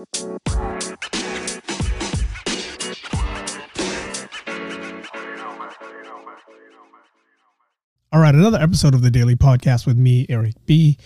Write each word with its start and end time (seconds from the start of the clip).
All 0.00 0.06
right, 8.14 8.34
another 8.34 8.58
episode 8.58 8.94
of 8.94 9.02
the 9.02 9.10
Daily 9.10 9.36
Podcast 9.36 9.86
with 9.86 9.98
me, 9.98 10.24
Eric 10.30 10.54
B. 10.64 10.96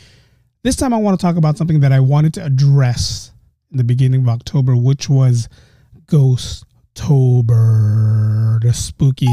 This 0.62 0.76
time 0.76 0.94
I 0.94 0.98
want 0.98 1.18
to 1.18 1.26
talk 1.26 1.34
about 1.34 1.58
something 1.58 1.80
that 1.80 1.90
I 1.90 1.98
wanted 1.98 2.34
to 2.34 2.44
address 2.44 3.32
in 3.72 3.78
the 3.78 3.84
beginning 3.84 4.20
of 4.20 4.28
October, 4.28 4.76
which 4.76 5.08
was 5.08 5.48
Ghost-tober, 6.06 7.50
the 8.62 8.72
spooky 8.72 9.26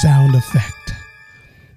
sound 0.00 0.34
effect. 0.34 0.94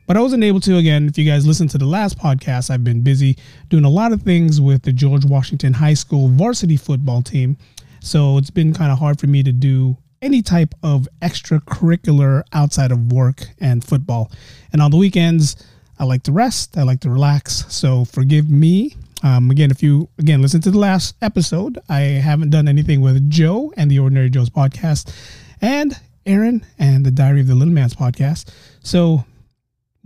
But 0.08 0.16
I 0.16 0.22
wasn't 0.22 0.46
able 0.46 0.62
to 0.62 0.78
again. 0.78 1.08
If 1.08 1.18
you 1.18 1.30
guys 1.30 1.46
listened 1.46 1.70
to 1.72 1.78
the 1.78 1.86
last 1.86 2.18
podcast, 2.18 2.70
I've 2.70 2.84
been 2.84 3.02
busy 3.02 3.38
doing 3.68 3.84
a 3.84 3.90
lot 3.90 4.14
of 4.14 4.22
things 4.22 4.62
with 4.62 4.84
the 4.84 4.94
George 4.94 5.26
Washington 5.26 5.74
High 5.74 5.96
School 5.96 6.30
varsity 6.30 6.78
football 6.78 7.22
team. 7.22 7.58
So 8.00 8.38
it's 8.38 8.50
been 8.50 8.74
kind 8.74 8.90
of 8.90 9.00
hard 9.00 9.20
for 9.20 9.28
me 9.28 9.44
to 9.44 9.52
do 9.52 9.98
any 10.22 10.42
type 10.42 10.74
of 10.82 11.10
extracurricular 11.22 12.44
outside 12.54 12.92
of 12.94 13.12
work 13.12 13.48
and 13.60 13.84
football. 13.84 14.32
And 14.72 14.82
on 14.82 14.92
the 14.92 14.98
weekends, 14.98 15.58
I 16.00 16.06
like 16.06 16.24
to 16.24 16.32
rest, 16.32 16.78
I 16.78 16.84
like 16.84 17.02
to 17.02 17.10
relax. 17.10 17.66
So 17.68 18.06
forgive 18.06 18.50
me. 18.50 18.96
Um, 19.24 19.52
again, 19.52 19.72
if 19.72 19.84
you 19.84 20.08
again 20.20 20.42
listen 20.42 20.62
to 20.62 20.72
the 20.72 20.78
last 20.78 21.16
episode, 21.22 21.80
I 21.90 22.00
haven't 22.00 22.52
done 22.52 22.70
anything 22.70 23.02
with 23.02 23.30
Joe 23.30 23.74
and 23.76 23.92
the 23.92 24.00
Ordinary 24.00 24.30
Joe's 24.30 24.50
podcast, 24.50 25.14
and 25.60 26.00
Aaron 26.26 26.66
and 26.80 27.06
the 27.06 27.12
Diary 27.12 27.42
of 27.42 27.48
the 27.48 27.56
Little 27.56 27.74
Man's 27.74 27.96
podcast. 27.96 28.54
So 28.84 29.26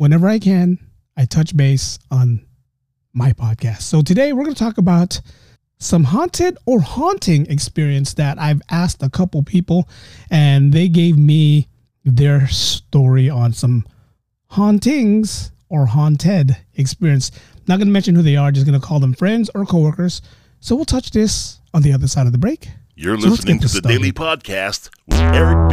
whenever 0.01 0.27
I 0.27 0.39
can, 0.39 0.79
I 1.15 1.25
touch 1.25 1.55
base 1.55 1.99
on 2.09 2.43
my 3.13 3.33
podcast. 3.33 3.83
So 3.83 4.01
today 4.01 4.33
we're 4.33 4.43
going 4.43 4.55
to 4.55 4.59
talk 4.59 4.79
about 4.79 5.21
some 5.77 6.05
haunted 6.05 6.57
or 6.65 6.81
haunting 6.81 7.45
experience 7.45 8.15
that 8.15 8.39
I've 8.39 8.63
asked 8.71 9.03
a 9.03 9.11
couple 9.11 9.43
people, 9.43 9.87
and 10.31 10.73
they 10.73 10.89
gave 10.89 11.19
me 11.19 11.67
their 12.03 12.47
story 12.47 13.29
on 13.29 13.53
some 13.53 13.85
hauntings 14.47 15.51
or 15.69 15.85
haunted 15.85 16.57
experience. 16.73 17.29
Not 17.67 17.77
going 17.77 17.85
to 17.85 17.93
mention 17.93 18.15
who 18.15 18.23
they 18.23 18.37
are, 18.37 18.51
just 18.51 18.65
going 18.65 18.79
to 18.79 18.83
call 18.83 18.99
them 18.99 19.13
friends 19.13 19.51
or 19.53 19.67
coworkers. 19.67 20.23
So 20.61 20.75
we'll 20.75 20.85
touch 20.85 21.11
this 21.11 21.59
on 21.75 21.83
the 21.83 21.93
other 21.93 22.07
side 22.07 22.25
of 22.25 22.31
the 22.31 22.39
break. 22.39 22.69
You're 22.95 23.19
So 23.19 23.29
listening 23.29 23.59
to 23.59 23.67
the 23.67 23.69
started. 23.69 23.87
Daily 23.87 24.11
Podcast 24.11 24.89
with 25.07 25.19
Eric 25.19 25.69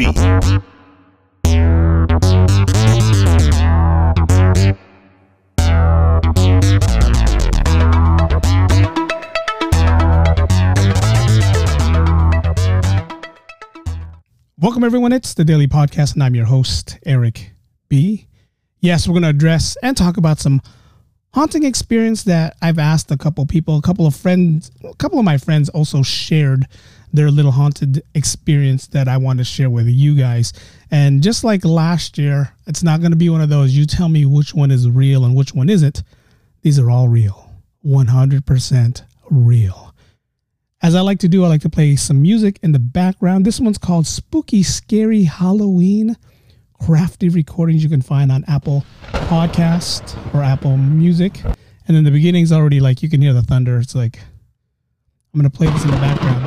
B. 1.45 1.88
Welcome, 14.61 14.83
everyone. 14.83 15.13
It's 15.13 15.35
the 15.35 15.45
Daily 15.45 15.69
Podcast, 15.69 16.15
and 16.15 16.23
I'm 16.25 16.35
your 16.35 16.47
host, 16.47 16.99
Eric 17.07 17.53
B. 17.89 18.27
Yes, 18.81 19.07
we're 19.07 19.13
going 19.13 19.23
to 19.23 19.29
address 19.29 19.77
and 19.85 19.97
talk 19.97 20.17
about 20.17 20.41
some 20.41 20.61
haunting 21.33 21.63
experience 21.63 22.25
that 22.25 22.57
I've 22.61 22.81
asked 22.81 23.13
a 23.13 23.17
couple 23.17 23.47
people. 23.47 23.79
A 23.79 23.83
couple 23.83 24.05
of 24.05 24.17
friends, 24.17 24.73
a 24.83 24.97
couple 24.97 25.21
of 25.21 25.25
my 25.25 25.39
friends 25.39 25.69
also 25.69 26.03
shared 26.03 26.67
their 27.13 27.31
little 27.31 27.53
haunted 27.53 28.03
experience 28.17 28.89
that 28.89 29.07
I 29.07 29.17
want 29.17 29.39
to 29.39 29.45
share 29.45 29.71
with 29.71 29.87
you 29.87 30.17
guys. 30.17 30.53
And 30.91 31.23
just 31.23 31.45
like 31.45 31.65
last 31.65 32.19
year, 32.19 32.53
it's 32.67 32.83
not 32.83 32.99
going 32.99 33.13
to 33.13 33.17
be 33.17 33.29
one 33.29 33.41
of 33.41 33.51
those 33.51 33.77
you 33.77 33.87
tell 33.87 34.09
me 34.09 34.27
which 34.27 34.55
one 34.55 34.73
is 34.73 34.91
real 34.91 35.25
and 35.25 35.37
which 35.37 35.55
one 35.55 35.71
isn't. 35.71 36.03
These 36.63 36.81
are 36.81 36.91
all 36.91 37.07
real, 37.07 37.49
100% 37.87 39.03
real. 39.31 39.88
As 40.81 40.95
I 40.95 41.01
like 41.01 41.19
to 41.21 41.29
do, 41.29 41.45
I 41.45 41.49
like 41.49 41.63
to 41.63 41.69
play 41.69 41.97
some 41.97 42.23
music 42.23 42.61
in 42.63 42.71
the 42.71 42.79
background. 42.79 43.45
This 43.45 43.59
one's 43.59 43.79
called 43.79 44.07
Spooky 44.07 44.63
Scary 44.63 45.25
Halloween. 45.25 46.17
Crafty 46.81 47.29
recordings 47.29 47.83
you 47.83 47.91
can 47.91 48.01
find 48.01 48.31
on 48.31 48.45
Apple 48.47 48.85
Podcast 49.11 50.17
or 50.33 50.43
Apple 50.43 50.77
Music. 50.77 51.43
And 51.45 51.97
then 51.97 52.05
the 52.05 52.13
beginning's 52.13 52.53
already 52.53 52.79
like 52.79 53.03
you 53.03 53.11
can 53.11 53.21
hear 53.21 53.33
the 53.33 53.43
thunder. 53.43 53.79
It's 53.79 53.97
like 53.97 54.21
I'm 55.35 55.41
gonna 55.41 55.51
play 55.51 55.67
this 55.67 55.85
in 55.85 55.91
the 55.91 55.97
background. 55.97 56.45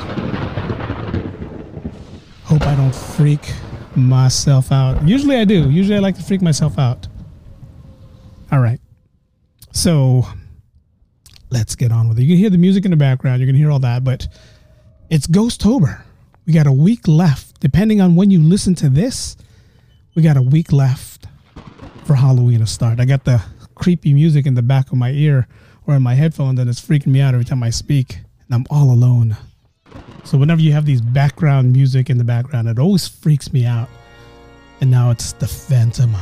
Hope 2.45 2.61
I 2.61 2.75
don't 2.75 2.95
freak 2.95 3.51
myself 3.95 4.71
out. 4.71 5.05
Usually 5.05 5.35
I 5.35 5.43
do. 5.43 5.69
Usually 5.69 5.97
I 5.97 5.99
like 5.99 6.15
to 6.15 6.23
freak 6.23 6.41
myself 6.41 6.79
out. 6.79 7.09
All 8.49 8.59
right. 8.59 8.79
So 9.73 10.25
let's 11.51 11.75
get 11.75 11.91
on 11.91 12.09
with 12.09 12.17
it. 12.17 12.23
You 12.23 12.29
can 12.29 12.37
hear 12.37 12.49
the 12.49 12.57
music 12.57 12.85
in 12.85 12.91
the 12.91 12.97
background, 12.97 13.41
you 13.41 13.47
can 13.47 13.55
hear 13.55 13.69
all 13.69 13.79
that, 13.79 14.03
but 14.03 14.27
it's 15.09 15.27
Ghostober. 15.27 16.01
We 16.45 16.53
got 16.53 16.65
a 16.65 16.71
week 16.71 17.07
left. 17.07 17.59
Depending 17.59 18.01
on 18.01 18.15
when 18.15 18.31
you 18.31 18.41
listen 18.41 18.73
to 18.75 18.89
this, 18.89 19.37
we 20.15 20.23
got 20.23 20.37
a 20.37 20.41
week 20.41 20.71
left 20.71 21.27
for 22.05 22.15
Halloween 22.15 22.59
to 22.59 22.67
start. 22.67 22.99
I 22.99 23.05
got 23.05 23.25
the 23.25 23.43
creepy 23.75 24.13
music 24.13 24.47
in 24.47 24.55
the 24.55 24.61
back 24.61 24.91
of 24.91 24.97
my 24.97 25.11
ear 25.11 25.47
or 25.85 25.95
in 25.95 26.01
my 26.01 26.15
headphones, 26.15 26.59
and 26.59 26.69
it's 26.69 26.81
freaking 26.81 27.07
me 27.07 27.21
out 27.21 27.33
every 27.33 27.45
time 27.45 27.61
I 27.61 27.69
speak, 27.69 28.19
and 28.45 28.55
I'm 28.55 28.65
all 28.69 28.91
alone. 28.91 29.35
So 30.23 30.37
whenever 30.37 30.61
you 30.61 30.71
have 30.71 30.85
these 30.85 31.01
background 31.01 31.73
music 31.73 32.09
in 32.09 32.17
the 32.17 32.23
background, 32.23 32.67
it 32.67 32.79
always 32.79 33.07
freaks 33.07 33.51
me 33.51 33.65
out. 33.65 33.89
And 34.79 34.89
now 34.89 35.11
it's 35.11 35.33
the 35.33 35.47
Phantom 35.47 36.15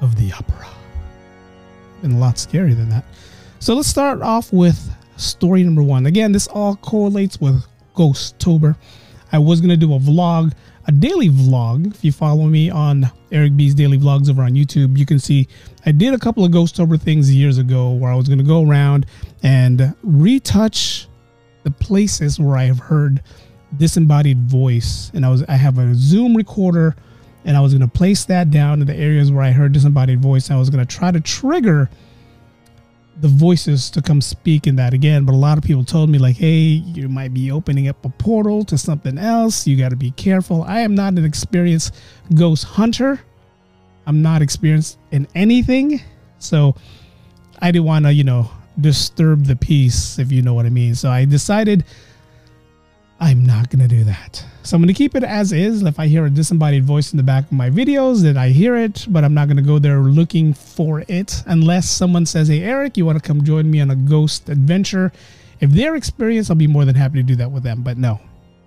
of 0.00 0.16
the 0.16 0.32
Opera. 0.32 0.66
And 2.02 2.14
a 2.14 2.16
lot 2.16 2.36
scarier 2.36 2.76
than 2.76 2.88
that. 2.88 3.04
So 3.62 3.74
let's 3.74 3.86
start 3.86 4.22
off 4.22 4.52
with 4.52 4.92
story 5.18 5.62
number 5.62 5.84
one. 5.84 6.06
Again, 6.06 6.32
this 6.32 6.48
all 6.48 6.74
correlates 6.74 7.40
with 7.40 7.64
Ghostober. 7.94 8.74
I 9.30 9.38
was 9.38 9.60
gonna 9.60 9.76
do 9.76 9.94
a 9.94 10.00
vlog, 10.00 10.52
a 10.86 10.90
daily 10.90 11.28
vlog. 11.28 11.94
If 11.94 12.04
you 12.04 12.10
follow 12.10 12.46
me 12.46 12.70
on 12.70 13.08
Eric 13.30 13.56
B's 13.56 13.72
daily 13.76 13.98
vlogs 13.98 14.28
over 14.28 14.42
on 14.42 14.54
YouTube, 14.54 14.98
you 14.98 15.06
can 15.06 15.20
see 15.20 15.46
I 15.86 15.92
did 15.92 16.12
a 16.12 16.18
couple 16.18 16.44
of 16.44 16.50
Ghostober 16.50 17.00
things 17.00 17.32
years 17.32 17.58
ago 17.58 17.92
where 17.92 18.10
I 18.10 18.16
was 18.16 18.28
gonna 18.28 18.42
go 18.42 18.68
around 18.68 19.06
and 19.44 19.94
retouch 20.02 21.06
the 21.62 21.70
places 21.70 22.40
where 22.40 22.56
I 22.56 22.64
have 22.64 22.80
heard 22.80 23.22
disembodied 23.76 24.40
voice. 24.40 25.12
And 25.14 25.24
I 25.24 25.28
was 25.28 25.44
I 25.44 25.54
have 25.54 25.78
a 25.78 25.94
Zoom 25.94 26.36
recorder 26.36 26.96
and 27.44 27.56
I 27.56 27.60
was 27.60 27.72
gonna 27.74 27.86
place 27.86 28.24
that 28.24 28.50
down 28.50 28.80
in 28.80 28.88
the 28.88 28.96
areas 28.96 29.30
where 29.30 29.44
I 29.44 29.52
heard 29.52 29.70
disembodied 29.70 30.20
voice. 30.20 30.50
I 30.50 30.56
was 30.56 30.68
gonna 30.68 30.84
try 30.84 31.12
to 31.12 31.20
trigger 31.20 31.88
the 33.22 33.28
voices 33.28 33.88
to 33.88 34.02
come 34.02 34.20
speak 34.20 34.66
in 34.66 34.76
that 34.76 34.92
again. 34.92 35.24
But 35.24 35.32
a 35.32 35.38
lot 35.38 35.56
of 35.56 35.62
people 35.62 35.84
told 35.84 36.10
me, 36.10 36.18
like, 36.18 36.36
hey, 36.36 36.58
you 36.58 37.08
might 37.08 37.32
be 37.32 37.52
opening 37.52 37.88
up 37.88 38.04
a 38.04 38.08
portal 38.08 38.64
to 38.64 38.76
something 38.76 39.16
else. 39.16 39.64
You 39.66 39.78
got 39.78 39.90
to 39.90 39.96
be 39.96 40.10
careful. 40.10 40.64
I 40.64 40.80
am 40.80 40.94
not 40.96 41.14
an 41.14 41.24
experienced 41.24 41.94
ghost 42.34 42.64
hunter, 42.64 43.20
I'm 44.06 44.20
not 44.20 44.42
experienced 44.42 44.98
in 45.12 45.28
anything. 45.36 46.00
So 46.38 46.74
I 47.60 47.70
didn't 47.70 47.84
want 47.84 48.04
to, 48.06 48.12
you 48.12 48.24
know, 48.24 48.50
disturb 48.80 49.44
the 49.44 49.54
peace, 49.54 50.18
if 50.18 50.32
you 50.32 50.42
know 50.42 50.54
what 50.54 50.66
I 50.66 50.70
mean. 50.70 50.96
So 50.96 51.08
I 51.08 51.24
decided 51.24 51.84
I'm 53.22 53.46
not 53.46 53.70
going 53.70 53.78
to 53.78 53.86
do 53.86 54.02
that. 54.02 54.44
So 54.64 54.74
I'm 54.74 54.82
going 54.82 54.88
to 54.88 54.94
keep 54.94 55.14
it 55.14 55.22
as 55.22 55.52
is. 55.52 55.84
If 55.84 56.00
I 56.00 56.08
hear 56.08 56.26
a 56.26 56.30
disembodied 56.30 56.84
voice 56.84 57.12
in 57.12 57.18
the 57.18 57.22
back 57.22 57.44
of 57.44 57.52
my 57.52 57.70
videos, 57.70 58.22
then 58.22 58.36
I 58.36 58.48
hear 58.48 58.76
it, 58.76 59.06
but 59.08 59.22
I'm 59.22 59.32
not 59.32 59.46
going 59.46 59.58
to 59.58 59.62
go 59.62 59.78
there 59.78 60.00
looking 60.00 60.52
for 60.52 61.04
it 61.06 61.44
unless 61.46 61.88
someone 61.88 62.26
says, 62.26 62.48
Hey, 62.48 62.64
Eric, 62.64 62.96
you 62.96 63.06
want 63.06 63.22
to 63.22 63.24
come 63.24 63.44
join 63.44 63.70
me 63.70 63.80
on 63.80 63.92
a 63.92 63.94
ghost 63.94 64.48
adventure? 64.48 65.12
If 65.60 65.70
they're 65.70 65.94
experienced, 65.94 66.50
I'll 66.50 66.56
be 66.56 66.66
more 66.66 66.84
than 66.84 66.96
happy 66.96 67.18
to 67.18 67.22
do 67.22 67.36
that 67.36 67.48
with 67.48 67.62
them, 67.62 67.82
but 67.82 67.96
no, 67.96 68.20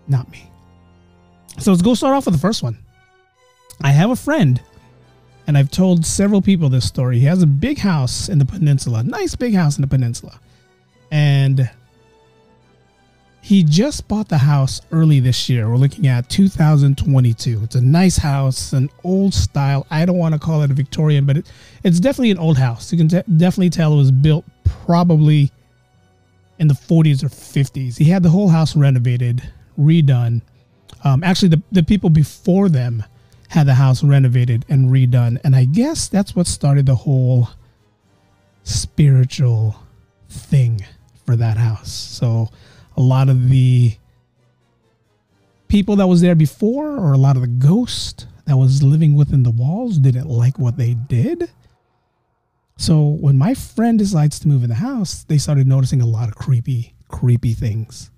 not 0.07 0.31
me. 0.31 0.49
So 1.59 1.71
let's 1.71 1.83
go 1.83 1.93
start 1.93 2.15
off 2.15 2.23
with 2.23 2.35
the 2.35 2.39
first 2.39 2.63
one. 2.63 2.77
I 3.83 3.91
have 3.91 4.09
a 4.09 4.15
friend, 4.15 4.61
and 5.47 5.57
I've 5.57 5.69
told 5.69 6.05
several 6.05 6.41
people 6.41 6.69
this 6.69 6.87
story. 6.87 7.19
He 7.19 7.25
has 7.25 7.43
a 7.43 7.47
big 7.47 7.77
house 7.77 8.29
in 8.29 8.39
the 8.39 8.45
peninsula, 8.45 9.03
nice 9.03 9.35
big 9.35 9.53
house 9.53 9.75
in 9.75 9.81
the 9.81 9.87
peninsula. 9.89 10.39
And 11.11 11.69
he 13.45 13.63
just 13.63 14.07
bought 14.07 14.27
the 14.27 14.39
house 14.39 14.81
early 14.91 15.19
this 15.19 15.47
year. 15.47 15.69
We're 15.69 15.77
looking 15.77 16.07
at 16.07 16.31
2022. 16.31 17.61
It's 17.61 17.75
a 17.75 17.81
nice 17.81 18.17
house, 18.17 18.73
an 18.73 18.89
old 19.03 19.35
style. 19.35 19.85
I 19.91 20.03
don't 20.03 20.17
want 20.17 20.33
to 20.33 20.39
call 20.39 20.63
it 20.63 20.71
a 20.71 20.73
Victorian, 20.73 21.27
but 21.27 21.37
it, 21.37 21.51
it's 21.83 21.99
definitely 21.99 22.31
an 22.31 22.39
old 22.39 22.57
house. 22.57 22.91
You 22.91 22.97
can 22.97 23.07
te- 23.07 23.21
definitely 23.37 23.69
tell 23.69 23.93
it 23.93 23.97
was 23.97 24.09
built 24.09 24.45
probably 24.63 25.51
in 26.57 26.67
the 26.67 26.73
40s 26.73 27.21
or 27.23 27.27
50s. 27.27 27.99
He 27.99 28.05
had 28.05 28.23
the 28.23 28.29
whole 28.29 28.49
house 28.49 28.75
renovated, 28.75 29.47
redone. 29.79 30.41
Um, 31.03 31.23
actually, 31.23 31.49
the, 31.49 31.61
the 31.71 31.83
people 31.83 32.09
before 32.09 32.67
them 32.67 33.03
had 33.49 33.67
the 33.67 33.75
house 33.75 34.03
renovated 34.03 34.65
and 34.69 34.89
redone. 34.89 35.39
And 35.43 35.55
I 35.55 35.65
guess 35.65 36.07
that's 36.07 36.35
what 36.35 36.47
started 36.47 36.87
the 36.87 36.95
whole 36.95 37.49
spiritual 38.63 39.75
thing 40.29 40.83
for 41.27 41.35
that 41.35 41.57
house. 41.57 41.91
So 41.91 42.49
a 42.97 43.01
lot 43.01 43.29
of 43.29 43.49
the 43.49 43.95
people 45.67 45.95
that 45.97 46.07
was 46.07 46.21
there 46.21 46.35
before 46.35 46.97
or 46.97 47.13
a 47.13 47.17
lot 47.17 47.35
of 47.35 47.41
the 47.41 47.47
ghost 47.47 48.27
that 48.45 48.57
was 48.57 48.83
living 48.83 49.15
within 49.15 49.43
the 49.43 49.51
walls 49.51 49.97
didn't 49.97 50.27
like 50.27 50.59
what 50.59 50.77
they 50.77 50.93
did. 50.93 51.49
So 52.77 53.01
when 53.01 53.37
my 53.37 53.53
friend 53.53 53.97
decides 53.97 54.39
to 54.39 54.47
move 54.47 54.63
in 54.63 54.69
the 54.69 54.75
house, 54.75 55.23
they 55.23 55.37
started 55.37 55.65
noticing 55.67 56.01
a 56.01 56.05
lot 56.05 56.27
of 56.27 56.35
creepy, 56.35 56.93
creepy 57.07 57.53
things. 57.53 58.11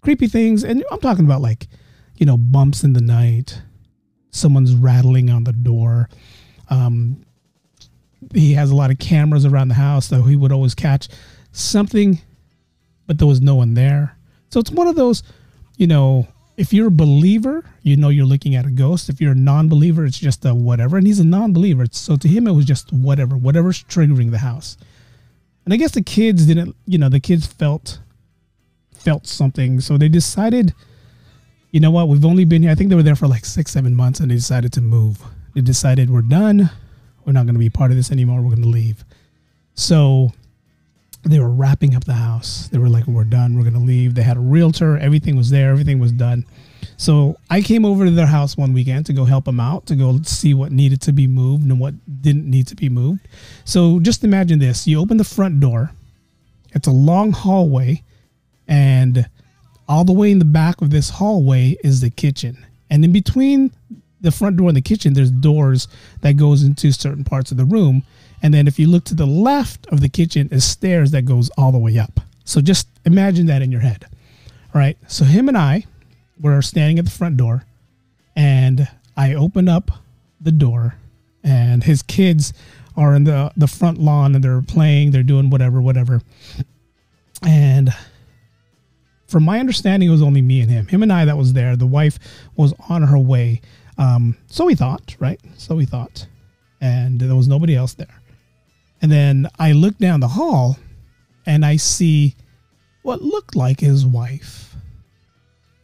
creepy 0.00 0.26
things. 0.26 0.64
And 0.64 0.84
I'm 0.90 1.00
talking 1.00 1.24
about 1.24 1.40
like, 1.42 1.68
you 2.16 2.26
know, 2.26 2.36
bumps 2.36 2.84
in 2.84 2.92
the 2.94 3.00
night, 3.00 3.62
someone's 4.30 4.74
rattling 4.74 5.30
on 5.30 5.44
the 5.44 5.52
door. 5.52 6.08
Um, 6.68 7.24
he 8.34 8.54
has 8.54 8.70
a 8.70 8.74
lot 8.74 8.90
of 8.90 8.98
cameras 8.98 9.44
around 9.44 9.68
the 9.68 9.74
house, 9.74 10.06
so 10.08 10.22
he 10.22 10.36
would 10.36 10.52
always 10.52 10.74
catch 10.74 11.08
something, 11.52 12.20
but 13.10 13.18
there 13.18 13.26
was 13.26 13.40
no 13.40 13.56
one 13.56 13.74
there. 13.74 14.16
So 14.50 14.60
it's 14.60 14.70
one 14.70 14.86
of 14.86 14.94
those, 14.94 15.24
you 15.76 15.88
know, 15.88 16.28
if 16.56 16.72
you're 16.72 16.86
a 16.86 16.92
believer, 16.92 17.64
you 17.82 17.96
know 17.96 18.08
you're 18.08 18.24
looking 18.24 18.54
at 18.54 18.66
a 18.66 18.70
ghost. 18.70 19.08
If 19.08 19.20
you're 19.20 19.32
a 19.32 19.34
non-believer, 19.34 20.04
it's 20.04 20.16
just 20.16 20.44
a 20.44 20.54
whatever. 20.54 20.96
And 20.96 21.08
he's 21.08 21.18
a 21.18 21.24
non-believer, 21.24 21.86
so 21.90 22.14
to 22.14 22.28
him 22.28 22.46
it 22.46 22.52
was 22.52 22.66
just 22.66 22.92
whatever, 22.92 23.36
whatever's 23.36 23.82
triggering 23.82 24.30
the 24.30 24.38
house. 24.38 24.76
And 25.64 25.74
I 25.74 25.76
guess 25.76 25.90
the 25.90 26.04
kids 26.04 26.46
didn't, 26.46 26.76
you 26.86 26.98
know, 26.98 27.08
the 27.08 27.18
kids 27.18 27.48
felt 27.48 27.98
felt 28.94 29.26
something, 29.26 29.80
so 29.80 29.98
they 29.98 30.08
decided, 30.08 30.72
you 31.72 31.80
know 31.80 31.90
what, 31.90 32.06
we've 32.06 32.24
only 32.24 32.44
been 32.44 32.62
here. 32.62 32.70
I 32.70 32.76
think 32.76 32.90
they 32.90 32.96
were 32.96 33.02
there 33.02 33.16
for 33.16 33.26
like 33.26 33.44
six, 33.44 33.72
seven 33.72 33.92
months, 33.92 34.20
and 34.20 34.30
they 34.30 34.36
decided 34.36 34.72
to 34.74 34.80
move. 34.80 35.20
They 35.56 35.62
decided 35.62 36.10
we're 36.10 36.22
done. 36.22 36.70
We're 37.24 37.32
not 37.32 37.46
going 37.46 37.56
to 37.56 37.58
be 37.58 37.70
part 37.70 37.90
of 37.90 37.96
this 37.96 38.12
anymore. 38.12 38.40
We're 38.40 38.54
going 38.54 38.62
to 38.62 38.68
leave. 38.68 39.04
So 39.74 40.30
they 41.22 41.38
were 41.38 41.50
wrapping 41.50 41.94
up 41.94 42.04
the 42.04 42.14
house. 42.14 42.68
They 42.68 42.78
were 42.78 42.88
like, 42.88 43.06
"We're 43.06 43.24
done. 43.24 43.54
We're 43.54 43.64
gonna 43.64 43.84
leave." 43.84 44.14
They 44.14 44.22
had 44.22 44.36
a 44.36 44.40
realtor. 44.40 44.96
Everything 44.98 45.36
was 45.36 45.50
there. 45.50 45.70
Everything 45.70 45.98
was 45.98 46.12
done. 46.12 46.44
So 46.96 47.38
I 47.48 47.60
came 47.60 47.84
over 47.84 48.04
to 48.04 48.10
their 48.10 48.26
house 48.26 48.56
one 48.56 48.72
weekend 48.72 49.06
to 49.06 49.12
go 49.12 49.24
help 49.24 49.44
them 49.44 49.60
out, 49.60 49.86
to 49.86 49.96
go 49.96 50.20
see 50.22 50.54
what 50.54 50.72
needed 50.72 51.00
to 51.02 51.12
be 51.12 51.26
moved 51.26 51.64
and 51.64 51.78
what 51.78 51.94
didn't 52.22 52.48
need 52.48 52.66
to 52.68 52.76
be 52.76 52.88
moved. 52.88 53.26
So 53.64 54.00
just 54.00 54.24
imagine 54.24 54.58
this: 54.58 54.86
you 54.86 54.98
open 54.98 55.16
the 55.16 55.24
front 55.24 55.60
door. 55.60 55.92
It's 56.72 56.86
a 56.86 56.92
long 56.92 57.32
hallway, 57.32 58.02
and 58.68 59.28
all 59.88 60.04
the 60.04 60.12
way 60.12 60.30
in 60.30 60.38
the 60.38 60.44
back 60.44 60.80
of 60.80 60.90
this 60.90 61.10
hallway 61.10 61.76
is 61.82 62.00
the 62.00 62.10
kitchen. 62.10 62.64
And 62.88 63.04
in 63.04 63.12
between 63.12 63.72
the 64.20 64.30
front 64.30 64.56
door 64.56 64.68
and 64.68 64.76
the 64.76 64.82
kitchen, 64.82 65.14
there's 65.14 65.30
doors 65.30 65.88
that 66.20 66.36
goes 66.36 66.62
into 66.62 66.92
certain 66.92 67.24
parts 67.24 67.50
of 67.50 67.56
the 67.56 67.64
room 67.64 68.04
and 68.42 68.54
then 68.54 68.66
if 68.66 68.78
you 68.78 68.88
look 68.88 69.04
to 69.04 69.14
the 69.14 69.26
left 69.26 69.86
of 69.88 70.00
the 70.00 70.08
kitchen 70.08 70.48
is 70.50 70.64
stairs 70.64 71.10
that 71.10 71.22
goes 71.22 71.50
all 71.58 71.72
the 71.72 71.78
way 71.78 71.98
up. 71.98 72.20
So 72.44 72.60
just 72.60 72.88
imagine 73.04 73.46
that 73.46 73.62
in 73.62 73.70
your 73.70 73.80
head. 73.80 74.06
All 74.74 74.80
right. 74.80 74.96
So 75.08 75.24
him 75.24 75.48
and 75.48 75.56
I 75.56 75.84
were 76.40 76.62
standing 76.62 76.98
at 76.98 77.04
the 77.04 77.10
front 77.10 77.36
door 77.36 77.64
and 78.34 78.88
I 79.16 79.34
open 79.34 79.68
up 79.68 79.90
the 80.40 80.52
door 80.52 80.94
and 81.44 81.84
his 81.84 82.02
kids 82.02 82.52
are 82.96 83.14
in 83.14 83.24
the, 83.24 83.52
the 83.56 83.66
front 83.66 83.98
lawn 83.98 84.34
and 84.34 84.42
they're 84.42 84.62
playing, 84.62 85.10
they're 85.10 85.22
doing 85.22 85.50
whatever, 85.50 85.80
whatever. 85.80 86.20
And 87.42 87.94
from 89.26 89.44
my 89.44 89.60
understanding, 89.60 90.08
it 90.08 90.12
was 90.12 90.22
only 90.22 90.42
me 90.42 90.60
and 90.60 90.70
him. 90.70 90.86
Him 90.88 91.02
and 91.02 91.12
I 91.12 91.24
that 91.24 91.36
was 91.36 91.52
there. 91.52 91.76
The 91.76 91.86
wife 91.86 92.18
was 92.56 92.74
on 92.88 93.02
her 93.02 93.18
way. 93.18 93.60
Um, 93.96 94.36
so 94.48 94.64
we 94.64 94.74
thought, 94.74 95.16
right? 95.18 95.40
So 95.56 95.76
we 95.76 95.84
thought. 95.84 96.26
And 96.80 97.20
there 97.20 97.34
was 97.36 97.48
nobody 97.48 97.76
else 97.76 97.94
there. 97.94 98.19
And 99.02 99.10
then 99.10 99.48
I 99.58 99.72
look 99.72 99.96
down 99.98 100.20
the 100.20 100.28
hall 100.28 100.76
and 101.46 101.64
I 101.64 101.76
see 101.76 102.36
what 103.02 103.22
looked 103.22 103.56
like 103.56 103.80
his 103.80 104.04
wife 104.04 104.74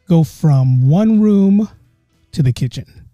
go 0.09 0.23
from 0.23 0.89
one 0.89 1.21
room 1.21 1.69
to 2.33 2.43
the 2.43 2.53
kitchen. 2.53 3.07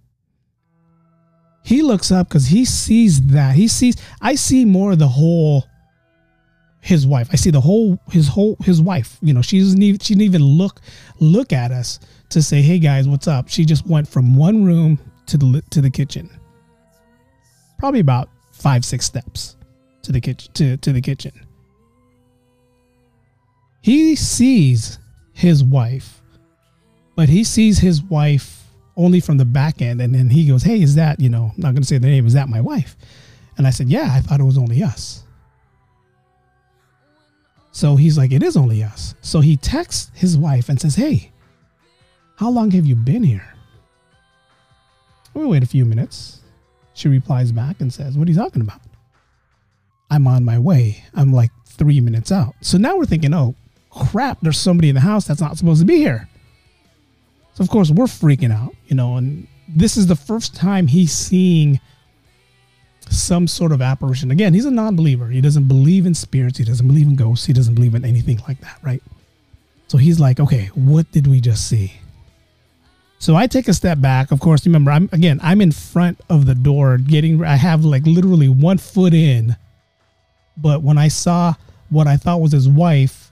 He 1.64 1.82
looks 1.82 2.10
up 2.10 2.28
because 2.28 2.46
he 2.46 2.64
sees 2.64 3.20
that. 3.28 3.54
He 3.54 3.68
sees, 3.68 3.96
I 4.20 4.34
see 4.34 4.64
more 4.64 4.92
of 4.92 4.98
the 4.98 5.08
whole 5.08 5.64
his 6.80 7.06
wife. 7.06 7.28
I 7.32 7.36
see 7.36 7.50
the 7.50 7.60
whole 7.60 7.98
his 8.10 8.26
whole 8.26 8.56
his 8.64 8.82
wife. 8.82 9.16
You 9.22 9.32
know, 9.32 9.42
she 9.42 9.60
doesn't 9.60 9.80
even 9.80 10.00
she 10.00 10.14
didn't 10.14 10.24
even 10.24 10.42
look 10.42 10.80
look 11.20 11.52
at 11.52 11.70
us 11.70 12.00
to 12.30 12.42
say, 12.42 12.60
"Hey 12.60 12.80
guys, 12.80 13.06
what's 13.06 13.28
up?" 13.28 13.48
She 13.48 13.64
just 13.64 13.86
went 13.86 14.08
from 14.08 14.34
one 14.34 14.64
room 14.64 14.98
to 15.26 15.36
the 15.36 15.62
to 15.70 15.80
the 15.80 15.90
kitchen. 15.90 16.28
Probably 17.78 18.00
about 18.00 18.28
five 18.50 18.84
six 18.84 19.04
steps 19.04 19.56
to 20.02 20.12
the 20.12 20.20
kitchen 20.20 20.52
to, 20.54 20.76
to 20.78 20.92
the 20.92 21.00
kitchen. 21.00 21.32
He 23.80 24.14
sees 24.14 24.98
his 25.32 25.64
wife, 25.64 26.22
but 27.16 27.28
he 27.28 27.44
sees 27.44 27.78
his 27.78 28.02
wife 28.02 28.64
only 28.96 29.20
from 29.20 29.38
the 29.38 29.44
back 29.44 29.82
end, 29.82 30.00
and 30.00 30.14
then 30.14 30.28
he 30.28 30.46
goes, 30.46 30.62
"Hey, 30.62 30.82
is 30.82 30.94
that 30.94 31.18
you 31.18 31.28
know? 31.28 31.52
I'm 31.56 31.62
not 31.62 31.76
to 31.76 31.84
say 31.84 31.98
the 31.98 32.06
name. 32.06 32.26
Is 32.26 32.34
that 32.34 32.48
my 32.48 32.60
wife?" 32.60 32.96
And 33.56 33.66
I 33.66 33.70
said, 33.70 33.88
"Yeah, 33.88 34.08
I 34.10 34.20
thought 34.20 34.40
it 34.40 34.44
was 34.44 34.58
only 34.58 34.82
us." 34.82 35.24
So 37.72 37.96
he's 37.96 38.18
like, 38.18 38.32
"It 38.32 38.42
is 38.42 38.56
only 38.56 38.82
us." 38.82 39.14
So 39.22 39.40
he 39.40 39.56
texts 39.56 40.10
his 40.14 40.36
wife 40.36 40.68
and 40.68 40.80
says, 40.80 40.94
"Hey, 40.94 41.32
how 42.36 42.50
long 42.50 42.70
have 42.72 42.86
you 42.86 42.94
been 42.94 43.22
here?" 43.22 43.48
We 45.34 45.46
wait 45.46 45.62
a 45.62 45.66
few 45.66 45.86
minutes. 45.86 46.40
She 46.94 47.08
replies 47.08 47.50
back 47.50 47.80
and 47.80 47.90
says, 47.92 48.18
"What 48.18 48.28
are 48.28 48.30
you 48.30 48.36
talking 48.36 48.62
about?" 48.62 48.82
I'm 50.12 50.26
on 50.26 50.44
my 50.44 50.58
way. 50.58 51.02
I'm 51.14 51.32
like 51.32 51.50
three 51.64 51.98
minutes 51.98 52.30
out. 52.30 52.54
So 52.60 52.76
now 52.76 52.98
we're 52.98 53.06
thinking, 53.06 53.32
oh, 53.32 53.54
crap, 53.90 54.38
there's 54.42 54.58
somebody 54.58 54.90
in 54.90 54.94
the 54.94 55.00
house 55.00 55.26
that's 55.26 55.40
not 55.40 55.56
supposed 55.56 55.80
to 55.80 55.86
be 55.86 55.96
here. 55.96 56.28
So, 57.54 57.64
of 57.64 57.70
course, 57.70 57.90
we're 57.90 58.04
freaking 58.04 58.52
out, 58.52 58.76
you 58.88 58.94
know, 58.94 59.16
and 59.16 59.46
this 59.66 59.96
is 59.96 60.06
the 60.06 60.16
first 60.16 60.54
time 60.54 60.86
he's 60.86 61.12
seeing 61.12 61.80
some 63.08 63.48
sort 63.48 63.72
of 63.72 63.80
apparition. 63.80 64.30
Again, 64.30 64.52
he's 64.52 64.66
a 64.66 64.70
non 64.70 64.96
believer. 64.96 65.28
He 65.28 65.40
doesn't 65.40 65.66
believe 65.66 66.04
in 66.04 66.12
spirits. 66.12 66.58
He 66.58 66.64
doesn't 66.64 66.86
believe 66.86 67.06
in 67.06 67.16
ghosts. 67.16 67.46
He 67.46 67.54
doesn't 67.54 67.74
believe 67.74 67.94
in 67.94 68.04
anything 68.04 68.38
like 68.46 68.60
that, 68.60 68.78
right? 68.82 69.02
So 69.88 69.96
he's 69.96 70.20
like, 70.20 70.40
okay, 70.40 70.66
what 70.74 71.10
did 71.10 71.26
we 71.26 71.40
just 71.40 71.68
see? 71.68 71.94
So 73.18 73.34
I 73.34 73.46
take 73.46 73.68
a 73.68 73.74
step 73.74 73.98
back. 73.98 74.30
Of 74.30 74.40
course, 74.40 74.66
remember, 74.66 74.90
I'm 74.90 75.08
again, 75.12 75.40
I'm 75.42 75.62
in 75.62 75.72
front 75.72 76.20
of 76.28 76.44
the 76.44 76.54
door 76.54 76.98
getting, 76.98 77.42
I 77.42 77.56
have 77.56 77.82
like 77.82 78.04
literally 78.04 78.50
one 78.50 78.76
foot 78.76 79.14
in 79.14 79.56
but 80.56 80.82
when 80.82 80.98
I 80.98 81.08
saw 81.08 81.54
what 81.90 82.06
I 82.06 82.16
thought 82.16 82.40
was 82.40 82.52
his 82.52 82.68
wife 82.68 83.30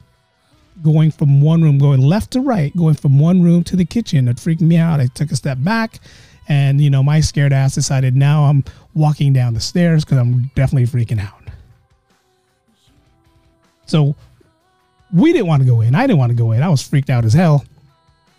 going 0.82 1.10
from 1.10 1.40
one 1.40 1.62
room, 1.62 1.78
going 1.78 2.00
left 2.00 2.32
to 2.32 2.40
right, 2.40 2.74
going 2.76 2.94
from 2.94 3.18
one 3.18 3.42
room 3.42 3.64
to 3.64 3.76
the 3.76 3.84
kitchen, 3.84 4.28
it 4.28 4.40
freaked 4.40 4.62
me 4.62 4.76
out. 4.76 5.00
I 5.00 5.06
took 5.06 5.30
a 5.30 5.36
step 5.36 5.58
back 5.60 6.00
and, 6.48 6.80
you 6.80 6.90
know, 6.90 7.02
my 7.02 7.20
scared 7.20 7.52
ass 7.52 7.74
decided 7.74 8.16
now 8.16 8.44
I'm 8.44 8.64
walking 8.94 9.32
down 9.32 9.54
the 9.54 9.60
stairs 9.60 10.04
because 10.04 10.18
I'm 10.18 10.50
definitely 10.54 10.86
freaking 10.86 11.20
out. 11.20 11.42
So 13.86 14.14
we 15.12 15.32
didn't 15.32 15.46
want 15.46 15.62
to 15.62 15.66
go 15.66 15.80
in. 15.80 15.94
I 15.94 16.06
didn't 16.06 16.18
want 16.18 16.30
to 16.30 16.36
go 16.36 16.52
in. 16.52 16.62
I 16.62 16.68
was 16.68 16.82
freaked 16.82 17.10
out 17.10 17.24
as 17.24 17.32
hell. 17.32 17.64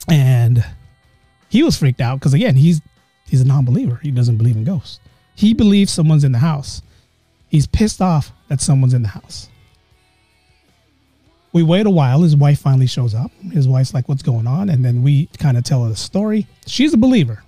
And 0.09 0.63
he 1.49 1.63
was 1.63 1.77
freaked 1.77 2.01
out 2.01 2.19
because 2.19 2.33
again, 2.33 2.55
he's 2.55 2.81
he's 3.27 3.41
a 3.41 3.45
non-believer. 3.45 3.99
He 4.01 4.11
doesn't 4.11 4.37
believe 4.37 4.55
in 4.55 4.63
ghosts. 4.63 4.99
He 5.35 5.53
believes 5.53 5.91
someone's 5.91 6.23
in 6.23 6.31
the 6.31 6.39
house. 6.39 6.81
He's 7.51 7.67
pissed 7.67 8.01
off 8.01 8.31
that 8.47 8.61
someone's 8.61 8.93
in 8.93 9.01
the 9.01 9.09
house. 9.09 9.49
We 11.51 11.63
wait 11.63 11.85
a 11.85 11.89
while. 11.89 12.21
His 12.21 12.33
wife 12.33 12.59
finally 12.59 12.87
shows 12.87 13.13
up. 13.13 13.29
His 13.51 13.67
wife's 13.67 13.93
like, 13.93 14.07
What's 14.07 14.23
going 14.23 14.47
on? 14.47 14.69
And 14.69 14.85
then 14.85 15.03
we 15.03 15.25
kind 15.37 15.57
of 15.57 15.65
tell 15.65 15.83
her 15.83 15.89
the 15.89 15.97
story. 15.97 16.47
She's 16.65 16.93
a 16.93 16.97
believer. 16.97 17.43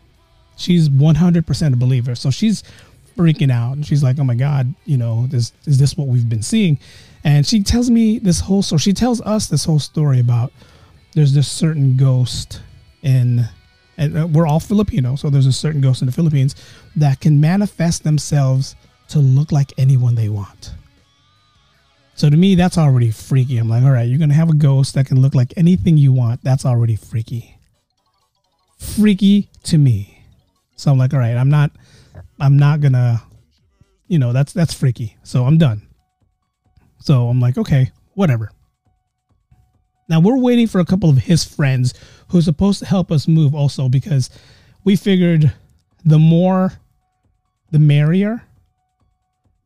She's 0.57 0.89
100% 0.89 1.73
a 1.73 1.75
believer. 1.77 2.15
So 2.15 2.29
she's 2.29 2.63
freaking 3.17 3.49
out. 3.49 3.77
And 3.77 3.85
she's 3.85 4.03
like, 4.03 4.19
Oh 4.19 4.25
my 4.25 4.35
God, 4.35 4.75
you 4.83 4.97
know, 4.97 5.27
this, 5.27 5.53
is 5.65 5.77
this 5.77 5.95
what 5.95 6.09
we've 6.09 6.27
been 6.27 6.43
seeing? 6.43 6.79
And 7.23 7.47
she 7.47 7.63
tells 7.63 7.89
me 7.89 8.19
this 8.19 8.41
whole 8.41 8.61
story. 8.61 8.79
She 8.79 8.91
tells 8.91 9.21
us 9.21 9.47
this 9.47 9.63
whole 9.63 9.79
story 9.79 10.19
about 10.19 10.51
there's 11.13 11.33
this 11.33 11.47
certain 11.47 11.95
ghost 11.95 12.61
in, 13.03 13.45
and 13.97 14.17
uh, 14.17 14.27
we're 14.27 14.47
all 14.47 14.59
Filipino. 14.59 15.15
So 15.15 15.29
there's 15.29 15.45
a 15.45 15.53
certain 15.53 15.79
ghost 15.79 16.01
in 16.01 16.07
the 16.07 16.11
Philippines 16.11 16.55
that 16.97 17.21
can 17.21 17.39
manifest 17.39 18.03
themselves 18.03 18.75
to 19.13 19.19
look 19.19 19.51
like 19.51 19.73
anyone 19.77 20.15
they 20.15 20.29
want. 20.29 20.73
So 22.15 22.29
to 22.29 22.35
me, 22.35 22.55
that's 22.55 22.77
already 22.77 23.11
freaky. 23.11 23.57
I'm 23.57 23.69
like, 23.69 23.83
all 23.83 23.91
right, 23.91 24.07
you're 24.07 24.17
going 24.17 24.29
to 24.29 24.35
have 24.35 24.49
a 24.49 24.55
ghost 24.55 24.95
that 24.95 25.05
can 25.05 25.21
look 25.21 25.35
like 25.35 25.53
anything 25.55 25.97
you 25.97 26.11
want. 26.11 26.43
That's 26.43 26.65
already 26.65 26.95
freaky. 26.95 27.57
Freaky 28.77 29.49
to 29.63 29.77
me. 29.77 30.23
So 30.75 30.91
I'm 30.91 30.97
like, 30.97 31.13
all 31.13 31.19
right, 31.19 31.37
I'm 31.37 31.49
not, 31.49 31.71
I'm 32.39 32.57
not 32.57 32.81
going 32.81 32.93
to, 32.93 33.21
you 34.07 34.17
know, 34.17 34.33
that's, 34.33 34.51
that's 34.51 34.73
freaky. 34.73 35.15
So 35.23 35.45
I'm 35.45 35.57
done. 35.57 35.87
So 36.99 37.29
I'm 37.29 37.39
like, 37.39 37.57
okay, 37.57 37.91
whatever. 38.15 38.51
Now 40.09 40.19
we're 40.19 40.39
waiting 40.39 40.67
for 40.67 40.79
a 40.79 40.85
couple 40.85 41.09
of 41.09 41.17
his 41.17 41.43
friends 41.43 41.93
who's 42.29 42.45
supposed 42.45 42.79
to 42.79 42.85
help 42.85 43.11
us 43.11 43.27
move 43.27 43.53
also 43.53 43.89
because 43.89 44.29
we 44.83 44.95
figured 44.95 45.53
the 46.03 46.19
more 46.19 46.73
the 47.71 47.79
merrier 47.79 48.43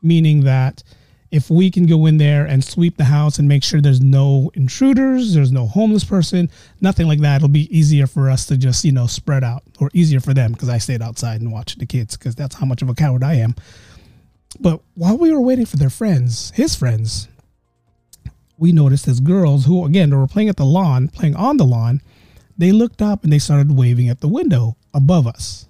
meaning 0.08 0.42
that 0.46 0.84
if 1.32 1.50
we 1.50 1.70
can 1.70 1.86
go 1.86 2.06
in 2.06 2.18
there 2.18 2.46
and 2.46 2.64
sweep 2.64 2.96
the 2.98 3.04
house 3.04 3.38
and 3.38 3.48
make 3.48 3.64
sure 3.64 3.82
there's 3.82 4.00
no 4.00 4.50
intruders, 4.54 5.34
there's 5.34 5.52
no 5.52 5.68
homeless 5.68 6.06
person, 6.06 6.50
nothing 6.80 7.08
like 7.08 7.20
that, 7.20 7.38
it'll 7.38 7.50
be 7.50 7.78
easier 7.78 8.08
for 8.08 8.30
us 8.30 8.46
to 8.46 8.58
just, 8.58 8.86
you 8.86 8.94
know, 8.94 9.08
spread 9.08 9.44
out 9.44 9.64
or 9.80 9.90
easier 9.94 10.22
for 10.22 10.34
them 10.34 10.54
because 10.54 10.70
I 10.70 10.78
stayed 10.78 11.02
outside 11.02 11.42
and 11.42 11.52
watched 11.52 11.80
the 11.80 11.86
kids 11.86 12.16
because 12.16 12.36
that's 12.36 12.56
how 12.56 12.66
much 12.66 12.82
of 12.82 12.90
a 12.90 12.94
coward 12.94 13.24
I 13.24 13.36
am. 13.36 13.56
But 14.60 14.82
while 14.96 15.18
we 15.18 15.32
were 15.32 15.42
waiting 15.42 15.66
for 15.66 15.78
their 15.78 15.90
friends, 15.90 16.52
his 16.56 16.76
friends, 16.76 17.28
we 18.58 18.72
noticed 18.72 19.08
as 19.08 19.20
girls 19.20 19.66
who, 19.66 19.86
again, 19.86 20.16
were 20.16 20.28
playing 20.28 20.50
at 20.50 20.58
the 20.58 20.66
lawn, 20.66 21.10
playing 21.10 21.36
on 21.36 21.58
the 21.58 21.66
lawn, 21.66 22.02
they 22.58 22.72
looked 22.72 23.02
up 23.02 23.24
and 23.24 23.32
they 23.32 23.40
started 23.40 23.78
waving 23.78 24.10
at 24.10 24.22
the 24.22 24.28
window 24.28 24.78
above 24.94 25.28
us. 25.28 25.68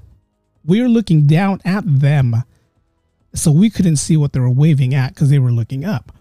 We 0.63 0.82
were 0.82 0.88
looking 0.88 1.27
down 1.27 1.62
at 1.65 1.84
them, 1.86 2.44
so 3.34 3.52
we 3.52 3.70
couldn't 3.70 3.98
see 3.98 4.18
what 4.18 4.34
they 4.34 4.40
were 4.40 4.50
waving 4.50 4.94
at 4.94 5.14
because 5.14 5.30
they 5.30 5.40
were 5.40 5.52
looking 5.52 5.86
up. 5.86 6.12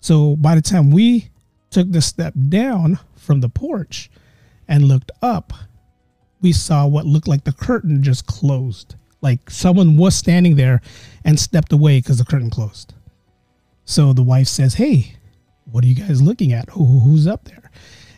So 0.00 0.36
by 0.36 0.54
the 0.54 0.62
time 0.62 0.90
we 0.90 1.30
took 1.70 1.90
the 1.90 2.00
step 2.00 2.34
down 2.48 2.98
from 3.16 3.40
the 3.40 3.48
porch 3.48 4.10
and 4.66 4.84
looked 4.84 5.10
up, 5.22 5.52
we 6.40 6.52
saw 6.52 6.86
what 6.86 7.06
looked 7.06 7.28
like 7.28 7.44
the 7.44 7.52
curtain 7.52 8.02
just 8.02 8.26
closed. 8.26 8.94
Like 9.20 9.50
someone 9.50 9.96
was 9.96 10.14
standing 10.14 10.56
there 10.56 10.80
and 11.24 11.38
stepped 11.38 11.72
away 11.72 11.98
because 11.98 12.18
the 12.18 12.24
curtain 12.24 12.50
closed. 12.50 12.94
So 13.84 14.12
the 14.12 14.22
wife 14.22 14.46
says, 14.46 14.74
Hey, 14.74 15.14
what 15.64 15.84
are 15.84 15.88
you 15.88 15.94
guys 15.94 16.22
looking 16.22 16.52
at? 16.52 16.70
Who, 16.70 17.00
who's 17.00 17.26
up 17.26 17.44
there? 17.44 17.70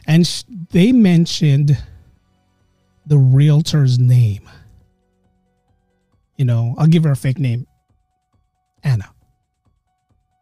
And 0.06 0.26
sh- 0.26 0.44
they 0.70 0.92
mentioned 0.92 1.78
the 3.06 3.18
realtor's 3.18 3.98
name. 3.98 4.48
You 6.36 6.44
know, 6.44 6.74
I'll 6.78 6.86
give 6.86 7.04
her 7.04 7.12
a 7.12 7.16
fake 7.16 7.38
name. 7.38 7.66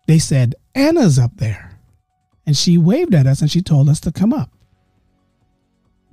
They 0.08 0.18
said, 0.18 0.54
Anna's 0.74 1.18
up 1.18 1.36
there. 1.36 1.78
And 2.46 2.56
she 2.56 2.78
waved 2.78 3.14
at 3.14 3.26
us 3.26 3.42
and 3.42 3.50
she 3.50 3.60
told 3.60 3.90
us 3.90 4.00
to 4.00 4.10
come 4.10 4.32
up. 4.32 4.50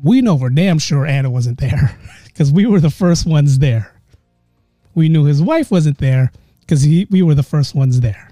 We 0.04 0.20
know 0.20 0.38
for 0.38 0.50
damn 0.50 0.80
sure 0.80 1.06
Anna 1.06 1.30
wasn't 1.30 1.60
there 1.60 1.98
because 2.26 2.52
we 2.52 2.66
were 2.66 2.82
the 2.82 2.90
first 2.90 3.26
ones 3.26 3.58
there. 3.58 3.94
We 4.96 5.08
knew 5.08 5.24
his 5.24 5.42
wife 5.42 5.72
wasn't 5.72 5.98
there 6.00 6.34
because 6.60 6.86
we 6.86 7.22
were 7.22 7.36
the 7.36 7.42
first 7.42 7.74
ones 7.74 8.02
there. 8.02 8.30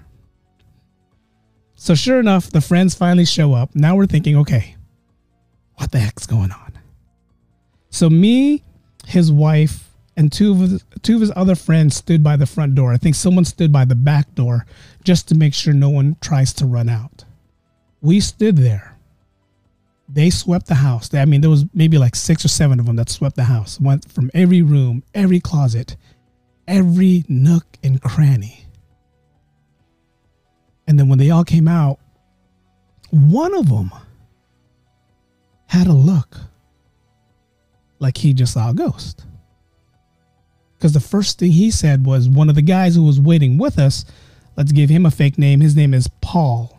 So, 1.76 1.94
sure 1.94 2.20
enough, 2.20 2.50
the 2.50 2.60
friends 2.60 2.94
finally 2.94 3.24
show 3.24 3.54
up. 3.54 3.74
Now 3.74 3.96
we're 3.96 4.06
thinking, 4.06 4.36
okay, 4.36 4.76
what 5.76 5.92
the 5.92 5.98
heck's 5.98 6.26
going 6.26 6.52
on? 6.52 6.78
So, 7.88 8.10
me, 8.10 8.62
his 9.06 9.32
wife, 9.32 9.90
and 10.16 10.32
two 10.32 10.52
of 10.52 10.58
his, 10.58 10.84
two 11.02 11.16
of 11.16 11.20
his 11.20 11.32
other 11.34 11.54
friends 11.54 11.96
stood 11.96 12.22
by 12.22 12.36
the 12.36 12.46
front 12.46 12.74
door. 12.74 12.92
I 12.92 12.96
think 12.96 13.14
someone 13.14 13.44
stood 13.44 13.72
by 13.72 13.84
the 13.84 13.94
back 13.94 14.34
door 14.34 14.66
just 15.02 15.28
to 15.28 15.34
make 15.34 15.54
sure 15.54 15.74
no 15.74 15.90
one 15.90 16.16
tries 16.20 16.52
to 16.54 16.66
run 16.66 16.88
out. 16.88 17.24
We 18.00 18.20
stood 18.20 18.56
there. 18.56 18.96
They 20.08 20.30
swept 20.30 20.66
the 20.66 20.74
house. 20.74 21.12
I 21.14 21.24
mean, 21.24 21.40
there 21.40 21.50
was 21.50 21.64
maybe 21.74 21.98
like 21.98 22.14
six 22.14 22.44
or 22.44 22.48
seven 22.48 22.78
of 22.78 22.86
them 22.86 22.96
that 22.96 23.08
swept 23.08 23.36
the 23.36 23.44
house. 23.44 23.80
Went 23.80 24.10
from 24.10 24.30
every 24.34 24.62
room, 24.62 25.02
every 25.14 25.40
closet, 25.40 25.96
every 26.68 27.24
nook 27.28 27.66
and 27.82 28.00
cranny. 28.00 28.66
And 30.86 30.98
then 30.98 31.08
when 31.08 31.18
they 31.18 31.30
all 31.30 31.44
came 31.44 31.66
out, 31.66 31.98
one 33.10 33.54
of 33.54 33.68
them 33.68 33.90
had 35.66 35.86
a 35.86 35.92
look 35.92 36.36
like 37.98 38.18
he 38.18 38.34
just 38.34 38.52
saw 38.52 38.70
a 38.70 38.74
ghost. 38.74 39.24
Because 40.78 40.92
the 40.92 41.00
first 41.00 41.38
thing 41.38 41.52
he 41.52 41.70
said 41.70 42.06
was 42.06 42.28
one 42.28 42.48
of 42.48 42.54
the 42.54 42.62
guys 42.62 42.94
who 42.94 43.02
was 43.02 43.20
waiting 43.20 43.58
with 43.58 43.78
us, 43.78 44.04
let's 44.56 44.72
give 44.72 44.90
him 44.90 45.06
a 45.06 45.10
fake 45.10 45.38
name. 45.38 45.60
His 45.60 45.76
name 45.76 45.94
is 45.94 46.08
Paul. 46.20 46.78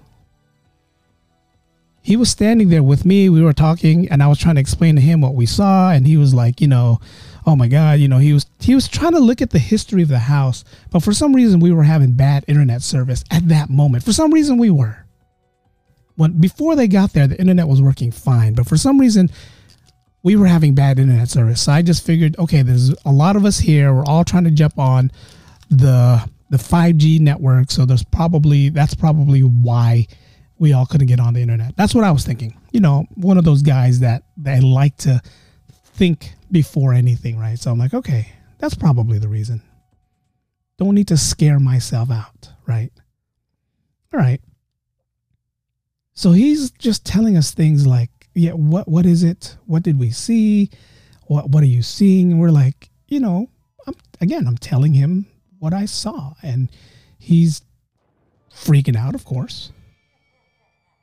He 2.01 2.15
was 2.15 2.29
standing 2.29 2.69
there 2.69 2.83
with 2.83 3.03
me. 3.03 3.29
We 3.29 3.41
were 3.41 3.53
talking, 3.53 4.07
and 4.09 4.21
I 4.21 4.27
was 4.27 4.37
trying 4.37 4.55
to 4.55 4.61
explain 4.61 4.95
to 4.95 5.01
him 5.01 5.21
what 5.21 5.33
we 5.33 5.47
saw. 5.47 5.91
And 5.91 6.05
he 6.05 6.17
was 6.17 6.35
like, 6.35 6.61
you 6.61 6.67
know, 6.67 6.99
oh 7.47 7.55
my 7.55 7.67
god 7.67 7.99
you 7.99 8.07
know 8.07 8.17
he 8.17 8.33
was 8.33 8.45
he 8.59 8.73
was 8.73 8.87
trying 8.87 9.11
to 9.11 9.19
look 9.19 9.41
at 9.41 9.51
the 9.51 9.59
history 9.59 10.01
of 10.01 10.09
the 10.09 10.19
house 10.19 10.63
but 10.91 11.03
for 11.03 11.13
some 11.13 11.35
reason 11.35 11.59
we 11.59 11.71
were 11.71 11.83
having 11.83 12.11
bad 12.11 12.43
internet 12.47 12.81
service 12.81 13.23
at 13.31 13.47
that 13.47 13.69
moment 13.69 14.03
for 14.03 14.13
some 14.13 14.33
reason 14.33 14.57
we 14.57 14.69
were 14.69 15.05
when 16.15 16.31
before 16.39 16.75
they 16.75 16.87
got 16.87 17.13
there 17.13 17.27
the 17.27 17.39
internet 17.39 17.67
was 17.67 17.81
working 17.81 18.11
fine 18.11 18.53
but 18.53 18.67
for 18.67 18.77
some 18.77 18.99
reason 18.99 19.29
we 20.25 20.35
were 20.35 20.47
having 20.47 20.75
bad 20.75 20.99
internet 20.99 21.29
service 21.29 21.61
so 21.61 21.71
i 21.71 21.81
just 21.81 22.05
figured 22.05 22.35
okay 22.37 22.61
there's 22.61 22.89
a 23.05 23.11
lot 23.11 23.35
of 23.37 23.45
us 23.45 23.59
here 23.59 23.93
we're 23.93 24.05
all 24.05 24.25
trying 24.25 24.43
to 24.43 24.51
jump 24.51 24.77
on 24.77 25.09
the 25.69 26.29
the 26.49 26.57
5g 26.57 27.19
network 27.21 27.71
so 27.71 27.85
there's 27.85 28.03
probably 28.03 28.69
that's 28.69 28.95
probably 28.95 29.39
why 29.41 30.05
we 30.57 30.73
all 30.73 30.85
couldn't 30.85 31.07
get 31.07 31.19
on 31.19 31.33
the 31.33 31.41
internet 31.41 31.75
that's 31.77 31.95
what 31.95 32.03
i 32.03 32.11
was 32.11 32.25
thinking 32.25 32.59
you 32.71 32.81
know 32.81 33.05
one 33.15 33.37
of 33.37 33.45
those 33.45 33.61
guys 33.61 34.01
that 34.01 34.23
that 34.37 34.63
like 34.63 34.97
to 34.97 35.21
think 35.95 36.33
before 36.51 36.93
anything, 36.93 37.39
right? 37.39 37.57
So 37.57 37.71
I'm 37.71 37.79
like, 37.79 37.93
okay, 37.93 38.31
that's 38.59 38.75
probably 38.75 39.17
the 39.17 39.27
reason. 39.27 39.61
Don't 40.77 40.95
need 40.95 41.07
to 41.07 41.17
scare 41.17 41.59
myself 41.59 42.11
out, 42.11 42.49
right? 42.67 42.91
All 44.13 44.19
right. 44.19 44.41
So 46.13 46.31
he's 46.31 46.71
just 46.71 47.05
telling 47.05 47.37
us 47.37 47.51
things 47.51 47.87
like, 47.87 48.09
yeah, 48.35 48.51
what 48.51 48.87
what 48.87 49.05
is 49.05 49.23
it? 49.23 49.57
What 49.65 49.81
did 49.81 49.97
we 49.97 50.11
see? 50.11 50.69
What 51.27 51.49
what 51.49 51.63
are 51.63 51.67
you 51.67 51.81
seeing? 51.81 52.31
And 52.31 52.39
we're 52.39 52.51
like, 52.51 52.89
you 53.07 53.19
know, 53.19 53.49
I'm, 53.87 53.95
again, 54.21 54.45
I'm 54.45 54.57
telling 54.57 54.93
him 54.93 55.25
what 55.57 55.73
I 55.73 55.85
saw, 55.85 56.33
and 56.43 56.69
he's 57.17 57.63
freaking 58.53 58.97
out, 58.97 59.15
of 59.15 59.25
course. 59.25 59.71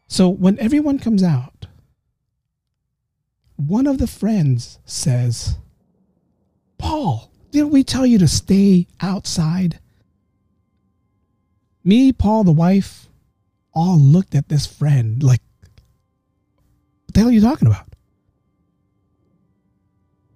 So 0.08 0.28
when 0.28 0.58
everyone 0.58 0.98
comes 0.98 1.22
out, 1.22 1.66
one 3.56 3.86
of 3.86 3.96
the 3.96 4.06
friends 4.06 4.78
says, 4.84 5.56
Paul, 6.76 7.30
didn't 7.50 7.70
we 7.70 7.82
tell 7.82 8.04
you 8.04 8.18
to 8.18 8.28
stay 8.28 8.88
outside? 9.00 9.78
Me, 11.82 12.12
Paul, 12.12 12.44
the 12.44 12.52
wife, 12.52 13.08
all 13.72 13.98
looked 13.98 14.34
at 14.34 14.48
this 14.48 14.66
friend 14.66 15.22
like, 15.22 15.40
the 17.14 17.21
hell 17.21 17.28
are 17.28 17.33
you 17.33 17.40
talking 17.40 17.69
about? 17.69 17.87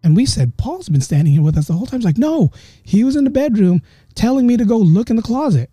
And 0.02 0.14
we 0.14 0.25
said, 0.25 0.56
Paul's 0.56 0.88
been 0.88 1.00
standing 1.00 1.33
here 1.33 1.42
with 1.42 1.59
us 1.59 1.66
the 1.66 1.73
whole 1.73 1.87
time. 1.87 1.99
He's 1.99 2.04
like, 2.04 2.16
no, 2.16 2.52
he 2.85 3.02
was 3.02 3.16
in 3.16 3.25
the 3.25 3.30
bedroom 3.30 3.83
telling 4.14 4.47
me 4.47 4.56
to 4.56 4.64
go 4.64 4.76
look 4.76 5.11
in 5.11 5.16
the 5.16 5.23
closet. 5.23 5.68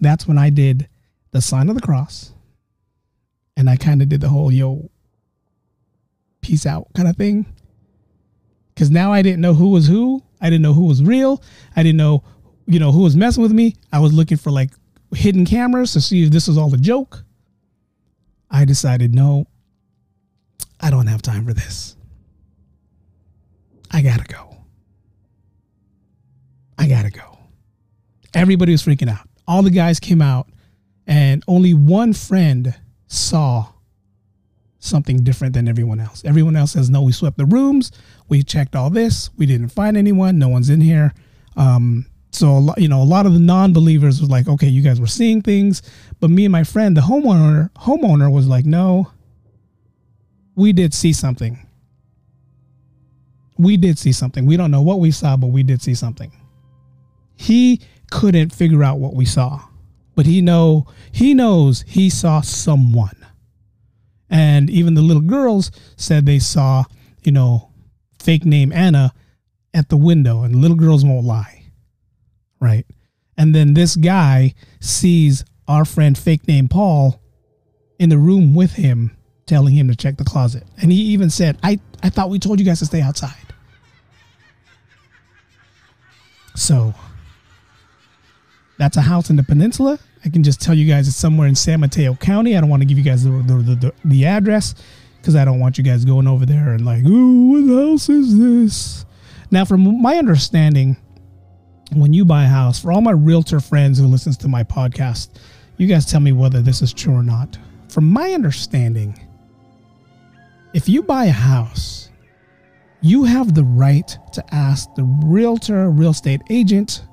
That's 0.00 0.28
when 0.28 0.36
I 0.36 0.50
did 0.50 0.88
the 1.30 1.40
sign 1.40 1.70
of 1.70 1.76
the 1.76 1.80
cross. 1.80 2.32
And 3.56 3.70
I 3.70 3.76
kind 3.76 4.02
of 4.02 4.10
did 4.10 4.20
the 4.20 4.28
whole, 4.28 4.52
yo, 4.52 4.90
peace 6.42 6.66
out 6.66 6.88
kind 6.94 7.08
of 7.08 7.16
thing. 7.16 7.46
Because 8.74 8.90
now 8.90 9.12
I 9.12 9.22
didn't 9.22 9.40
know 9.40 9.54
who 9.54 9.70
was 9.70 9.86
who. 9.86 10.22
I 10.42 10.50
didn't 10.50 10.62
know 10.62 10.74
who 10.74 10.84
was 10.84 11.02
real. 11.02 11.42
I 11.74 11.82
didn't 11.82 11.96
know, 11.96 12.22
you 12.66 12.78
know, 12.78 12.92
who 12.92 13.02
was 13.02 13.16
messing 13.16 13.42
with 13.42 13.52
me. 13.52 13.76
I 13.92 14.00
was 14.00 14.12
looking 14.12 14.36
for 14.36 14.50
like 14.50 14.72
hidden 15.14 15.46
cameras 15.46 15.94
to 15.94 16.02
see 16.02 16.24
if 16.24 16.30
this 16.30 16.48
was 16.48 16.58
all 16.58 16.74
a 16.74 16.76
joke. 16.76 17.23
I 18.54 18.64
decided, 18.64 19.12
no, 19.12 19.48
I 20.78 20.88
don't 20.88 21.08
have 21.08 21.22
time 21.22 21.44
for 21.44 21.52
this. 21.52 21.96
I 23.90 24.00
gotta 24.00 24.22
go. 24.32 24.56
I 26.78 26.86
gotta 26.86 27.10
go. 27.10 27.36
Everybody 28.32 28.70
was 28.70 28.84
freaking 28.84 29.10
out. 29.10 29.28
All 29.48 29.64
the 29.64 29.70
guys 29.70 29.98
came 29.98 30.22
out, 30.22 30.48
and 31.04 31.42
only 31.48 31.74
one 31.74 32.12
friend 32.12 32.76
saw 33.08 33.72
something 34.78 35.24
different 35.24 35.54
than 35.54 35.66
everyone 35.66 35.98
else. 35.98 36.22
Everyone 36.24 36.54
else 36.54 36.72
says, 36.72 36.88
no, 36.88 37.02
we 37.02 37.10
swept 37.10 37.36
the 37.36 37.46
rooms. 37.46 37.90
We 38.28 38.44
checked 38.44 38.76
all 38.76 38.88
this. 38.88 39.30
We 39.36 39.46
didn't 39.46 39.70
find 39.70 39.96
anyone. 39.96 40.38
No 40.38 40.48
one's 40.48 40.70
in 40.70 40.80
here. 40.80 41.12
Um, 41.56 42.06
so, 42.34 42.74
you 42.76 42.88
know, 42.88 43.00
a 43.00 43.04
lot 43.04 43.26
of 43.26 43.32
the 43.32 43.38
non-believers 43.38 44.20
was 44.20 44.28
like, 44.28 44.48
okay, 44.48 44.66
you 44.66 44.82
guys 44.82 45.00
were 45.00 45.06
seeing 45.06 45.40
things. 45.40 45.82
But 46.20 46.30
me 46.30 46.44
and 46.44 46.52
my 46.52 46.64
friend, 46.64 46.96
the 46.96 47.00
homeowner, 47.00 47.70
homeowner 47.74 48.32
was 48.32 48.48
like, 48.48 48.64
no, 48.64 49.10
we 50.56 50.72
did 50.72 50.92
see 50.92 51.12
something. 51.12 51.64
We 53.56 53.76
did 53.76 53.98
see 53.98 54.12
something. 54.12 54.46
We 54.46 54.56
don't 54.56 54.70
know 54.72 54.82
what 54.82 54.98
we 54.98 55.12
saw, 55.12 55.36
but 55.36 55.48
we 55.48 55.62
did 55.62 55.80
see 55.80 55.94
something. 55.94 56.32
He 57.36 57.80
couldn't 58.10 58.52
figure 58.52 58.82
out 58.82 58.98
what 58.98 59.14
we 59.14 59.24
saw, 59.24 59.60
but 60.16 60.26
he 60.26 60.40
know 60.40 60.86
he 61.12 61.34
knows 61.34 61.84
he 61.86 62.10
saw 62.10 62.40
someone. 62.40 63.26
And 64.28 64.70
even 64.70 64.94
the 64.94 65.02
little 65.02 65.22
girls 65.22 65.70
said 65.96 66.26
they 66.26 66.40
saw, 66.40 66.84
you 67.22 67.30
know, 67.30 67.70
fake 68.20 68.44
name 68.44 68.72
Anna 68.72 69.12
at 69.72 69.88
the 69.88 69.96
window, 69.96 70.42
and 70.42 70.56
little 70.56 70.76
girls 70.76 71.04
won't 71.04 71.24
lie. 71.24 71.63
Right. 72.60 72.86
And 73.36 73.54
then 73.54 73.74
this 73.74 73.96
guy 73.96 74.54
sees 74.80 75.44
our 75.66 75.84
friend 75.84 76.16
fake 76.16 76.46
name 76.46 76.68
Paul 76.68 77.20
in 77.98 78.08
the 78.08 78.18
room 78.18 78.54
with 78.54 78.72
him, 78.72 79.16
telling 79.46 79.74
him 79.74 79.88
to 79.88 79.96
check 79.96 80.16
the 80.16 80.24
closet. 80.24 80.64
And 80.80 80.92
he 80.92 80.98
even 80.98 81.30
said, 81.30 81.58
I, 81.62 81.80
I 82.02 82.10
thought 82.10 82.30
we 82.30 82.38
told 82.38 82.60
you 82.60 82.66
guys 82.66 82.78
to 82.80 82.86
stay 82.86 83.00
outside. 83.00 83.34
So 86.54 86.94
that's 88.78 88.96
a 88.96 89.02
house 89.02 89.30
in 89.30 89.36
the 89.36 89.42
peninsula. 89.42 89.98
I 90.24 90.28
can 90.28 90.42
just 90.42 90.60
tell 90.60 90.74
you 90.74 90.86
guys 90.86 91.08
it's 91.08 91.16
somewhere 91.16 91.48
in 91.48 91.54
San 91.54 91.80
Mateo 91.80 92.14
County. 92.14 92.56
I 92.56 92.60
don't 92.60 92.70
want 92.70 92.82
to 92.82 92.86
give 92.86 92.96
you 92.96 93.04
guys 93.04 93.24
the 93.24 93.30
the, 93.30 93.54
the, 93.74 93.94
the 94.04 94.26
address 94.26 94.74
because 95.20 95.36
I 95.36 95.44
don't 95.44 95.58
want 95.58 95.78
you 95.78 95.84
guys 95.84 96.04
going 96.04 96.26
over 96.26 96.46
there 96.46 96.72
and 96.72 96.84
like, 96.84 97.04
ooh, 97.04 97.66
what 97.66 97.90
house 97.90 98.08
is 98.08 98.38
this? 98.38 99.04
Now, 99.50 99.64
from 99.64 100.02
my 100.02 100.16
understanding, 100.16 100.96
when 102.00 102.12
you 102.12 102.24
buy 102.24 102.44
a 102.44 102.48
house, 102.48 102.80
for 102.80 102.92
all 102.92 103.00
my 103.00 103.12
realtor 103.12 103.60
friends 103.60 103.98
who 103.98 104.06
listens 104.06 104.36
to 104.38 104.48
my 104.48 104.64
podcast, 104.64 105.28
You 105.76 105.88
guys 105.88 106.06
tell 106.06 106.20
me 106.20 106.30
whether 106.30 106.62
this 106.62 106.82
is 106.82 106.92
true 106.92 107.14
or 107.14 107.22
not. 107.24 107.58
From 107.88 108.08
my 108.08 108.30
understanding, 108.30 109.18
if 110.72 110.88
you 110.88 111.02
buy 111.02 111.24
a 111.24 111.32
house, 111.32 112.10
you 113.00 113.24
have 113.24 113.54
the 113.54 113.64
right 113.64 114.16
to 114.32 114.54
ask 114.54 114.94
the 114.94 115.02
realtor, 115.02 115.90
real 115.90 116.10
estate 116.10 116.42
agent, 116.48 117.04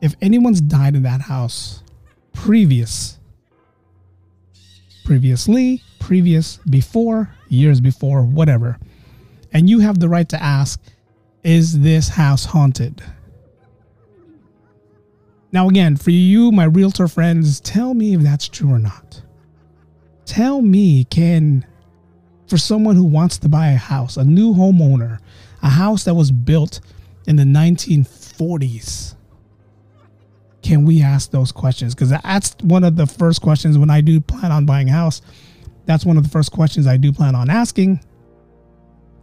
if 0.00 0.14
anyone's 0.20 0.60
died 0.60 0.94
in 0.94 1.02
that 1.02 1.20
house 1.20 1.82
previous 2.32 3.18
previously, 5.04 5.82
previous, 5.98 6.58
before, 6.70 7.34
years 7.48 7.80
before, 7.80 8.22
whatever. 8.22 8.78
And 9.52 9.68
you 9.68 9.80
have 9.80 9.98
the 9.98 10.08
right 10.08 10.28
to 10.30 10.42
ask, 10.42 10.80
is 11.42 11.80
this 11.80 12.08
house 12.08 12.44
haunted? 12.44 13.02
Now, 15.52 15.68
again, 15.68 15.96
for 15.96 16.10
you, 16.10 16.50
my 16.50 16.64
realtor 16.64 17.06
friends, 17.06 17.60
tell 17.60 17.92
me 17.92 18.14
if 18.14 18.22
that's 18.22 18.48
true 18.48 18.70
or 18.70 18.78
not. 18.78 19.20
Tell 20.24 20.62
me, 20.62 21.04
can, 21.04 21.66
for 22.48 22.56
someone 22.56 22.96
who 22.96 23.04
wants 23.04 23.36
to 23.38 23.50
buy 23.50 23.68
a 23.68 23.76
house, 23.76 24.16
a 24.16 24.24
new 24.24 24.54
homeowner, 24.54 25.18
a 25.62 25.68
house 25.68 26.04
that 26.04 26.14
was 26.14 26.30
built 26.30 26.80
in 27.26 27.36
the 27.36 27.42
1940s, 27.42 29.14
can 30.62 30.86
we 30.86 31.02
ask 31.02 31.30
those 31.32 31.52
questions? 31.52 31.94
Because 31.94 32.10
that's 32.10 32.56
one 32.62 32.82
of 32.82 32.96
the 32.96 33.06
first 33.06 33.42
questions 33.42 33.76
when 33.76 33.90
I 33.90 34.00
do 34.00 34.20
plan 34.20 34.52
on 34.52 34.64
buying 34.64 34.88
a 34.88 34.92
house. 34.92 35.20
That's 35.84 36.06
one 36.06 36.16
of 36.16 36.22
the 36.22 36.30
first 36.30 36.52
questions 36.52 36.86
I 36.86 36.96
do 36.96 37.12
plan 37.12 37.34
on 37.34 37.50
asking. 37.50 38.00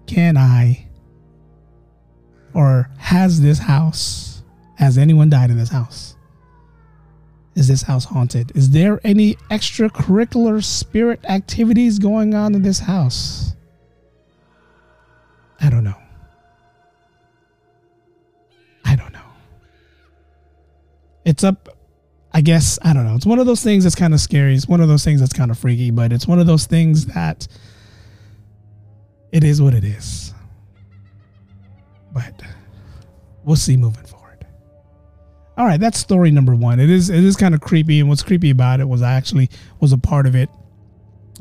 Can 0.06 0.38
I, 0.38 0.86
or 2.54 2.90
has 2.98 3.42
this 3.42 3.58
house, 3.58 4.44
has 4.76 4.98
anyone 4.98 5.30
died 5.30 5.50
in 5.50 5.58
this 5.58 5.70
house? 5.70 6.18
Is 7.60 7.68
this 7.68 7.84
house 7.84 8.06
haunted? 8.06 8.52
Is 8.56 8.72
there 8.72 9.00
any 9.04 9.36
extracurricular 9.52 10.64
spirit 10.64 11.20
activities 11.26 12.00
going 12.00 12.34
on 12.34 12.56
in 12.56 12.62
this 12.62 12.80
house? 12.80 13.54
I 15.60 15.70
don't 15.70 15.84
know. 15.84 15.98
I 18.86 18.96
don't 18.96 19.14
know 19.14 19.20
it's 21.30 21.44
up 21.44 21.70
I 22.32 22.42
guess 22.42 22.78
I 22.84 22.94
don't 22.94 23.06
know. 23.06 23.16
It's 23.16 23.26
one 23.26 23.40
of 23.40 23.48
those 23.48 23.64
things 23.64 23.84
that's 23.84 23.96
kind 23.96 24.14
of 24.14 24.20
scary. 24.20 24.54
It's 24.54 24.68
one 24.68 24.82
of 24.82 24.88
those 24.88 25.04
things 25.04 25.20
that's 25.20 25.34
kind 25.34 25.50
of 25.50 25.58
freaky, 25.58 25.90
but 25.90 26.14
it's 26.14 26.28
one 26.28 26.40
of 26.40 26.46
those 26.46 26.68
things 26.68 27.08
that 27.08 27.48
it 29.32 29.44
is 29.44 29.60
what 29.60 29.74
it 29.74 29.84
is. 29.84 30.32
But 32.14 32.40
we'll 33.44 33.56
see 33.56 33.78
moving 33.78 34.06
forward. 34.06 34.19
All 35.60 35.66
right, 35.66 35.78
that's 35.78 36.00
story 36.00 36.32
number 36.32 36.56
1. 36.56 36.80
It 36.80 36.90
is 36.90 37.10
it 37.10 37.22
is 37.22 37.36
kind 37.36 37.54
of 37.54 37.60
creepy 37.60 38.00
and 38.00 38.08
what's 38.08 38.24
creepy 38.24 38.50
about 38.50 38.80
it 38.80 38.88
was 38.88 39.02
I 39.02 39.12
actually 39.12 39.50
was 39.82 39.92
a 39.92 39.98
part 39.98 40.26
of 40.26 40.34
it. 40.34 40.50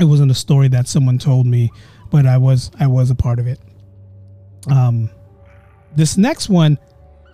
It 0.01 0.07
wasn't 0.07 0.33
a 0.33 0.35
story 0.35 0.67
that 0.69 0.89
someone 0.89 1.19
told 1.19 1.47
me, 1.47 1.71
but 2.11 2.27
I 2.27 2.37
was 2.37 2.73
I 2.81 2.89
was 2.89 3.11
a 3.13 3.15
part 3.15 3.39
of 3.39 3.47
it. 3.47 3.61
Um 4.69 5.09
this 5.95 6.17
next 6.17 6.49
one 6.49 6.79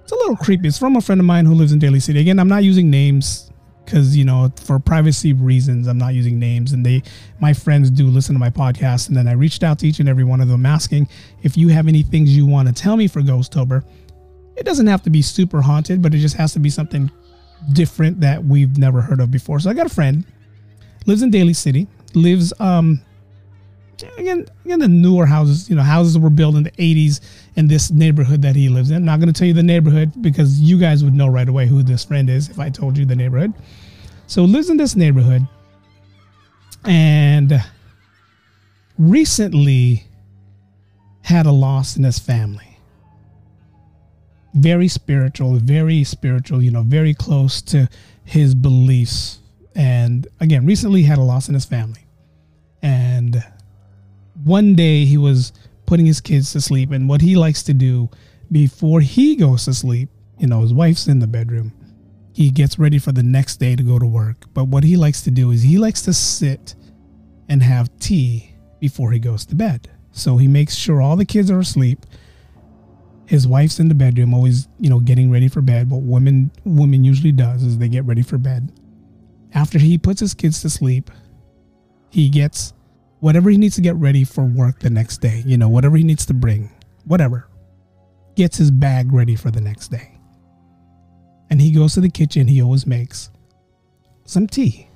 it's 0.03 0.13
a 0.13 0.17
little 0.17 0.37
creepy. 0.37 0.69
It's 0.69 0.77
from 0.77 0.97
a 0.97 1.01
friend 1.01 1.19
of 1.23 1.27
mine 1.27 1.47
who 1.47 1.55
lives 1.55 1.73
in 1.73 1.79
Daly 1.79 2.01
City. 2.01 2.21
Again, 2.21 2.39
I'm 2.39 2.49
not 2.49 2.65
using 2.65 2.91
names 2.91 3.51
because 3.87 4.15
you 4.15 4.25
know 4.25 4.51
for 4.57 4.79
privacy 4.79 5.35
reasons 5.35 5.87
i'm 5.87 5.99
not 5.99 6.15
using 6.15 6.39
names 6.39 6.73
and 6.73 6.87
they 6.87 7.03
my 7.39 7.53
friends 7.53 7.91
do 7.91 8.07
listen 8.07 8.35
to 8.35 8.39
my 8.39 8.49
podcast 8.49 9.09
and 9.09 9.17
then 9.17 9.29
i 9.29 9.33
reached 9.33 9.63
out 9.63 9.79
to 9.79 9.87
each 9.87 10.01
and 10.01 10.09
every 10.09 10.25
one 10.25 10.41
of 10.41 10.49
them 10.49 10.65
asking 10.65 11.07
if 11.43 11.55
you 11.55 11.69
have 11.69 11.87
any 11.87 12.03
things 12.03 12.35
you 12.35 12.47
want 12.47 12.67
to 12.67 12.73
tell 12.73 12.97
me 12.97 13.07
for 13.07 13.21
ghosttober 13.21 13.85
it 14.57 14.65
doesn't 14.65 14.87
have 14.87 15.03
to 15.03 15.11
be 15.11 15.23
super 15.23 15.61
haunted 15.61 16.03
but 16.03 16.15
it 16.15 16.19
just 16.19 16.37
has 16.37 16.53
to 16.53 16.59
be 16.59 16.71
something 16.71 17.11
different 17.73 18.21
that 18.21 18.45
we've 18.45 18.77
never 18.79 19.01
heard 19.01 19.21
of 19.21 19.31
before 19.31 19.59
so 19.59 19.71
i 19.71 19.75
got 19.75 19.87
a 19.87 19.95
friend 19.95 20.25
lives 21.07 21.23
in 21.23 21.31
Daly 21.31 21.53
City 21.53 21.87
lives 22.15 22.53
um 22.61 23.01
again, 24.19 24.47
again, 24.65 24.79
the 24.79 24.89
newer 24.89 25.27
houses, 25.27 25.69
you 25.69 25.77
know, 25.77 25.83
houses 25.83 26.19
were 26.19 26.31
built 26.31 26.57
in 26.57 26.63
the 26.63 26.71
80s 26.73 27.21
in 27.57 27.67
this 27.67 27.91
neighborhood 27.91 28.43
that 28.43 28.57
he 28.57 28.69
lives 28.69 28.91
in. 28.91 28.97
I'm 28.97 29.05
not 29.05 29.21
going 29.21 29.33
to 29.33 29.39
tell 29.39 29.47
you 29.47 29.55
the 29.55 29.63
neighborhood 29.63 30.13
because 30.21 30.61
you 30.61 30.79
guys 30.79 31.05
would 31.05 31.15
know 31.15 31.29
right 31.29 31.49
away 31.49 31.67
who 31.67 31.83
this 31.83 32.05
friend 32.05 32.29
is 32.29 32.49
if 32.49 32.59
I 32.59 32.71
told 32.71 32.99
you 32.99 33.05
the 33.05 33.17
neighborhood. 33.17 33.53
So 34.27 34.43
lives 34.43 34.71
in 34.71 34.77
this 34.77 34.97
neighborhood 34.97 35.47
and 36.85 37.63
recently 38.99 40.05
had 41.23 41.47
a 41.47 41.53
loss 41.53 41.97
in 41.97 42.05
his 42.05 42.19
family. 42.19 42.74
Very 44.55 44.89
spiritual, 44.89 45.57
very 45.57 46.05
spiritual, 46.05 46.63
you 46.63 46.71
know, 46.71 46.83
very 46.83 47.13
close 47.15 47.61
to 47.63 47.89
his 48.25 48.55
beliefs. 48.55 49.41
And 49.75 50.27
again, 50.41 50.65
recently 50.65 51.03
had 51.03 51.19
a 51.19 51.23
loss 51.23 51.49
in 51.49 51.55
his 51.55 51.65
family. 51.65 52.07
And 52.83 53.45
one 54.45 54.75
day 54.75 55.05
he 55.05 55.19
was 55.19 55.53
putting 55.87 56.07
his 56.07 56.21
kids 56.21 56.53
to 56.53 56.61
sleep 56.61 56.91
and 56.91 57.09
what 57.09 57.21
he 57.21 57.37
likes 57.37 57.63
to 57.65 57.75
do 57.75 58.09
before 58.51 59.01
he 59.01 59.37
goes 59.37 59.65
to 59.65 59.75
sleep 59.75 60.09
you 60.39 60.47
know 60.47 60.61
his 60.61 60.73
wife's 60.73 61.07
in 61.07 61.19
the 61.19 61.27
bedroom 61.27 61.73
he 62.33 62.51
gets 62.51 62.79
ready 62.79 62.99
for 62.99 63.13
the 63.13 63.23
next 63.23 63.57
day 63.57 63.77
to 63.77 63.83
go 63.83 63.99
to 63.99 64.07
work 64.07 64.45
but 64.53 64.65
what 64.65 64.85
he 64.85 64.97
likes 64.97 65.23
to 65.23 65.31
do 65.31 65.51
is 65.51 65.63
he 65.63 65.79
likes 65.79 66.03
to 66.03 66.13
sit 66.13 66.75
and 67.49 67.63
have 67.63 67.97
tea 67.99 68.55
before 68.81 69.13
he 69.13 69.19
goes 69.19 69.45
to 69.47 69.55
bed 69.55 69.91
so 70.13 70.37
he 70.37 70.49
makes 70.49 70.75
sure 70.75 71.01
all 71.01 71.17
the 71.17 71.25
kids 71.25 71.51
are 71.51 71.61
asleep 71.61 72.01
his 73.27 73.47
wife's 73.47 73.81
in 73.81 73.89
the 73.89 73.95
bedroom 73.95 74.35
always 74.35 74.69
you 74.79 74.91
know 74.91 75.01
getting 75.01 75.31
ready 75.31 75.49
for 75.49 75.61
bed 75.63 75.91
what 75.91 76.03
women 76.03 76.51
women 76.65 77.05
usually 77.05 77.33
does 77.33 77.63
is 77.63 77.79
they 77.79 77.89
get 77.89 78.05
ready 78.05 78.23
for 78.23 78.39
bed 78.39 78.73
after 79.55 79.79
he 79.79 79.97
puts 79.97 80.21
his 80.21 80.35
kids 80.35 80.61
to 80.61 80.69
sleep 80.69 81.11
he 82.11 82.29
gets 82.29 82.75
whatever 83.25 83.49
he 83.49 83.57
needs 83.57 83.75
to 83.75 83.81
get 83.81 83.97
ready 83.97 84.23
for 84.23 84.45
work 84.45 84.81
the 84.81 84.91
next 84.91 85.23
day, 85.23 85.43
you 85.47 85.57
know, 85.57 85.67
whatever 85.67 85.97
he 85.97 86.05
needs 86.05 86.27
to 86.27 86.35
bring, 86.35 86.71
whatever, 87.07 87.49
gets 88.37 88.59
his 88.59 88.71
bag 88.71 89.11
ready 89.15 89.35
for 89.35 89.51
the 89.51 89.63
next 89.63 89.89
day. 89.89 90.21
And 91.49 91.59
he 91.59 91.73
goes 91.73 91.95
to 91.95 92.03
the 92.03 92.11
kitchen, 92.11 92.47
he 92.47 92.61
always 92.61 92.87
makes 92.87 93.31
some 94.27 94.47
tea. 94.47 94.89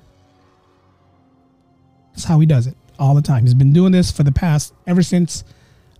That's 2.11 2.23
how 2.23 2.39
he 2.39 2.45
does 2.45 2.67
it 2.67 2.77
all 2.99 3.15
the 3.15 3.21
time. 3.23 3.45
He's 3.45 3.55
been 3.55 3.73
doing 3.73 3.93
this 3.93 4.11
for 4.11 4.21
the 4.21 4.31
past, 4.31 4.75
ever 4.85 5.01
since 5.01 5.43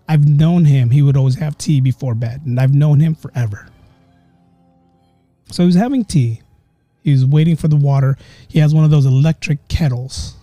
I've 0.09 0.27
known 0.27 0.65
him, 0.65 0.89
he 0.89 1.01
would 1.01 1.15
always 1.15 1.35
have 1.35 1.57
tea 1.57 1.79
before 1.79 2.15
bed. 2.15 2.41
And 2.45 2.59
I've 2.59 2.73
known 2.73 2.99
him 2.99 3.15
forever. 3.15 3.69
So 5.51 5.63
he 5.63 5.67
was 5.67 5.75
having 5.75 6.03
tea. 6.03 6.41
He 7.03 7.11
was 7.11 7.25
waiting 7.25 7.55
for 7.55 7.69
the 7.69 7.77
water. 7.77 8.17
He 8.49 8.59
has 8.59 8.73
one 8.73 8.83
of 8.83 8.91
those 8.91 9.05
electric 9.05 9.65
kettles 9.69 10.35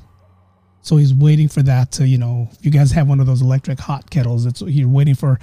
so 0.87 0.99
he's 0.99 1.13
waiting 1.13 1.49
for 1.49 1.63
that 1.63 1.91
to, 1.93 2.07
you 2.07 2.17
know, 2.17 2.49
if 2.53 2.65
you 2.65 2.71
guys 2.71 2.93
have 2.93 3.09
one 3.09 3.19
of 3.19 3.27
those 3.27 3.43
electric 3.43 3.81
hot 3.81 4.09
kettles, 4.09 4.47
it's 4.47 4.63
you're 4.63 4.89
waiting 4.89 5.17
for 5.17 5.41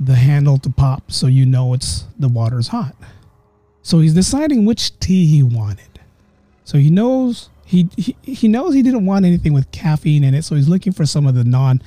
the 0.00 0.16
handle 0.16 0.58
to 0.58 0.68
pop 0.68 1.12
so 1.12 1.28
you 1.28 1.46
know 1.46 1.74
it's 1.74 2.06
the 2.18 2.26
water's 2.26 2.66
hot. 2.66 2.96
So 3.82 4.00
he's 4.00 4.14
deciding 4.14 4.64
which 4.64 4.98
tea 4.98 5.26
he 5.26 5.44
wanted. 5.44 6.00
So 6.64 6.76
he 6.76 6.90
knows 6.90 7.50
he, 7.64 7.88
he 7.96 8.16
he 8.24 8.48
knows 8.48 8.74
he 8.74 8.82
didn't 8.82 9.06
want 9.06 9.24
anything 9.24 9.52
with 9.52 9.70
caffeine 9.70 10.24
in 10.24 10.34
it, 10.34 10.42
so 10.42 10.56
he's 10.56 10.68
looking 10.68 10.92
for 10.92 11.06
some 11.06 11.24
of 11.24 11.36
the 11.36 11.44
non 11.44 11.82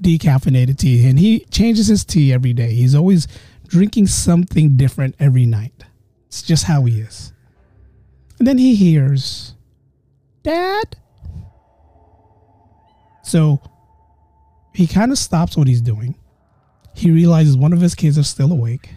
decaffeinated 0.00 0.78
tea 0.78 1.08
and 1.08 1.18
he 1.18 1.40
changes 1.50 1.86
his 1.86 2.04
tea 2.04 2.32
every 2.32 2.52
day. 2.52 2.72
He's 2.72 2.94
always 2.94 3.26
drinking 3.66 4.06
something 4.06 4.76
different 4.76 5.14
every 5.18 5.46
night. 5.46 5.84
It's 6.28 6.42
just 6.42 6.64
how 6.64 6.84
he 6.84 7.00
is. 7.00 7.32
And 8.38 8.46
then 8.46 8.58
he 8.58 8.74
hears, 8.74 9.54
"Dad, 10.42 10.96
so 13.22 13.60
he 14.74 14.86
kind 14.86 15.10
of 15.10 15.18
stops 15.18 15.56
what 15.56 15.66
he's 15.66 15.80
doing. 15.80 16.14
He 16.94 17.10
realizes 17.10 17.56
one 17.56 17.72
of 17.72 17.80
his 17.80 17.94
kids 17.94 18.18
is 18.18 18.28
still 18.28 18.52
awake. 18.52 18.90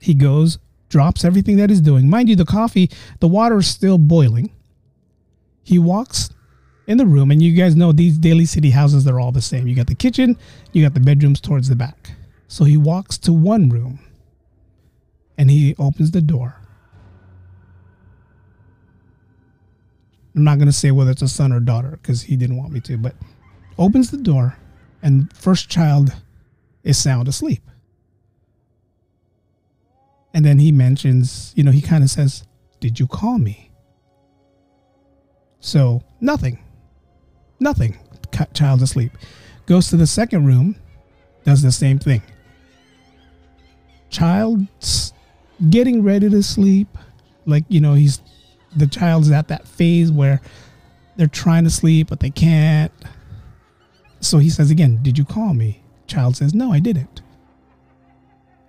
He 0.00 0.14
goes, 0.14 0.58
drops 0.88 1.24
everything 1.24 1.56
that 1.56 1.70
he's 1.70 1.80
doing. 1.80 2.08
Mind 2.08 2.28
you, 2.28 2.36
the 2.36 2.44
coffee, 2.44 2.90
the 3.20 3.28
water 3.28 3.58
is 3.58 3.66
still 3.66 3.98
boiling. 3.98 4.50
He 5.62 5.78
walks 5.78 6.30
in 6.86 6.98
the 6.98 7.06
room, 7.06 7.30
and 7.30 7.42
you 7.42 7.52
guys 7.52 7.74
know 7.74 7.92
these 7.92 8.18
Daly 8.18 8.44
City 8.44 8.70
houses, 8.70 9.04
they're 9.04 9.20
all 9.20 9.32
the 9.32 9.42
same. 9.42 9.66
You 9.66 9.74
got 9.74 9.88
the 9.88 9.94
kitchen, 9.94 10.38
you 10.72 10.84
got 10.84 10.94
the 10.94 11.00
bedrooms 11.00 11.40
towards 11.40 11.68
the 11.68 11.76
back. 11.76 12.12
So 12.48 12.64
he 12.64 12.76
walks 12.76 13.18
to 13.18 13.32
one 13.32 13.68
room 13.68 13.98
and 15.36 15.50
he 15.50 15.74
opens 15.78 16.12
the 16.12 16.20
door. 16.20 16.56
I'm 20.34 20.44
not 20.44 20.58
going 20.58 20.68
to 20.68 20.72
say 20.72 20.90
whether 20.90 21.10
it's 21.10 21.22
a 21.22 21.28
son 21.28 21.52
or 21.52 21.60
daughter 21.60 21.98
because 22.00 22.22
he 22.22 22.36
didn't 22.36 22.56
want 22.56 22.72
me 22.72 22.80
to, 22.80 22.98
but 22.98 23.14
opens 23.78 24.10
the 24.10 24.18
door 24.18 24.56
and 25.02 25.32
first 25.36 25.68
child 25.68 26.14
is 26.84 26.98
sound 26.98 27.26
asleep. 27.26 27.62
And 30.34 30.44
then 30.44 30.58
he 30.58 30.70
mentions, 30.70 31.52
you 31.56 31.64
know, 31.64 31.70
he 31.70 31.80
kind 31.80 32.04
of 32.04 32.10
says, 32.10 32.44
Did 32.78 33.00
you 33.00 33.06
call 33.06 33.38
me? 33.38 33.70
So, 35.60 36.02
nothing. 36.20 36.58
Nothing. 37.60 37.98
Child 38.52 38.82
asleep. 38.82 39.12
Goes 39.66 39.88
to 39.90 39.96
the 39.96 40.06
second 40.06 40.46
room, 40.46 40.76
does 41.44 41.62
the 41.62 41.72
same 41.72 41.98
thing. 41.98 42.22
Child's 44.10 45.12
getting 45.70 46.02
ready 46.02 46.28
to 46.28 46.42
sleep. 46.42 46.88
Like, 47.46 47.64
you 47.68 47.80
know, 47.80 47.94
he's 47.94 48.20
the 48.74 48.86
child's 48.86 49.30
at 49.30 49.48
that 49.48 49.66
phase 49.66 50.12
where 50.12 50.40
they're 51.16 51.26
trying 51.26 51.64
to 51.64 51.70
sleep 51.70 52.08
but 52.08 52.20
they 52.20 52.30
can't. 52.30 52.92
So 54.20 54.38
he 54.38 54.50
says 54.50 54.70
again, 54.70 54.98
"Did 55.02 55.16
you 55.16 55.24
call 55.24 55.54
me?" 55.54 55.82
Child 56.06 56.36
says, 56.36 56.54
"No, 56.54 56.72
I 56.72 56.80
didn't." 56.80 57.22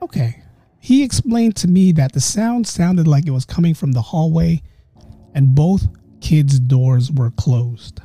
Okay. 0.02 0.44
He 0.80 1.04
explained 1.04 1.56
to 1.58 1.68
me 1.68 1.92
that 1.94 2.14
the 2.14 2.22
sound 2.22 2.68
sounded 2.68 3.08
like 3.08 3.28
it 3.28 3.32
was 3.32 3.46
coming 3.46 3.74
from 3.74 3.92
the 3.92 4.02
hallway 4.02 4.62
and 5.34 5.54
both 5.54 5.88
kids' 6.22 6.60
doors 6.60 7.12
were 7.12 7.32
closed, 7.32 8.00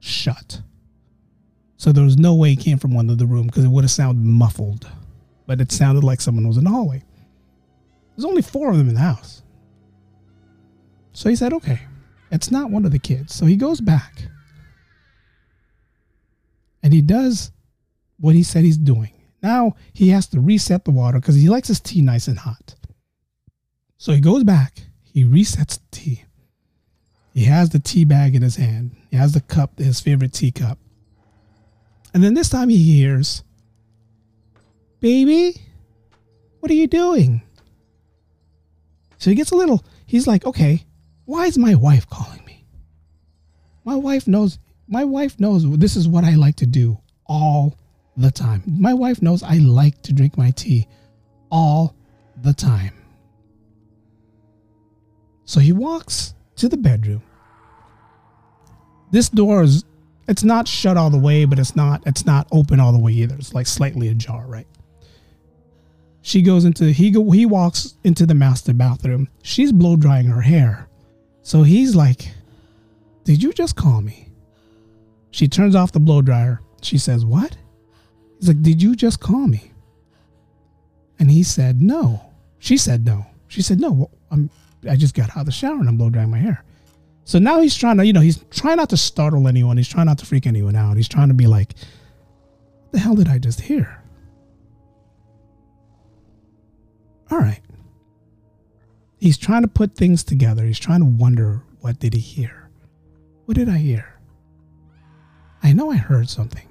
shut. 0.00 0.60
So 1.76 1.92
there 1.92 2.04
was 2.04 2.18
no 2.18 2.34
way 2.34 2.52
it 2.52 2.60
came 2.60 2.78
from 2.78 2.92
one 2.92 3.08
of 3.08 3.18
the 3.18 3.26
room 3.26 3.46
because 3.46 3.64
it 3.64 3.68
would 3.68 3.84
have 3.84 3.90
sounded 3.90 4.24
muffled. 4.24 4.88
But 5.46 5.60
it 5.60 5.72
sounded 5.72 6.04
like 6.04 6.20
someone 6.20 6.46
was 6.46 6.56
in 6.58 6.64
the 6.64 6.70
hallway. 6.70 7.02
There's 8.16 8.24
only 8.24 8.42
four 8.42 8.70
of 8.70 8.78
them 8.78 8.88
in 8.88 8.94
the 8.94 9.00
house. 9.00 9.42
So 11.12 11.28
he 11.28 11.36
said, 11.36 11.52
okay, 11.52 11.80
it's 12.30 12.50
not 12.50 12.70
one 12.70 12.84
of 12.84 12.92
the 12.92 12.98
kids. 12.98 13.34
So 13.34 13.46
he 13.46 13.56
goes 13.56 13.80
back 13.80 14.28
and 16.82 16.92
he 16.92 17.00
does 17.00 17.52
what 18.18 18.34
he 18.34 18.42
said 18.42 18.64
he's 18.64 18.76
doing. 18.76 19.12
Now 19.42 19.76
he 19.92 20.08
has 20.08 20.26
to 20.28 20.40
reset 20.40 20.84
the 20.84 20.90
water 20.90 21.20
because 21.20 21.36
he 21.36 21.48
likes 21.48 21.68
his 21.68 21.80
tea 21.80 22.02
nice 22.02 22.28
and 22.28 22.38
hot. 22.38 22.74
So 23.98 24.12
he 24.12 24.20
goes 24.20 24.44
back, 24.44 24.80
he 25.02 25.24
resets 25.24 25.78
the 25.78 25.86
tea. 25.90 26.24
He 27.34 27.44
has 27.44 27.70
the 27.70 27.78
tea 27.78 28.04
bag 28.04 28.34
in 28.34 28.42
his 28.42 28.56
hand. 28.56 28.96
He 29.10 29.16
has 29.16 29.32
the 29.32 29.40
cup, 29.40 29.78
his 29.78 30.00
favorite 30.00 30.32
teacup. 30.32 30.78
And 32.14 32.22
then 32.22 32.34
this 32.34 32.48
time 32.48 32.68
he 32.68 32.78
hears, 32.78 33.42
Baby, 35.00 35.54
what 36.60 36.70
are 36.70 36.74
you 36.74 36.86
doing? 36.86 37.42
So 39.18 39.30
he 39.30 39.36
gets 39.36 39.50
a 39.50 39.56
little, 39.56 39.84
he's 40.06 40.26
like, 40.26 40.44
okay, 40.44 40.84
why 41.24 41.46
is 41.46 41.58
my 41.58 41.74
wife 41.74 42.08
calling 42.08 42.44
me? 42.44 42.64
My 43.84 43.96
wife 43.96 44.26
knows, 44.26 44.58
my 44.88 45.04
wife 45.04 45.38
knows 45.38 45.68
this 45.78 45.96
is 45.96 46.08
what 46.08 46.24
I 46.24 46.34
like 46.34 46.56
to 46.56 46.66
do 46.66 46.98
all 47.26 47.76
the 48.16 48.30
time. 48.30 48.62
My 48.66 48.94
wife 48.94 49.22
knows 49.22 49.42
I 49.42 49.58
like 49.58 50.02
to 50.02 50.12
drink 50.12 50.36
my 50.36 50.50
tea 50.52 50.88
all 51.50 51.94
the 52.42 52.52
time. 52.52 52.94
So 55.44 55.60
he 55.60 55.72
walks 55.72 56.34
to 56.56 56.68
the 56.68 56.76
bedroom. 56.76 57.22
This 59.10 59.28
door 59.28 59.62
is 59.62 59.84
it's 60.26 60.44
not 60.44 60.68
shut 60.68 60.96
all 60.96 61.10
the 61.10 61.18
way, 61.18 61.44
but 61.46 61.58
it's 61.58 61.74
not 61.74 62.02
it's 62.06 62.26
not 62.26 62.46
open 62.52 62.80
all 62.80 62.92
the 62.92 62.98
way 62.98 63.12
either. 63.12 63.34
It's 63.36 63.54
like 63.54 63.66
slightly 63.66 64.08
ajar, 64.08 64.44
right? 64.46 64.66
She 66.20 66.42
goes 66.42 66.64
into 66.64 66.92
he 66.92 67.10
go 67.10 67.30
he 67.30 67.46
walks 67.46 67.96
into 68.04 68.26
the 68.26 68.34
master 68.34 68.74
bathroom. 68.74 69.28
She's 69.42 69.72
blow 69.72 69.96
drying 69.96 70.26
her 70.26 70.42
hair. 70.42 70.88
So 71.42 71.62
he's 71.62 71.96
like, 71.96 72.30
"Did 73.24 73.42
you 73.42 73.52
just 73.52 73.76
call 73.76 74.02
me?" 74.02 74.28
She 75.30 75.48
turns 75.48 75.74
off 75.74 75.92
the 75.92 76.00
blow 76.00 76.20
dryer. 76.20 76.60
She 76.82 76.98
says, 76.98 77.24
"What?" 77.24 77.56
He's 78.38 78.48
like, 78.48 78.62
"Did 78.62 78.82
you 78.82 78.94
just 78.94 79.20
call 79.20 79.46
me?" 79.46 79.72
And 81.18 81.30
he 81.30 81.42
said, 81.42 81.80
"No." 81.80 82.20
She 82.58 82.76
said, 82.76 83.06
"No." 83.06 83.24
She 83.46 83.62
said, 83.62 83.80
"No. 83.80 84.10
I'm 84.30 84.50
I 84.88 84.96
just 84.96 85.14
got 85.14 85.30
out 85.30 85.38
of 85.38 85.46
the 85.46 85.52
shower 85.52 85.78
and 85.78 85.88
I'm 85.88 85.96
blow 85.96 86.10
drying 86.10 86.30
my 86.30 86.38
hair." 86.38 86.62
So 87.28 87.38
now 87.38 87.60
he's 87.60 87.76
trying 87.76 87.98
to, 87.98 88.06
you 88.06 88.14
know, 88.14 88.22
he's 88.22 88.42
trying 88.44 88.78
not 88.78 88.88
to 88.88 88.96
startle 88.96 89.48
anyone. 89.48 89.76
He's 89.76 89.86
trying 89.86 90.06
not 90.06 90.16
to 90.20 90.24
freak 90.24 90.46
anyone 90.46 90.74
out. 90.74 90.96
He's 90.96 91.08
trying 91.08 91.28
to 91.28 91.34
be 91.34 91.46
like, 91.46 91.74
the 92.90 92.98
hell 92.98 93.14
did 93.14 93.28
I 93.28 93.36
just 93.36 93.60
hear? 93.60 94.02
All 97.30 97.36
right. 97.36 97.60
He's 99.18 99.36
trying 99.36 99.60
to 99.60 99.68
put 99.68 99.94
things 99.94 100.24
together. 100.24 100.64
He's 100.64 100.78
trying 100.78 101.00
to 101.00 101.04
wonder 101.04 101.62
what 101.82 101.98
did 101.98 102.14
he 102.14 102.20
hear? 102.20 102.70
What 103.44 103.58
did 103.58 103.68
I 103.68 103.76
hear? 103.76 104.18
I 105.62 105.74
know 105.74 105.90
I 105.90 105.96
heard 105.96 106.30
something. 106.30 106.66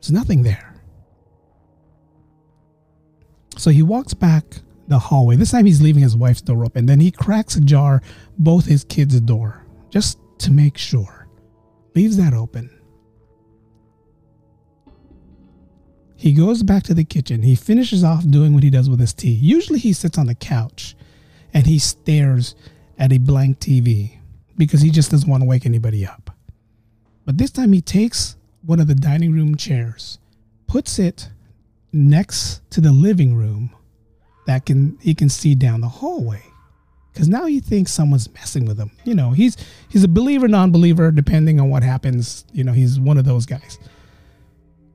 There's 0.00 0.12
nothing 0.12 0.44
there. 0.44 0.74
So 3.58 3.68
he 3.68 3.82
walks 3.82 4.14
back 4.14 4.46
the 4.92 4.98
hallway. 4.98 5.36
This 5.36 5.50
time 5.50 5.66
he's 5.66 5.82
leaving 5.82 6.02
his 6.02 6.14
wife's 6.14 6.42
door 6.42 6.64
open. 6.64 6.86
Then 6.86 7.00
he 7.00 7.10
cracks 7.10 7.56
ajar 7.56 8.02
both 8.38 8.66
his 8.66 8.84
kids' 8.84 9.20
door 9.20 9.64
just 9.90 10.18
to 10.38 10.52
make 10.52 10.78
sure. 10.78 11.26
Leaves 11.94 12.16
that 12.16 12.34
open. 12.34 12.70
He 16.16 16.32
goes 16.32 16.62
back 16.62 16.84
to 16.84 16.94
the 16.94 17.04
kitchen. 17.04 17.42
He 17.42 17.56
finishes 17.56 18.04
off 18.04 18.24
doing 18.28 18.54
what 18.54 18.62
he 18.62 18.70
does 18.70 18.88
with 18.88 19.00
his 19.00 19.12
tea. 19.12 19.32
Usually 19.32 19.78
he 19.78 19.92
sits 19.92 20.18
on 20.18 20.26
the 20.26 20.36
couch 20.36 20.94
and 21.52 21.66
he 21.66 21.78
stares 21.78 22.54
at 22.98 23.12
a 23.12 23.18
blank 23.18 23.58
TV 23.58 24.18
because 24.56 24.82
he 24.82 24.90
just 24.90 25.10
doesn't 25.10 25.28
want 25.28 25.42
to 25.42 25.48
wake 25.48 25.66
anybody 25.66 26.06
up. 26.06 26.30
But 27.24 27.38
this 27.38 27.50
time 27.50 27.72
he 27.72 27.80
takes 27.80 28.36
one 28.64 28.78
of 28.78 28.86
the 28.86 28.94
dining 28.94 29.32
room 29.32 29.56
chairs, 29.56 30.18
puts 30.66 30.98
it 30.98 31.30
next 31.92 32.62
to 32.70 32.80
the 32.80 32.92
living 32.92 33.34
room 33.34 33.74
that 34.46 34.66
can 34.66 34.98
he 35.00 35.14
can 35.14 35.28
see 35.28 35.54
down 35.54 35.80
the 35.80 35.88
hallway. 35.88 36.42
Because 37.12 37.28
now 37.28 37.44
he 37.46 37.60
thinks 37.60 37.92
someone's 37.92 38.32
messing 38.32 38.64
with 38.64 38.78
him. 38.78 38.90
You 39.04 39.14
know 39.14 39.30
he's 39.30 39.56
he's 39.88 40.04
a 40.04 40.08
believer 40.08 40.48
non-believer 40.48 41.10
depending 41.10 41.60
on 41.60 41.70
what 41.70 41.82
happens. 41.82 42.44
You 42.52 42.64
know 42.64 42.72
he's 42.72 42.98
one 42.98 43.18
of 43.18 43.24
those 43.24 43.46
guys. 43.46 43.78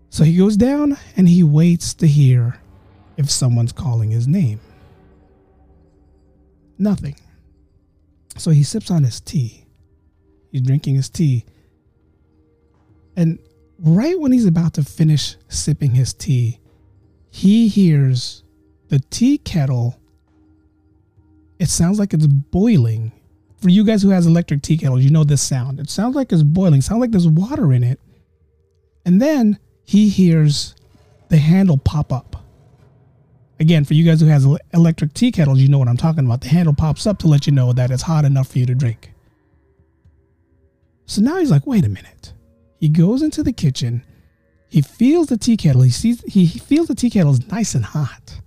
So 0.10 0.24
he 0.24 0.38
goes 0.38 0.58
down 0.58 0.98
and 1.16 1.28
he 1.28 1.44
waits 1.44 1.94
to 1.96 2.08
hear 2.08 2.60
if 3.18 3.30
someone's 3.30 3.72
calling 3.72 4.12
his 4.12 4.28
name. 4.28 4.60
Nothing. 6.78 7.16
So 8.38 8.52
he 8.52 8.64
sips 8.64 8.90
on 8.90 9.04
his 9.04 9.20
tea. 9.20 9.66
He's 10.52 10.62
drinking 10.62 10.96
his 10.96 11.10
tea. 11.10 11.46
And 13.16 13.40
right 13.80 14.20
when 14.20 14.32
he's 14.32 14.46
about 14.46 14.76
to 14.76 14.84
finish 14.84 15.36
sipping 15.50 15.92
his 15.92 16.14
tea 16.14 16.60
he 17.38 17.68
hears 17.68 18.44
the 18.90 19.00
tea 19.10 19.38
kettle 19.38 20.00
it 21.60 21.70
sounds 21.70 22.00
like 22.00 22.14
it's 22.14 22.28
boiling. 22.28 23.12
For 23.62 23.70
you 23.70 23.84
guys 23.84 24.04
who 24.04 24.10
has 24.10 24.28
electric 24.28 24.62
tea 24.62 24.78
kettles 24.78 25.02
you 25.02 25.10
know 25.10 25.24
this 25.24 25.42
sound. 25.42 25.80
It 25.80 25.90
sounds 25.90 26.16
like 26.16 26.32
it's 26.32 26.44
boiling 26.44 26.80
it 26.80 26.84
sounds 26.84 27.02
like 27.02 27.12
there's 27.12 27.28
water 27.28 27.74
in 27.74 27.84
it. 27.84 28.00
And 29.06 29.22
then 29.22 29.58
he 29.84 30.10
hears 30.10 30.76
the 31.30 31.38
handle 31.38 31.78
pop 31.78 32.14
up. 32.14 32.44
Again 33.60 33.86
for 33.86 33.96
you 33.96 34.06
guys 34.06 34.22
who 34.22 34.28
has 34.28 34.46
electric 34.74 35.14
tea 35.14 35.32
kettles 35.32 35.60
you 35.60 35.68
know 35.68 35.80
what 35.80 35.88
i'm 35.88 35.98
talking 35.98 36.26
about. 36.26 36.42
The 36.42 36.50
handle 36.50 36.76
pops 36.76 37.08
up 37.08 37.18
to 37.20 37.28
let 37.28 37.48
you 37.48 37.54
know 37.54 37.74
that 37.74 37.90
it's 37.90 38.04
hot 38.04 38.26
enough 38.26 38.50
for 38.50 38.60
you 38.60 38.68
to 38.68 38.76
drink. 38.76 39.12
So 41.06 41.22
now 41.22 41.38
he's 41.38 41.52
like 41.52 41.66
wait 41.66 41.86
a 41.86 41.90
minute. 41.90 42.34
He 42.80 42.90
goes 42.90 43.24
into 43.24 43.42
the 43.42 43.54
kitchen. 43.54 44.04
He 44.70 44.82
feels 44.82 45.28
the 45.28 45.38
tea 45.38 45.58
kettle. 45.58 45.82
He 45.82 45.90
sees 45.90 46.22
he 46.22 46.46
feels 46.46 46.88
the 46.88 46.96
tea 46.96 47.10
kettle 47.10 47.32
is 47.32 47.48
nice 47.48 47.74
and 47.74 47.86
hot 47.86 48.42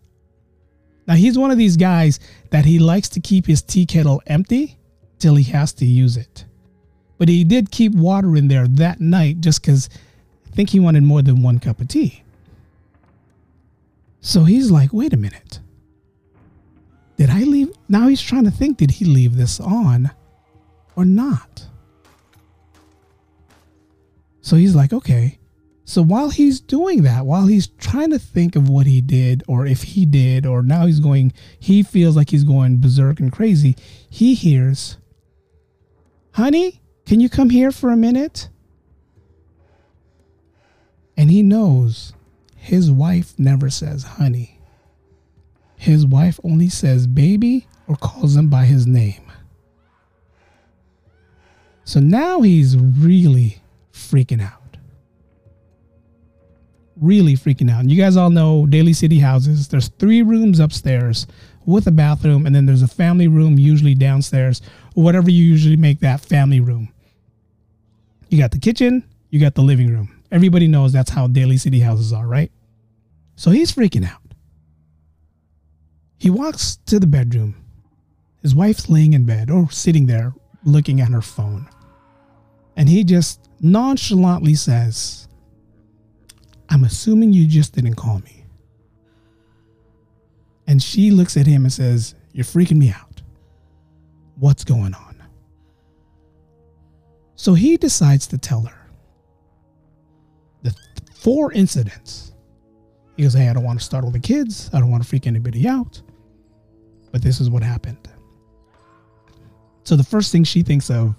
now 1.06 1.14
he's 1.14 1.38
one 1.38 1.50
of 1.50 1.58
these 1.58 1.76
guys 1.76 2.20
that 2.50 2.64
he 2.64 2.78
likes 2.78 3.08
to 3.10 3.20
keep 3.20 3.46
his 3.46 3.62
tea 3.62 3.86
kettle 3.86 4.22
empty 4.26 4.78
till 5.18 5.34
he 5.34 5.44
has 5.50 5.72
to 5.74 5.84
use 5.84 6.16
it. 6.16 6.44
But 7.18 7.28
he 7.28 7.44
did 7.44 7.70
keep 7.70 7.92
water 7.92 8.36
in 8.36 8.48
there 8.48 8.66
that 8.66 9.00
night 9.00 9.40
just 9.40 9.60
because 9.60 9.90
I 10.46 10.50
think 10.54 10.70
he 10.70 10.80
wanted 10.80 11.02
more 11.02 11.22
than 11.22 11.42
one 11.42 11.58
cup 11.58 11.80
of 11.80 11.88
tea. 11.88 12.22
So 14.20 14.44
he's 14.44 14.70
like, 14.70 14.92
wait 14.92 15.12
a 15.12 15.16
minute. 15.16 15.60
Did 17.16 17.30
I 17.30 17.40
leave? 17.40 17.72
Now 17.88 18.08
he's 18.08 18.22
trying 18.22 18.44
to 18.44 18.50
think, 18.50 18.78
did 18.78 18.92
he 18.92 19.04
leave 19.04 19.36
this 19.36 19.60
on 19.60 20.10
or 20.96 21.04
not? 21.04 21.66
So 24.40 24.56
he's 24.56 24.74
like, 24.74 24.92
okay, 24.92 25.38
so 25.90 26.04
while 26.04 26.30
he's 26.30 26.60
doing 26.60 27.02
that, 27.02 27.26
while 27.26 27.46
he's 27.46 27.66
trying 27.66 28.10
to 28.10 28.18
think 28.20 28.54
of 28.54 28.68
what 28.68 28.86
he 28.86 29.00
did, 29.00 29.42
or 29.48 29.66
if 29.66 29.82
he 29.82 30.06
did, 30.06 30.46
or 30.46 30.62
now 30.62 30.86
he's 30.86 31.00
going, 31.00 31.32
he 31.58 31.82
feels 31.82 32.14
like 32.14 32.30
he's 32.30 32.44
going 32.44 32.80
berserk 32.80 33.18
and 33.18 33.32
crazy, 33.32 33.74
he 34.08 34.34
hears, 34.34 34.98
Honey, 36.34 36.80
can 37.06 37.18
you 37.18 37.28
come 37.28 37.50
here 37.50 37.72
for 37.72 37.90
a 37.90 37.96
minute? 37.96 38.50
And 41.16 41.28
he 41.28 41.42
knows 41.42 42.12
his 42.54 42.88
wife 42.88 43.36
never 43.36 43.68
says 43.68 44.04
honey. 44.04 44.60
His 45.76 46.06
wife 46.06 46.38
only 46.44 46.68
says 46.68 47.08
baby 47.08 47.66
or 47.88 47.96
calls 47.96 48.36
him 48.36 48.48
by 48.48 48.64
his 48.64 48.86
name. 48.86 49.32
So 51.82 51.98
now 51.98 52.42
he's 52.42 52.76
really 52.76 53.60
freaking 53.92 54.40
out 54.40 54.59
really 57.00 57.34
freaking 57.34 57.70
out. 57.70 57.80
And 57.80 57.90
you 57.90 58.00
guys 58.00 58.16
all 58.16 58.30
know 58.30 58.66
Daly 58.66 58.92
City 58.92 59.18
houses. 59.18 59.68
There's 59.68 59.88
three 59.88 60.22
rooms 60.22 60.60
upstairs 60.60 61.26
with 61.66 61.86
a 61.86 61.90
bathroom, 61.90 62.46
and 62.46 62.54
then 62.54 62.66
there's 62.66 62.82
a 62.82 62.88
family 62.88 63.28
room 63.28 63.58
usually 63.58 63.94
downstairs, 63.94 64.62
whatever 64.94 65.30
you 65.30 65.44
usually 65.44 65.76
make 65.76 66.00
that 66.00 66.20
family 66.20 66.60
room. 66.60 66.92
You 68.28 68.38
got 68.38 68.50
the 68.52 68.58
kitchen, 68.58 69.04
you 69.30 69.40
got 69.40 69.54
the 69.54 69.62
living 69.62 69.88
room. 69.88 70.22
Everybody 70.30 70.68
knows 70.68 70.92
that's 70.92 71.10
how 71.10 71.26
Daly 71.26 71.56
City 71.56 71.80
houses 71.80 72.12
are, 72.12 72.26
right? 72.26 72.52
So 73.36 73.50
he's 73.50 73.72
freaking 73.72 74.06
out. 74.08 74.20
He 76.18 76.30
walks 76.30 76.76
to 76.86 77.00
the 77.00 77.06
bedroom 77.06 77.54
His 78.42 78.54
wife's 78.54 78.88
laying 78.88 79.14
in 79.14 79.24
bed 79.24 79.50
or 79.50 79.70
sitting 79.70 80.06
there 80.06 80.34
looking 80.64 81.00
at 81.00 81.08
her 81.08 81.22
phone. 81.22 81.68
And 82.76 82.88
he 82.88 83.04
just 83.04 83.48
nonchalantly 83.60 84.54
says, 84.54 85.28
I'm 86.70 86.84
assuming 86.84 87.32
you 87.32 87.46
just 87.46 87.74
didn't 87.74 87.96
call 87.96 88.20
me. 88.20 88.44
And 90.66 90.80
she 90.80 91.10
looks 91.10 91.36
at 91.36 91.46
him 91.46 91.64
and 91.64 91.72
says, 91.72 92.14
You're 92.32 92.44
freaking 92.44 92.78
me 92.78 92.90
out. 92.90 93.22
What's 94.38 94.64
going 94.64 94.94
on? 94.94 95.16
So 97.34 97.54
he 97.54 97.76
decides 97.76 98.26
to 98.28 98.38
tell 98.38 98.62
her 98.62 98.90
the 100.62 100.74
four 101.12 101.52
incidents. 101.52 102.32
He 103.16 103.24
goes, 103.24 103.34
Hey, 103.34 103.48
I 103.48 103.52
don't 103.52 103.64
want 103.64 103.80
to 103.80 103.84
startle 103.84 104.12
the 104.12 104.20
kids. 104.20 104.70
I 104.72 104.78
don't 104.78 104.90
want 104.90 105.02
to 105.02 105.08
freak 105.08 105.26
anybody 105.26 105.66
out. 105.66 106.00
But 107.10 107.22
this 107.22 107.40
is 107.40 107.50
what 107.50 107.64
happened. 107.64 108.08
So 109.82 109.96
the 109.96 110.04
first 110.04 110.30
thing 110.30 110.44
she 110.44 110.62
thinks 110.62 110.88
of, 110.88 111.16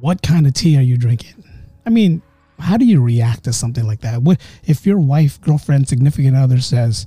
what 0.00 0.20
kind 0.20 0.48
of 0.48 0.52
tea 0.52 0.76
are 0.76 0.82
you 0.82 0.96
drinking? 0.96 1.44
I 1.86 1.90
mean, 1.90 2.22
how 2.64 2.78
do 2.78 2.86
you 2.86 3.02
react 3.02 3.44
to 3.44 3.52
something 3.52 3.86
like 3.86 4.00
that? 4.00 4.22
What 4.22 4.40
if 4.64 4.86
your 4.86 4.98
wife, 4.98 5.38
girlfriend, 5.40 5.86
significant 5.86 6.34
other 6.34 6.60
says, 6.60 7.06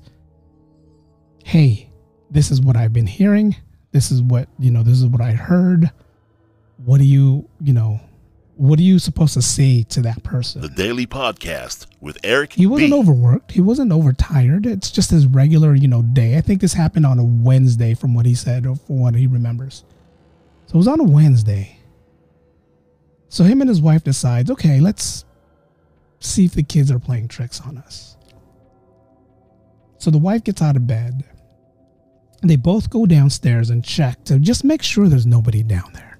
"Hey, 1.43 1.89
this 2.29 2.51
is 2.51 2.61
what 2.61 2.77
I've 2.77 2.93
been 2.93 3.07
hearing. 3.07 3.55
This 3.91 4.11
is 4.11 4.21
what, 4.21 4.49
you 4.59 4.69
know, 4.69 4.83
this 4.83 4.99
is 4.99 5.07
what 5.07 5.21
I 5.21 5.31
heard." 5.31 5.91
What 6.85 6.99
do 6.99 7.05
you, 7.05 7.49
you 7.59 7.73
know, 7.73 7.99
what 8.55 8.77
are 8.77 8.83
you 8.83 8.99
supposed 8.99 9.33
to 9.33 9.41
say 9.41 9.81
to 9.89 10.01
that 10.01 10.21
person? 10.21 10.61
The 10.61 10.69
Daily 10.69 11.07
Podcast 11.07 11.87
with 11.99 12.19
Eric 12.23 12.53
He 12.53 12.67
wasn't 12.67 12.91
B. 12.91 12.97
overworked. 12.97 13.51
He 13.51 13.61
wasn't 13.61 13.91
overtired. 13.91 14.67
It's 14.67 14.91
just 14.91 15.09
his 15.09 15.25
regular, 15.25 15.73
you 15.73 15.87
know, 15.87 16.03
day. 16.03 16.37
I 16.37 16.41
think 16.41 16.61
this 16.61 16.73
happened 16.73 17.07
on 17.07 17.17
a 17.17 17.25
Wednesday 17.25 17.95
from 17.95 18.13
what 18.13 18.27
he 18.27 18.35
said 18.35 18.67
or 18.67 18.75
from 18.75 18.99
what 18.99 19.15
he 19.15 19.25
remembers. 19.25 19.83
So 20.67 20.75
it 20.75 20.77
was 20.77 20.87
on 20.87 20.99
a 20.99 21.03
Wednesday. 21.03 21.79
So 23.29 23.43
him 23.43 23.61
and 23.61 23.69
his 23.69 23.81
wife 23.81 24.03
decides, 24.03 24.51
okay, 24.51 24.79
let's 24.79 25.25
see 26.19 26.45
if 26.45 26.53
the 26.53 26.63
kids 26.63 26.91
are 26.91 26.99
playing 26.99 27.27
tricks 27.27 27.61
on 27.61 27.77
us. 27.77 28.17
So 29.97 30.11
the 30.11 30.17
wife 30.17 30.43
gets 30.43 30.61
out 30.61 30.75
of 30.75 30.87
bed. 30.87 31.23
They 32.43 32.55
both 32.55 32.89
go 32.89 33.05
downstairs 33.05 33.69
and 33.69 33.83
check 33.83 34.23
to 34.25 34.39
just 34.39 34.63
make 34.63 34.83
sure 34.83 35.07
there's 35.07 35.25
nobody 35.25 35.63
down 35.63 35.91
there. 35.93 36.19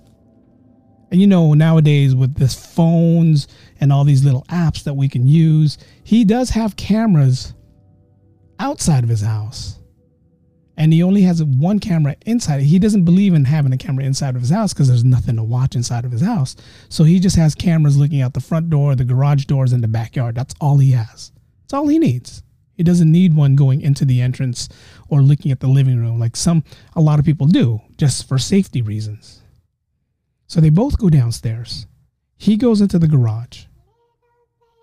And 1.12 1.22
you 1.22 1.28
know, 1.28 1.54
nowadays 1.54 2.16
with 2.16 2.36
this 2.36 2.54
phones 2.54 3.48
and 3.80 3.94
all 3.94 4.04
these 4.04 4.26
little 4.26 4.44
apps 4.50 4.84
that 4.84 4.96
we 4.96 5.08
can 5.08 5.28
use, 5.28 5.78
he 6.04 6.26
does 6.26 6.50
have 6.50 6.76
cameras 6.76 7.54
outside 8.60 9.04
of 9.04 9.10
his 9.10 9.22
house. 9.22 9.77
And 10.78 10.94
he 10.94 11.02
only 11.02 11.24
has 11.24 11.44
one 11.44 11.80
camera 11.80 12.16
inside. 12.28 12.62
He 12.62 12.78
doesn't 12.78 13.04
believe 13.04 13.34
in 13.34 13.46
having 13.46 13.74
a 13.74 13.78
camera 13.78 14.06
inside 14.06 14.36
of 14.36 14.42
his 14.42 14.52
house 14.52 14.74
because 14.74 14.88
there's 14.88 15.04
nothing 15.04 15.36
to 15.38 15.44
watch 15.44 15.76
inside 15.76 16.06
of 16.06 16.12
his 16.12 16.22
house. 16.22 16.56
So 16.88 17.04
he 17.04 17.20
just 17.20 17.36
has 17.36 17.56
cameras 17.56 17.98
looking 17.98 18.22
out 18.22 18.36
the 18.36 18.40
front 18.40 18.70
door, 18.70 18.96
the 18.96 19.04
garage 19.04 19.46
doors, 19.46 19.74
and 19.74 19.84
the 19.84 19.88
backyard. 19.88 20.36
That's 20.36 20.54
all 20.62 20.78
he 20.78 20.92
has. 20.92 21.32
That's 21.64 21.74
all 21.74 21.88
he 21.88 21.98
needs. 21.98 22.44
He 22.76 22.84
doesn't 22.84 23.12
need 23.12 23.36
one 23.36 23.56
going 23.56 23.82
into 23.82 24.06
the 24.06 24.22
entrance 24.22 24.70
or 25.10 25.24
looking 25.24 25.52
at 25.52 25.62
the 25.62 25.68
living 25.68 25.98
room 25.98 26.20
like 26.20 26.36
some 26.36 26.64
a 26.96 27.02
lot 27.02 27.18
of 27.18 27.26
people 27.26 27.48
do, 27.48 27.82
just 27.98 28.28
for 28.28 28.38
safety 28.38 28.84
reasons. 28.84 29.42
So 30.46 30.62
they 30.62 30.70
both 30.70 31.00
go 31.00 31.10
downstairs. 31.10 31.88
He 32.38 32.56
goes 32.56 32.82
into 32.82 33.00
the 33.00 33.08
garage. 33.08 33.66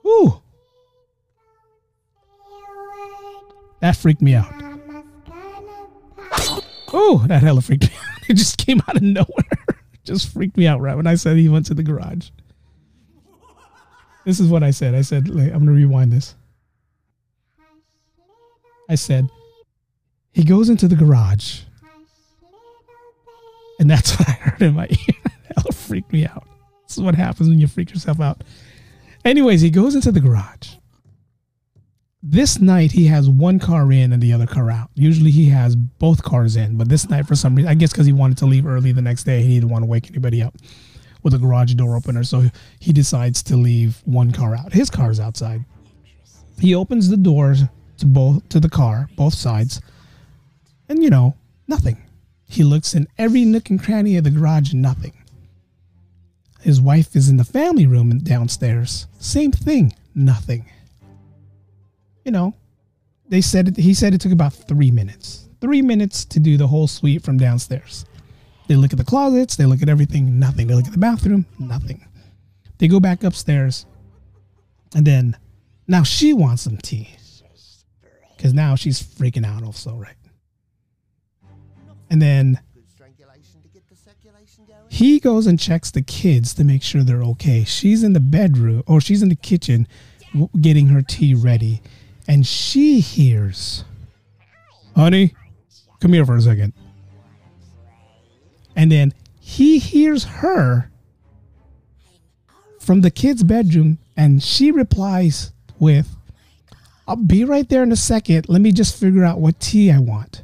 Ooh. 0.05 0.43
That 3.81 3.97
freaked 3.97 4.23
me 4.23 4.35
out. 4.35 4.64
Oh, 6.97 7.25
that 7.27 7.43
hella 7.43 7.61
freaked 7.61 7.91
me 7.91 7.97
out. 7.97 8.05
It 8.29 8.35
just 8.35 8.57
came 8.57 8.81
out 8.89 8.97
of 8.97 9.03
nowhere. 9.03 9.59
Just 10.05 10.33
freaked 10.33 10.57
me 10.57 10.67
out 10.67 10.81
right 10.81 10.97
when 10.97 11.07
I 11.07 11.15
said 11.15 11.37
he 11.37 11.49
went 11.49 11.67
to 11.67 11.75
the 11.75 11.83
garage. 11.83 12.31
This 14.25 14.41
is 14.41 14.49
what 14.49 14.63
I 14.63 14.71
said. 14.71 14.95
I 14.95 15.03
said, 15.03 15.29
I'm 15.29 15.35
going 15.35 15.67
to 15.67 15.73
rewind 15.73 16.11
this. 16.11 16.35
I 18.89 18.95
said, 18.95 19.29
he 20.33 20.43
goes 20.45 20.69
into 20.71 20.89
the 20.89 20.97
garage. 20.97 21.61
And 23.79 23.91
that's 23.91 24.13
what 24.19 24.29
I 24.29 24.33
heard 24.33 24.63
in 24.63 24.75
my 24.75 24.87
ear. 24.89 25.33
Hell 25.55 25.73
freaked 25.73 26.13
me 26.13 26.27
out. 26.27 26.47
This 26.87 26.97
is 26.97 27.03
what 27.03 27.15
happens 27.15 27.49
when 27.49 27.59
you 27.59 27.67
freak 27.67 27.91
yourself 27.91 28.21
out. 28.21 28.43
Anyways, 29.25 29.61
he 29.61 29.71
goes 29.71 29.95
into 29.95 30.13
the 30.13 30.21
garage. 30.21 30.77
This 32.27 32.59
night 32.59 32.93
he 32.93 33.07
has 33.09 33.29
one 33.29 33.59
car 33.59 33.93
in 33.93 34.11
and 34.15 34.23
the 34.23 34.33
other 34.33 34.47
car 34.47 34.71
out. 34.71 34.89
Usually 34.95 35.31
he 35.31 35.51
has 35.51 35.77
both 35.77 36.23
cars 36.23 36.57
in, 36.57 36.79
but 36.79 36.89
this 36.89 37.11
night 37.11 37.27
for 37.27 37.35
some 37.35 37.55
reason, 37.55 37.71
I 37.71 37.75
guess 37.75 37.93
because 37.93 38.07
he 38.07 38.15
wanted 38.15 38.39
to 38.39 38.47
leave 38.47 38.65
early 38.65 38.93
the 38.93 39.03
next 39.03 39.25
day, 39.25 39.43
he 39.43 39.61
didn't 39.61 39.69
want 39.69 39.83
to 39.83 39.87
wake 39.87 40.09
anybody 40.09 40.43
up 40.43 40.55
with 41.23 41.35
a 41.35 41.39
garage 41.39 41.75
door 41.75 41.97
opener, 41.97 42.25
so 42.25 42.45
he 42.81 42.95
decides 42.95 43.43
to 43.43 43.57
leave 43.57 44.01
one 44.07 44.33
car 44.33 44.57
out. 44.57 44.73
His 44.73 44.89
car's 44.89 45.21
outside. 45.21 45.67
He 46.59 46.75
opens 46.75 47.11
the 47.11 47.19
doors 47.19 47.61
to 47.99 48.07
both 48.07 48.49
to 48.49 48.59
the 48.59 48.71
car, 48.71 49.11
both 49.17 49.35
sides, 49.35 49.83
and 50.89 51.03
you 51.03 51.11
know 51.11 51.37
nothing. 51.69 51.99
He 52.47 52.65
looks 52.65 52.95
in 52.95 53.07
every 53.19 53.45
nook 53.45 53.69
and 53.69 53.83
cranny 53.83 54.17
of 54.17 54.25
the 54.25 54.31
garage, 54.31 54.73
nothing. 54.73 55.13
His 56.63 56.81
wife 56.81 57.15
is 57.15 57.29
in 57.29 57.37
the 57.37 57.45
family 57.45 57.87
room 57.87 58.19
downstairs. 58.21 59.09
Same 59.19 59.53
thing, 59.53 59.93
nothing. 60.15 60.65
You 62.25 62.33
know, 62.33 62.55
they 63.29 63.41
said 63.41 63.69
it, 63.69 63.77
he 63.77 63.95
said 63.95 64.15
it 64.15 64.21
took 64.21 64.33
about 64.33 64.53
three 64.53 64.91
minutes. 64.91 65.49
Three 65.61 65.83
minutes 65.83 66.25
to 66.27 66.41
do 66.41 66.57
the 66.57 66.67
whole 66.67 66.87
suite 66.87 67.23
from 67.23 67.39
downstairs. 67.39 68.05
They 68.67 68.77
look 68.77 68.93
at 68.93 68.99
the 68.99 69.05
closets, 69.05 69.57
they 69.57 69.67
look 69.67 69.83
at 69.83 69.89
everything, 69.89 70.39
nothing. 70.39 70.67
They 70.67 70.75
look 70.75 70.87
at 70.87 70.93
the 70.93 70.99
bathroom, 70.99 71.47
nothing. 71.59 72.07
They 72.79 72.89
go 72.89 72.99
back 72.99 73.23
upstairs, 73.23 73.87
and 74.95 75.07
then 75.07 75.37
now 75.87 76.03
she 76.03 76.33
wants 76.33 76.63
some 76.63 76.79
tea. 76.79 77.11
Because 78.37 78.53
now 78.53 78.75
she's 78.75 79.03
freaking 79.03 79.47
out, 79.47 79.63
also, 79.63 79.97
right? 79.97 80.17
And 82.11 82.21
then 82.21 82.61
he 84.89 85.19
goes 85.19 85.47
and 85.47 85.59
checks 85.59 85.91
the 85.91 86.03
kids 86.03 86.55
to 86.55 86.65
make 86.65 86.83
sure 86.83 87.03
they're 87.03 87.23
okay. 87.23 87.65
She's 87.65 88.03
in 88.03 88.13
the 88.13 88.21
bedroom, 88.21 88.83
or 88.87 89.01
she's 89.01 89.23
in 89.23 89.29
the 89.29 89.37
kitchen 89.37 89.89
getting 90.61 90.89
her 90.89 91.03
tea 91.03 91.35
ready. 91.35 91.81
And 92.27 92.47
she 92.47 93.01
hears, 93.01 93.85
Honey, 94.97 95.35
come 96.01 96.13
here 96.13 96.25
for 96.25 96.37
a 96.37 96.41
second. 96.41 96.73
And 98.77 98.91
then 98.91 99.13
he 99.41 99.79
hears 99.79 100.25
her 100.25 100.91
from 102.81 103.01
the 103.01 103.11
kid's 103.11 103.43
bedroom, 103.43 103.99
and 104.17 104.43
she 104.43 104.71
replies 104.71 105.53
with, 105.79 106.09
I'll 107.07 107.17
be 107.17 107.45
right 107.45 107.69
there 107.69 107.83
in 107.83 107.93
a 107.93 107.97
second. 107.97 108.49
Let 108.49 108.61
me 108.61 108.73
just 108.73 108.99
figure 108.99 109.25
out 109.25 109.41
what 109.41 109.61
tea 109.61 109.91
I 109.91 109.99
want. 109.99 110.43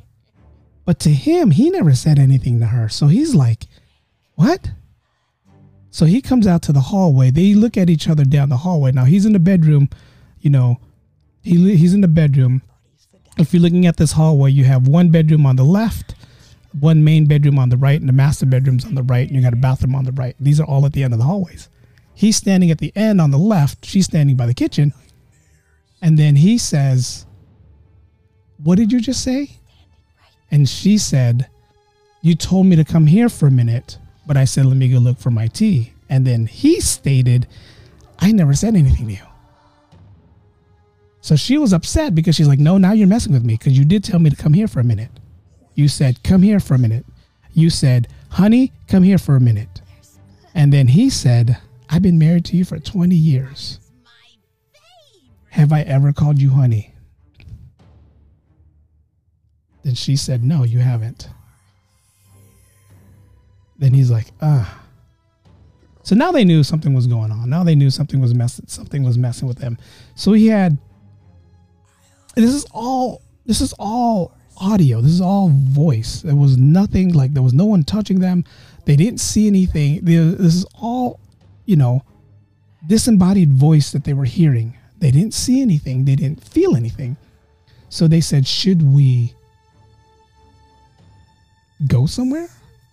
But 0.84 0.98
to 1.00 1.10
him, 1.10 1.52
he 1.52 1.70
never 1.70 1.94
said 1.94 2.18
anything 2.18 2.60
to 2.60 2.66
her. 2.66 2.88
So 2.88 3.06
he's 3.06 3.34
like, 3.34 3.66
What? 4.34 4.70
So 5.90 6.04
he 6.04 6.20
comes 6.20 6.46
out 6.46 6.62
to 6.62 6.72
the 6.72 6.80
hallway. 6.80 7.30
They 7.30 7.54
look 7.54 7.76
at 7.76 7.90
each 7.90 8.08
other 8.08 8.24
down 8.24 8.48
the 8.48 8.58
hallway. 8.58 8.92
Now 8.92 9.04
he's 9.04 9.26
in 9.26 9.32
the 9.32 9.38
bedroom, 9.38 9.88
you 10.40 10.50
know, 10.50 10.78
he, 11.42 11.76
he's 11.76 11.94
in 11.94 12.00
the 12.00 12.08
bedroom. 12.08 12.62
If 13.38 13.54
you're 13.54 13.62
looking 13.62 13.86
at 13.86 13.96
this 13.96 14.12
hallway, 14.12 14.50
you 14.50 14.64
have 14.64 14.88
one 14.88 15.10
bedroom 15.10 15.46
on 15.46 15.56
the 15.56 15.64
left, 15.64 16.14
one 16.78 17.02
main 17.02 17.26
bedroom 17.26 17.58
on 17.58 17.68
the 17.68 17.76
right, 17.76 17.98
and 17.98 18.08
the 18.08 18.12
master 18.12 18.46
bedroom's 18.46 18.84
on 18.84 18.94
the 18.94 19.02
right, 19.02 19.26
and 19.26 19.36
you 19.36 19.42
got 19.42 19.52
a 19.52 19.56
bathroom 19.56 19.94
on 19.94 20.04
the 20.04 20.12
right. 20.12 20.36
These 20.38 20.60
are 20.60 20.66
all 20.66 20.84
at 20.84 20.92
the 20.92 21.02
end 21.02 21.12
of 21.12 21.18
the 21.18 21.24
hallways. 21.24 21.68
He's 22.14 22.36
standing 22.36 22.70
at 22.70 22.78
the 22.78 22.92
end 22.94 23.20
on 23.20 23.30
the 23.30 23.38
left. 23.38 23.84
She's 23.84 24.04
standing 24.04 24.36
by 24.36 24.46
the 24.46 24.54
kitchen. 24.54 24.92
And 26.02 26.18
then 26.18 26.36
he 26.36 26.58
says, 26.58 27.24
What 28.62 28.76
did 28.76 28.92
you 28.92 29.00
just 29.00 29.22
say? 29.22 29.50
And 30.50 30.68
she 30.68 30.98
said, 30.98 31.48
You 32.20 32.34
told 32.34 32.66
me 32.66 32.76
to 32.76 32.84
come 32.84 33.06
here 33.06 33.28
for 33.28 33.46
a 33.46 33.50
minute, 33.50 33.98
but 34.26 34.36
I 34.36 34.44
said, 34.44 34.66
Let 34.66 34.76
me 34.76 34.88
go 34.88 34.98
look 34.98 35.18
for 35.18 35.30
my 35.30 35.46
tea. 35.46 35.94
And 36.10 36.26
then 36.26 36.46
he 36.46 36.80
stated, 36.80 37.46
I 38.18 38.32
never 38.32 38.52
said 38.52 38.74
anything 38.74 39.06
to 39.06 39.12
you. 39.14 39.29
So 41.30 41.36
she 41.36 41.58
was 41.58 41.72
upset 41.72 42.12
because 42.12 42.34
she's 42.34 42.48
like, 42.48 42.58
No, 42.58 42.76
now 42.76 42.90
you're 42.90 43.06
messing 43.06 43.32
with 43.32 43.44
me 43.44 43.54
because 43.54 43.78
you 43.78 43.84
did 43.84 44.02
tell 44.02 44.18
me 44.18 44.30
to 44.30 44.34
come 44.34 44.52
here 44.52 44.66
for 44.66 44.80
a 44.80 44.84
minute. 44.84 45.12
You 45.76 45.86
said, 45.86 46.20
Come 46.24 46.42
here 46.42 46.58
for 46.58 46.74
a 46.74 46.78
minute. 46.78 47.06
You 47.52 47.70
said, 47.70 48.08
Honey, 48.30 48.72
come 48.88 49.04
here 49.04 49.16
for 49.16 49.36
a 49.36 49.40
minute. 49.40 49.80
And 50.56 50.72
then 50.72 50.88
he 50.88 51.08
said, 51.08 51.56
I've 51.88 52.02
been 52.02 52.18
married 52.18 52.46
to 52.46 52.56
you 52.56 52.64
for 52.64 52.80
20 52.80 53.14
years. 53.14 53.78
Have 55.50 55.72
I 55.72 55.82
ever 55.82 56.12
called 56.12 56.40
you 56.40 56.50
honey? 56.50 56.94
Then 59.84 59.94
she 59.94 60.16
said, 60.16 60.42
No, 60.42 60.64
you 60.64 60.80
haven't. 60.80 61.28
Then 63.78 63.94
he's 63.94 64.10
like, 64.10 64.32
Ah. 64.42 64.82
So 66.02 66.16
now 66.16 66.32
they 66.32 66.44
knew 66.44 66.64
something 66.64 66.92
was 66.92 67.06
going 67.06 67.30
on. 67.30 67.48
Now 67.48 67.62
they 67.62 67.76
knew 67.76 67.90
something 67.90 68.20
was 68.20 68.34
messing 68.34 68.66
something 68.66 69.04
was 69.04 69.16
messing 69.16 69.46
with 69.46 69.58
them. 69.58 69.78
So 70.16 70.32
he 70.32 70.48
had 70.48 70.76
this 72.40 72.54
is 72.54 72.66
all 72.72 73.22
this 73.46 73.60
is 73.60 73.72
all 73.78 74.34
audio. 74.56 75.00
This 75.00 75.12
is 75.12 75.20
all 75.20 75.50
voice. 75.50 76.22
There 76.22 76.36
was 76.36 76.56
nothing 76.56 77.14
like 77.14 77.32
there 77.32 77.42
was 77.42 77.54
no 77.54 77.64
one 77.64 77.82
touching 77.82 78.20
them. 78.20 78.44
They 78.84 78.96
didn't 78.96 79.20
see 79.20 79.46
anything. 79.46 80.04
This 80.04 80.54
is 80.54 80.66
all, 80.74 81.20
you 81.64 81.76
know, 81.76 82.02
disembodied 82.86 83.52
voice 83.52 83.92
that 83.92 84.04
they 84.04 84.14
were 84.14 84.24
hearing. 84.24 84.76
They 84.98 85.10
didn't 85.10 85.34
see 85.34 85.62
anything. 85.62 86.04
They 86.04 86.16
didn't 86.16 86.44
feel 86.44 86.76
anything. 86.76 87.16
So 87.88 88.06
they 88.06 88.20
said, 88.20 88.46
should 88.46 88.82
we 88.82 89.34
go 91.86 92.06
somewhere 92.06 92.48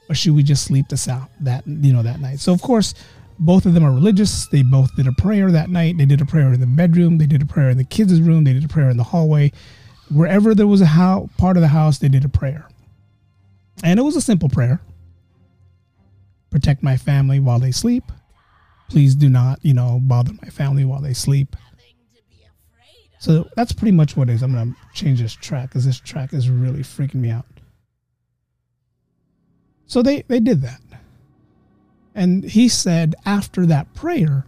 or 0.10 0.16
should 0.16 0.34
we 0.34 0.44
just 0.44 0.64
sleep 0.64 0.88
this 0.88 1.08
out 1.08 1.30
that 1.42 1.66
you 1.68 1.92
know 1.92 2.02
that 2.02 2.20
night 2.22 2.40
so 2.40 2.54
of 2.54 2.62
course 2.62 2.94
both 3.40 3.66
of 3.66 3.74
them 3.74 3.84
are 3.84 3.92
religious. 3.92 4.48
They 4.48 4.64
both 4.64 4.96
did 4.96 5.08
a 5.08 5.12
prayer 5.14 5.52
that 5.52 5.70
night. 5.70 5.98
They 5.98 6.06
did 6.06 6.22
a 6.22 6.26
prayer 6.26 6.52
in 6.54 6.60
the 6.60 6.68
bedroom. 6.68 7.18
They 7.18 7.28
did 7.28 7.42
a 7.42 7.46
prayer 7.46 7.70
in 7.70 7.78
the 7.78 7.84
kids' 7.84 8.20
room. 8.22 8.44
They 8.44 8.54
did 8.54 8.66
a 8.66 8.68
prayer 8.68 8.90
in 8.90 8.98
the 8.98 9.04
hallway. 9.04 9.52
Wherever 10.10 10.56
there 10.56 10.68
was 10.68 10.82
a 10.82 11.30
part 11.38 11.58
of 11.58 11.62
the 11.62 11.68
house 11.68 12.00
they 12.00 12.08
did 12.08 12.26
a 12.26 12.30
prayer. 12.30 12.68
And 13.84 14.00
it 14.00 14.04
was 14.04 14.16
a 14.16 14.22
simple 14.22 14.50
prayer. 14.50 14.82
Protect 16.50 16.82
my 16.82 16.98
family 16.98 17.40
while 17.40 17.60
they 17.60 17.72
sleep. 17.72 18.04
Please 18.90 19.16
do 19.16 19.30
not 19.30 19.60
you 19.64 19.74
know 19.74 20.00
bother 20.02 20.32
my 20.42 20.50
family 20.50 20.86
while 20.86 21.02
they 21.02 21.14
sleep. 21.14 21.56
So 23.20 23.48
that's 23.56 23.72
pretty 23.72 23.92
much 23.92 24.16
what 24.16 24.30
it 24.30 24.34
is. 24.34 24.44
I'm 24.44 24.54
gonna 24.54 24.76
change 24.94 25.22
this 25.22 25.34
track 25.34 25.70
because 25.70 25.86
this 25.86 26.00
track 26.00 26.34
is 26.34 26.50
really 26.50 26.82
freaking 26.82 27.16
me 27.16 27.32
out. 27.32 27.46
So 29.88 30.02
they, 30.02 30.22
they 30.24 30.40
did 30.40 30.62
that. 30.62 30.80
And 32.18 32.44
he 32.44 32.68
said 32.68 33.14
after 33.28 33.68
that 33.68 33.94
prayer, 33.94 34.48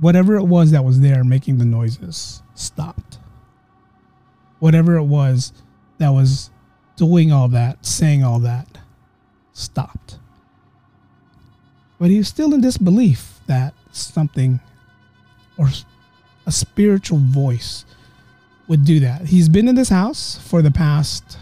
whatever 0.00 0.34
it 0.34 0.42
was 0.42 0.72
that 0.72 0.84
was 0.84 0.98
there 0.98 1.22
making 1.22 1.58
the 1.58 1.64
noises 1.64 2.42
stopped. 2.56 3.18
Whatever 4.58 4.96
it 4.96 5.04
was 5.04 5.52
that 5.98 6.08
was 6.08 6.50
doing 6.96 7.30
all 7.30 7.46
that, 7.46 7.86
saying 7.86 8.24
all 8.24 8.40
that, 8.40 8.78
stopped. 9.52 10.18
But 12.00 12.10
he 12.10 12.18
was 12.18 12.26
still 12.26 12.52
in 12.52 12.60
disbelief 12.60 13.38
that 13.46 13.72
something 13.92 14.58
or 15.56 15.68
a 16.44 16.50
spiritual 16.50 17.18
voice 17.18 17.84
would 18.66 18.84
do 18.84 18.98
that. 18.98 19.26
He's 19.26 19.48
been 19.48 19.68
in 19.68 19.76
this 19.76 19.90
house 19.90 20.38
for 20.38 20.60
the 20.60 20.72
past 20.72 21.38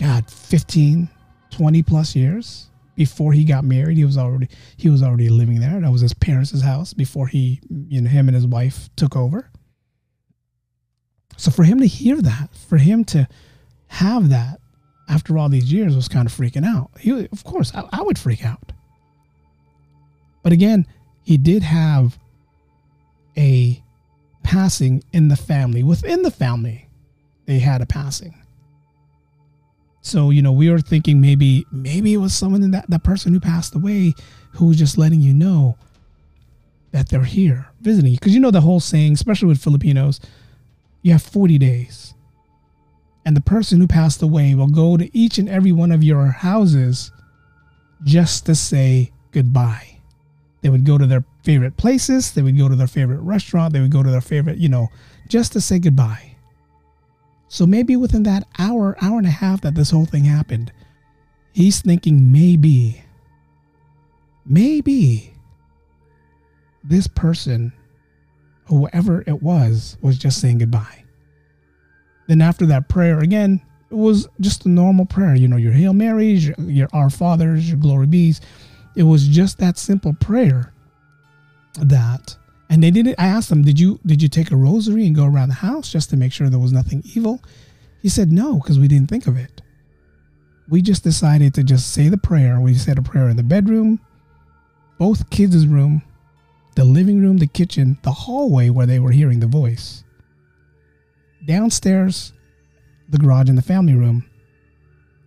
God, 0.00 0.28
15, 0.28 1.08
20 1.56 1.82
plus 1.84 2.14
years 2.14 2.68
before 2.96 3.32
he 3.32 3.42
got 3.42 3.64
married. 3.64 3.96
He 3.96 4.04
was 4.04 4.18
already 4.18 4.48
he 4.76 4.90
was 4.90 5.02
already 5.02 5.30
living 5.30 5.58
there. 5.58 5.80
That 5.80 5.90
was 5.90 6.02
his 6.02 6.12
parents' 6.12 6.60
house 6.60 6.92
before 6.92 7.28
he, 7.28 7.60
you 7.88 8.02
know, 8.02 8.10
him 8.10 8.28
and 8.28 8.34
his 8.34 8.46
wife 8.46 8.90
took 8.94 9.16
over. 9.16 9.50
So 11.38 11.50
for 11.50 11.64
him 11.64 11.80
to 11.80 11.86
hear 11.86 12.20
that, 12.20 12.54
for 12.68 12.76
him 12.76 13.04
to 13.06 13.26
have 13.88 14.28
that 14.28 14.60
after 15.08 15.38
all 15.38 15.48
these 15.48 15.72
years 15.72 15.96
was 15.96 16.08
kind 16.08 16.26
of 16.26 16.32
freaking 16.32 16.66
out. 16.66 16.90
He, 16.98 17.26
of 17.32 17.44
course, 17.44 17.74
I, 17.74 17.88
I 17.90 18.02
would 18.02 18.18
freak 18.18 18.44
out. 18.44 18.72
But 20.42 20.52
again, 20.52 20.86
he 21.22 21.38
did 21.38 21.62
have 21.62 22.18
a 23.36 23.82
passing 24.42 25.02
in 25.12 25.28
the 25.28 25.36
family. 25.36 25.82
Within 25.82 26.22
the 26.22 26.30
family, 26.30 26.88
they 27.46 27.60
had 27.60 27.80
a 27.80 27.86
passing. 27.86 28.34
So, 30.06 30.30
you 30.30 30.40
know, 30.40 30.52
we 30.52 30.70
were 30.70 30.78
thinking 30.78 31.20
maybe 31.20 31.66
maybe 31.72 32.14
it 32.14 32.18
was 32.18 32.32
someone 32.32 32.62
in 32.62 32.70
that, 32.70 32.88
that 32.88 33.02
person 33.02 33.32
who 33.32 33.40
passed 33.40 33.74
away 33.74 34.14
who 34.52 34.66
was 34.66 34.78
just 34.78 34.96
letting 34.96 35.20
you 35.20 35.34
know 35.34 35.76
that 36.92 37.08
they're 37.08 37.24
here 37.24 37.66
visiting 37.80 38.12
you. 38.12 38.16
Because 38.16 38.32
you 38.32 38.38
know 38.38 38.52
the 38.52 38.60
whole 38.60 38.78
saying, 38.78 39.14
especially 39.14 39.48
with 39.48 39.60
Filipinos, 39.60 40.20
you 41.02 41.10
have 41.10 41.22
40 41.22 41.58
days. 41.58 42.14
And 43.24 43.36
the 43.36 43.40
person 43.40 43.80
who 43.80 43.88
passed 43.88 44.22
away 44.22 44.54
will 44.54 44.68
go 44.68 44.96
to 44.96 45.10
each 45.12 45.38
and 45.38 45.48
every 45.48 45.72
one 45.72 45.90
of 45.90 46.04
your 46.04 46.26
houses 46.26 47.10
just 48.04 48.46
to 48.46 48.54
say 48.54 49.10
goodbye. 49.32 49.98
They 50.60 50.68
would 50.68 50.84
go 50.84 50.98
to 50.98 51.06
their 51.06 51.24
favorite 51.42 51.76
places, 51.76 52.30
they 52.30 52.42
would 52.42 52.56
go 52.56 52.68
to 52.68 52.76
their 52.76 52.86
favorite 52.86 53.22
restaurant, 53.22 53.72
they 53.72 53.80
would 53.80 53.90
go 53.90 54.04
to 54.04 54.10
their 54.10 54.20
favorite, 54.20 54.58
you 54.58 54.68
know, 54.68 54.86
just 55.26 55.52
to 55.54 55.60
say 55.60 55.80
goodbye. 55.80 56.35
So 57.48 57.66
maybe 57.66 57.96
within 57.96 58.24
that 58.24 58.46
hour, 58.58 58.96
hour 59.00 59.18
and 59.18 59.26
a 59.26 59.30
half 59.30 59.60
that 59.62 59.74
this 59.74 59.90
whole 59.90 60.06
thing 60.06 60.24
happened, 60.24 60.72
he's 61.52 61.80
thinking 61.80 62.32
maybe, 62.32 63.02
maybe 64.44 65.32
this 66.82 67.06
person, 67.06 67.72
whoever 68.66 69.22
it 69.26 69.42
was, 69.42 69.96
was 70.00 70.18
just 70.18 70.40
saying 70.40 70.58
goodbye. 70.58 71.04
Then 72.26 72.42
after 72.42 72.66
that 72.66 72.88
prayer, 72.88 73.20
again, 73.20 73.62
it 73.90 73.94
was 73.94 74.26
just 74.40 74.66
a 74.66 74.68
normal 74.68 75.06
prayer. 75.06 75.36
You 75.36 75.46
know, 75.46 75.56
your 75.56 75.72
Hail 75.72 75.92
Marys, 75.92 76.46
your, 76.46 76.56
your 76.58 76.88
Our 76.92 77.10
Fathers, 77.10 77.68
your 77.68 77.78
Glory 77.78 78.06
Be's. 78.06 78.40
It 78.96 79.04
was 79.04 79.28
just 79.28 79.58
that 79.58 79.78
simple 79.78 80.14
prayer 80.14 80.72
that 81.78 82.36
and 82.68 82.82
they 82.82 82.90
didn't. 82.90 83.14
I 83.18 83.26
asked 83.26 83.48
them, 83.48 83.62
"Did 83.62 83.78
you 83.78 84.00
did 84.04 84.22
you 84.22 84.28
take 84.28 84.50
a 84.50 84.56
rosary 84.56 85.06
and 85.06 85.14
go 85.14 85.24
around 85.24 85.48
the 85.48 85.54
house 85.54 85.90
just 85.90 86.10
to 86.10 86.16
make 86.16 86.32
sure 86.32 86.48
there 86.48 86.58
was 86.58 86.72
nothing 86.72 87.02
evil?" 87.14 87.40
He 88.02 88.08
said, 88.08 88.32
"No, 88.32 88.58
because 88.58 88.78
we 88.78 88.88
didn't 88.88 89.08
think 89.08 89.26
of 89.26 89.36
it. 89.36 89.62
We 90.68 90.82
just 90.82 91.04
decided 91.04 91.54
to 91.54 91.62
just 91.62 91.92
say 91.92 92.08
the 92.08 92.18
prayer. 92.18 92.60
We 92.60 92.74
said 92.74 92.98
a 92.98 93.02
prayer 93.02 93.28
in 93.28 93.36
the 93.36 93.42
bedroom, 93.42 94.00
both 94.98 95.30
kids' 95.30 95.66
room, 95.66 96.02
the 96.74 96.84
living 96.84 97.20
room, 97.20 97.38
the 97.38 97.46
kitchen, 97.46 97.98
the 98.02 98.12
hallway 98.12 98.68
where 98.68 98.86
they 98.86 98.98
were 98.98 99.12
hearing 99.12 99.40
the 99.40 99.46
voice, 99.46 100.02
downstairs, 101.46 102.32
the 103.08 103.18
garage, 103.18 103.48
and 103.48 103.56
the 103.56 103.62
family 103.62 103.94
room. 103.94 104.24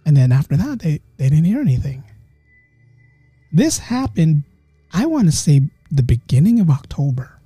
And 0.06 0.18
then 0.18 0.32
after 0.32 0.58
that, 0.58 0.80
they 0.80 1.00
they 1.18 1.30
didn't 1.30 1.46
hear 1.46 1.62
anything. 1.62 2.04
This 3.52 3.78
happened. 3.78 4.44
I 4.92 5.06
want 5.06 5.28
to 5.28 5.32
say 5.32 5.62
the 5.92 6.04
beginning 6.04 6.60
of 6.60 6.70
October. 6.70 7.40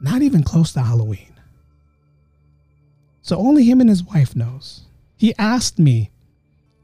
Not 0.00 0.22
even 0.22 0.42
close 0.42 0.72
to 0.72 0.82
Halloween. 0.82 1.32
So 3.22 3.36
only 3.36 3.64
him 3.64 3.80
and 3.80 3.90
his 3.90 4.04
wife 4.04 4.36
knows. 4.36 4.82
He 5.16 5.34
asked 5.38 5.78
me 5.78 6.10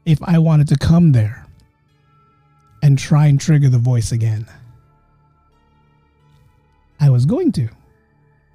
if 0.05 0.21
I 0.23 0.39
wanted 0.39 0.67
to 0.69 0.77
come 0.77 1.11
there 1.11 1.45
and 2.81 2.97
try 2.97 3.27
and 3.27 3.39
trigger 3.39 3.69
the 3.69 3.77
voice 3.77 4.11
again. 4.11 4.45
I 6.99 7.09
was 7.09 7.25
going 7.25 7.51
to. 7.53 7.69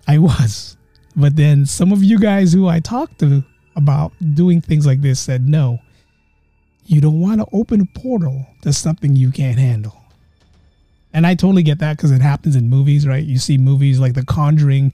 I 0.06 0.18
was. 0.18 0.76
But 1.16 1.36
then 1.36 1.66
some 1.66 1.92
of 1.92 2.04
you 2.04 2.18
guys 2.18 2.52
who 2.52 2.68
I 2.68 2.80
talked 2.80 3.20
to 3.20 3.42
about 3.74 4.12
doing 4.34 4.60
things 4.60 4.86
like 4.86 5.00
this 5.00 5.20
said 5.20 5.48
no. 5.48 5.80
You 6.84 7.00
don't 7.00 7.20
want 7.20 7.40
to 7.40 7.46
open 7.52 7.80
a 7.80 7.98
portal 7.98 8.46
to 8.62 8.72
something 8.72 9.14
you 9.14 9.30
can't 9.30 9.58
handle. 9.58 10.02
And 11.18 11.26
I 11.26 11.34
totally 11.34 11.64
get 11.64 11.80
that 11.80 11.96
because 11.96 12.12
it 12.12 12.20
happens 12.20 12.54
in 12.54 12.70
movies, 12.70 13.04
right? 13.04 13.24
You 13.24 13.38
see 13.38 13.58
movies 13.58 13.98
like 13.98 14.14
The 14.14 14.24
Conjuring, 14.24 14.92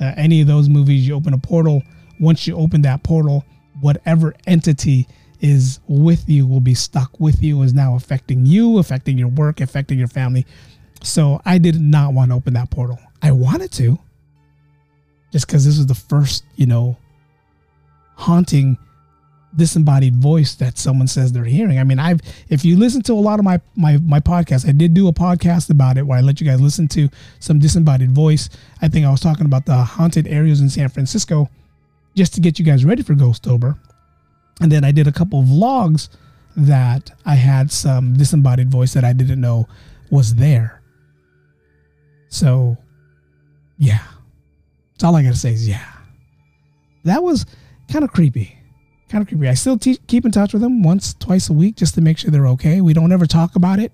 uh, 0.00 0.14
any 0.16 0.40
of 0.40 0.46
those 0.46 0.70
movies, 0.70 1.06
you 1.06 1.14
open 1.14 1.34
a 1.34 1.38
portal. 1.38 1.82
Once 2.18 2.46
you 2.46 2.56
open 2.56 2.80
that 2.80 3.02
portal, 3.02 3.44
whatever 3.82 4.34
entity 4.46 5.06
is 5.42 5.80
with 5.86 6.26
you 6.30 6.46
will 6.46 6.62
be 6.62 6.72
stuck 6.72 7.20
with 7.20 7.42
you, 7.42 7.60
is 7.60 7.74
now 7.74 7.94
affecting 7.94 8.46
you, 8.46 8.78
affecting 8.78 9.18
your 9.18 9.28
work, 9.28 9.60
affecting 9.60 9.98
your 9.98 10.08
family. 10.08 10.46
So 11.02 11.42
I 11.44 11.58
did 11.58 11.78
not 11.78 12.14
want 12.14 12.30
to 12.30 12.36
open 12.36 12.54
that 12.54 12.70
portal. 12.70 12.98
I 13.20 13.32
wanted 13.32 13.70
to, 13.72 13.98
just 15.30 15.46
because 15.46 15.66
this 15.66 15.76
was 15.76 15.84
the 15.84 15.94
first, 15.94 16.44
you 16.54 16.64
know, 16.64 16.96
haunting 18.14 18.78
disembodied 19.56 20.16
voice 20.16 20.54
that 20.56 20.78
someone 20.78 21.06
says 21.06 21.32
they're 21.32 21.44
hearing. 21.44 21.78
I 21.78 21.84
mean, 21.84 21.98
I've 21.98 22.20
if 22.48 22.64
you 22.64 22.76
listen 22.76 23.02
to 23.02 23.12
a 23.12 23.14
lot 23.14 23.38
of 23.38 23.44
my 23.44 23.60
my 23.74 23.96
my 23.98 24.20
podcasts, 24.20 24.68
I 24.68 24.72
did 24.72 24.94
do 24.94 25.08
a 25.08 25.12
podcast 25.12 25.70
about 25.70 25.96
it 25.96 26.06
where 26.06 26.18
I 26.18 26.20
let 26.20 26.40
you 26.40 26.46
guys 26.46 26.60
listen 26.60 26.88
to 26.88 27.08
some 27.38 27.58
disembodied 27.58 28.12
voice. 28.12 28.48
I 28.82 28.88
think 28.88 29.06
I 29.06 29.10
was 29.10 29.20
talking 29.20 29.46
about 29.46 29.66
the 29.66 29.76
haunted 29.76 30.26
areas 30.26 30.60
in 30.60 30.68
San 30.68 30.88
Francisco 30.88 31.48
just 32.14 32.34
to 32.34 32.40
get 32.40 32.58
you 32.58 32.64
guys 32.64 32.84
ready 32.84 33.02
for 33.02 33.14
Ghostober. 33.14 33.78
And 34.60 34.72
then 34.72 34.84
I 34.84 34.92
did 34.92 35.06
a 35.06 35.12
couple 35.12 35.40
of 35.40 35.46
vlogs 35.46 36.08
that 36.56 37.10
I 37.26 37.34
had 37.34 37.70
some 37.70 38.14
disembodied 38.14 38.70
voice 38.70 38.94
that 38.94 39.04
I 39.04 39.12
didn't 39.12 39.40
know 39.40 39.68
was 40.10 40.34
there. 40.34 40.80
So, 42.28 42.78
yeah. 43.76 44.02
That's 44.92 45.04
all 45.04 45.14
I 45.14 45.22
got 45.22 45.34
to 45.34 45.38
say 45.38 45.52
is 45.52 45.68
yeah. 45.68 45.92
That 47.04 47.22
was 47.22 47.44
kind 47.92 48.02
of 48.02 48.12
creepy 48.12 48.58
kind 49.08 49.22
of 49.22 49.28
creepy. 49.28 49.48
I 49.48 49.54
still 49.54 49.78
te- 49.78 50.00
keep 50.06 50.24
in 50.24 50.32
touch 50.32 50.52
with 50.52 50.62
them 50.62 50.82
once, 50.82 51.14
twice 51.14 51.48
a 51.48 51.52
week 51.52 51.76
just 51.76 51.94
to 51.94 52.00
make 52.00 52.18
sure 52.18 52.30
they're 52.30 52.48
okay. 52.48 52.80
We 52.80 52.92
don't 52.92 53.12
ever 53.12 53.26
talk 53.26 53.56
about 53.56 53.78
it. 53.78 53.92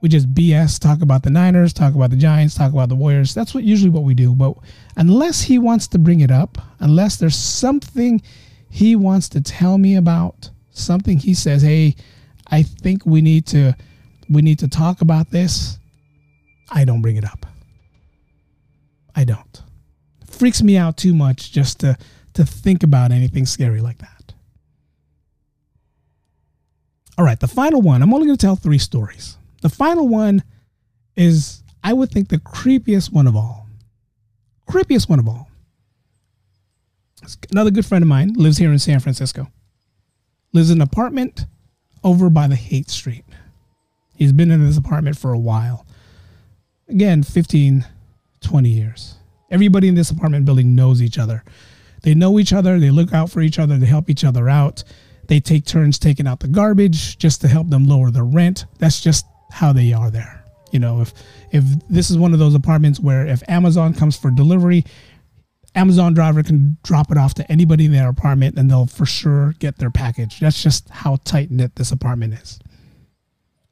We 0.00 0.08
just 0.08 0.32
BS, 0.32 0.78
talk 0.78 1.02
about 1.02 1.22
the 1.22 1.30
Niners, 1.30 1.74
talk 1.74 1.94
about 1.94 2.10
the 2.10 2.16
Giants, 2.16 2.54
talk 2.54 2.72
about 2.72 2.88
the 2.88 2.94
Warriors. 2.94 3.34
That's 3.34 3.54
what 3.54 3.64
usually 3.64 3.90
what 3.90 4.04
we 4.04 4.14
do. 4.14 4.34
But 4.34 4.54
unless 4.96 5.42
he 5.42 5.58
wants 5.58 5.86
to 5.88 5.98
bring 5.98 6.20
it 6.20 6.30
up, 6.30 6.56
unless 6.78 7.16
there's 7.16 7.36
something 7.36 8.22
he 8.70 8.96
wants 8.96 9.28
to 9.30 9.42
tell 9.42 9.76
me 9.76 9.96
about, 9.96 10.48
something 10.70 11.18
he 11.18 11.34
says, 11.34 11.60
"Hey, 11.60 11.96
I 12.46 12.62
think 12.62 13.04
we 13.04 13.20
need 13.20 13.46
to 13.48 13.76
we 14.30 14.40
need 14.40 14.58
to 14.60 14.68
talk 14.68 15.02
about 15.02 15.30
this." 15.30 15.78
I 16.70 16.84
don't 16.86 17.02
bring 17.02 17.16
it 17.16 17.24
up. 17.24 17.44
I 19.14 19.24
don't. 19.24 19.62
It 20.22 20.30
freaks 20.30 20.62
me 20.62 20.78
out 20.78 20.96
too 20.96 21.14
much 21.14 21.52
just 21.52 21.80
to 21.80 21.98
to 22.34 22.46
think 22.46 22.82
about 22.82 23.10
anything 23.10 23.44
scary 23.44 23.80
like 23.80 23.98
that. 23.98 24.19
All 27.20 27.26
right, 27.26 27.38
the 27.38 27.46
final 27.46 27.82
one. 27.82 28.00
I'm 28.00 28.14
only 28.14 28.28
going 28.28 28.38
to 28.38 28.40
tell 28.40 28.56
three 28.56 28.78
stories. 28.78 29.36
The 29.60 29.68
final 29.68 30.08
one 30.08 30.42
is, 31.16 31.62
I 31.84 31.92
would 31.92 32.10
think, 32.10 32.30
the 32.30 32.38
creepiest 32.38 33.12
one 33.12 33.26
of 33.26 33.36
all. 33.36 33.66
Creepiest 34.66 35.06
one 35.06 35.18
of 35.18 35.28
all. 35.28 35.50
Another 37.50 37.70
good 37.70 37.84
friend 37.84 38.02
of 38.02 38.08
mine 38.08 38.32
lives 38.38 38.56
here 38.56 38.72
in 38.72 38.78
San 38.78 39.00
Francisco. 39.00 39.48
Lives 40.54 40.70
in 40.70 40.78
an 40.78 40.82
apartment 40.82 41.44
over 42.02 42.30
by 42.30 42.46
the 42.46 42.56
Haight 42.56 42.88
Street. 42.88 43.26
He's 44.14 44.32
been 44.32 44.50
in 44.50 44.64
this 44.64 44.78
apartment 44.78 45.18
for 45.18 45.34
a 45.34 45.38
while. 45.38 45.84
Again, 46.88 47.22
15, 47.22 47.84
20 48.40 48.68
years. 48.70 49.16
Everybody 49.50 49.88
in 49.88 49.94
this 49.94 50.10
apartment 50.10 50.46
building 50.46 50.74
knows 50.74 51.02
each 51.02 51.18
other. 51.18 51.44
They 52.00 52.14
know 52.14 52.38
each 52.38 52.54
other, 52.54 52.78
they 52.78 52.88
look 52.88 53.12
out 53.12 53.30
for 53.30 53.42
each 53.42 53.58
other, 53.58 53.76
they 53.76 53.84
help 53.84 54.08
each 54.08 54.24
other 54.24 54.48
out. 54.48 54.84
They 55.30 55.38
take 55.38 55.64
turns 55.64 55.96
taking 55.96 56.26
out 56.26 56.40
the 56.40 56.48
garbage 56.48 57.16
just 57.16 57.40
to 57.42 57.48
help 57.48 57.70
them 57.70 57.86
lower 57.86 58.10
the 58.10 58.24
rent. 58.24 58.66
That's 58.80 59.00
just 59.00 59.24
how 59.52 59.72
they 59.72 59.92
are 59.92 60.10
there. 60.10 60.44
You 60.72 60.80
know, 60.80 61.00
if 61.02 61.14
if 61.52 61.62
this 61.88 62.10
is 62.10 62.18
one 62.18 62.32
of 62.32 62.40
those 62.40 62.56
apartments 62.56 62.98
where 62.98 63.24
if 63.28 63.40
Amazon 63.48 63.94
comes 63.94 64.16
for 64.16 64.32
delivery, 64.32 64.84
Amazon 65.76 66.14
driver 66.14 66.42
can 66.42 66.78
drop 66.82 67.12
it 67.12 67.16
off 67.16 67.34
to 67.34 67.48
anybody 67.52 67.84
in 67.84 67.92
their 67.92 68.08
apartment 68.08 68.58
and 68.58 68.68
they'll 68.68 68.86
for 68.86 69.06
sure 69.06 69.54
get 69.60 69.78
their 69.78 69.92
package. 69.92 70.40
That's 70.40 70.60
just 70.60 70.88
how 70.88 71.18
tight 71.22 71.52
knit 71.52 71.76
this 71.76 71.92
apartment 71.92 72.34
is. 72.34 72.58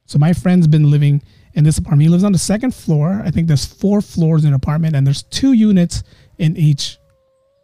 So 0.07 0.17
my 0.21 0.35
friend's 0.35 0.69
been 0.69 0.93
living 0.93 1.25
in 1.55 1.65
this 1.65 1.77
apartment. 1.77 2.03
He 2.03 2.09
lives 2.09 2.23
on 2.23 2.31
the 2.31 2.39
second 2.39 2.73
floor. 2.73 3.21
I 3.25 3.33
think 3.33 3.49
there's 3.49 3.67
four 3.67 4.01
floors 4.01 4.45
in 4.45 4.51
an 4.51 4.55
apartment 4.55 4.95
and 4.95 5.05
there's 5.05 5.25
two 5.25 5.55
units 5.55 6.05
in 6.39 6.57
each 6.57 6.99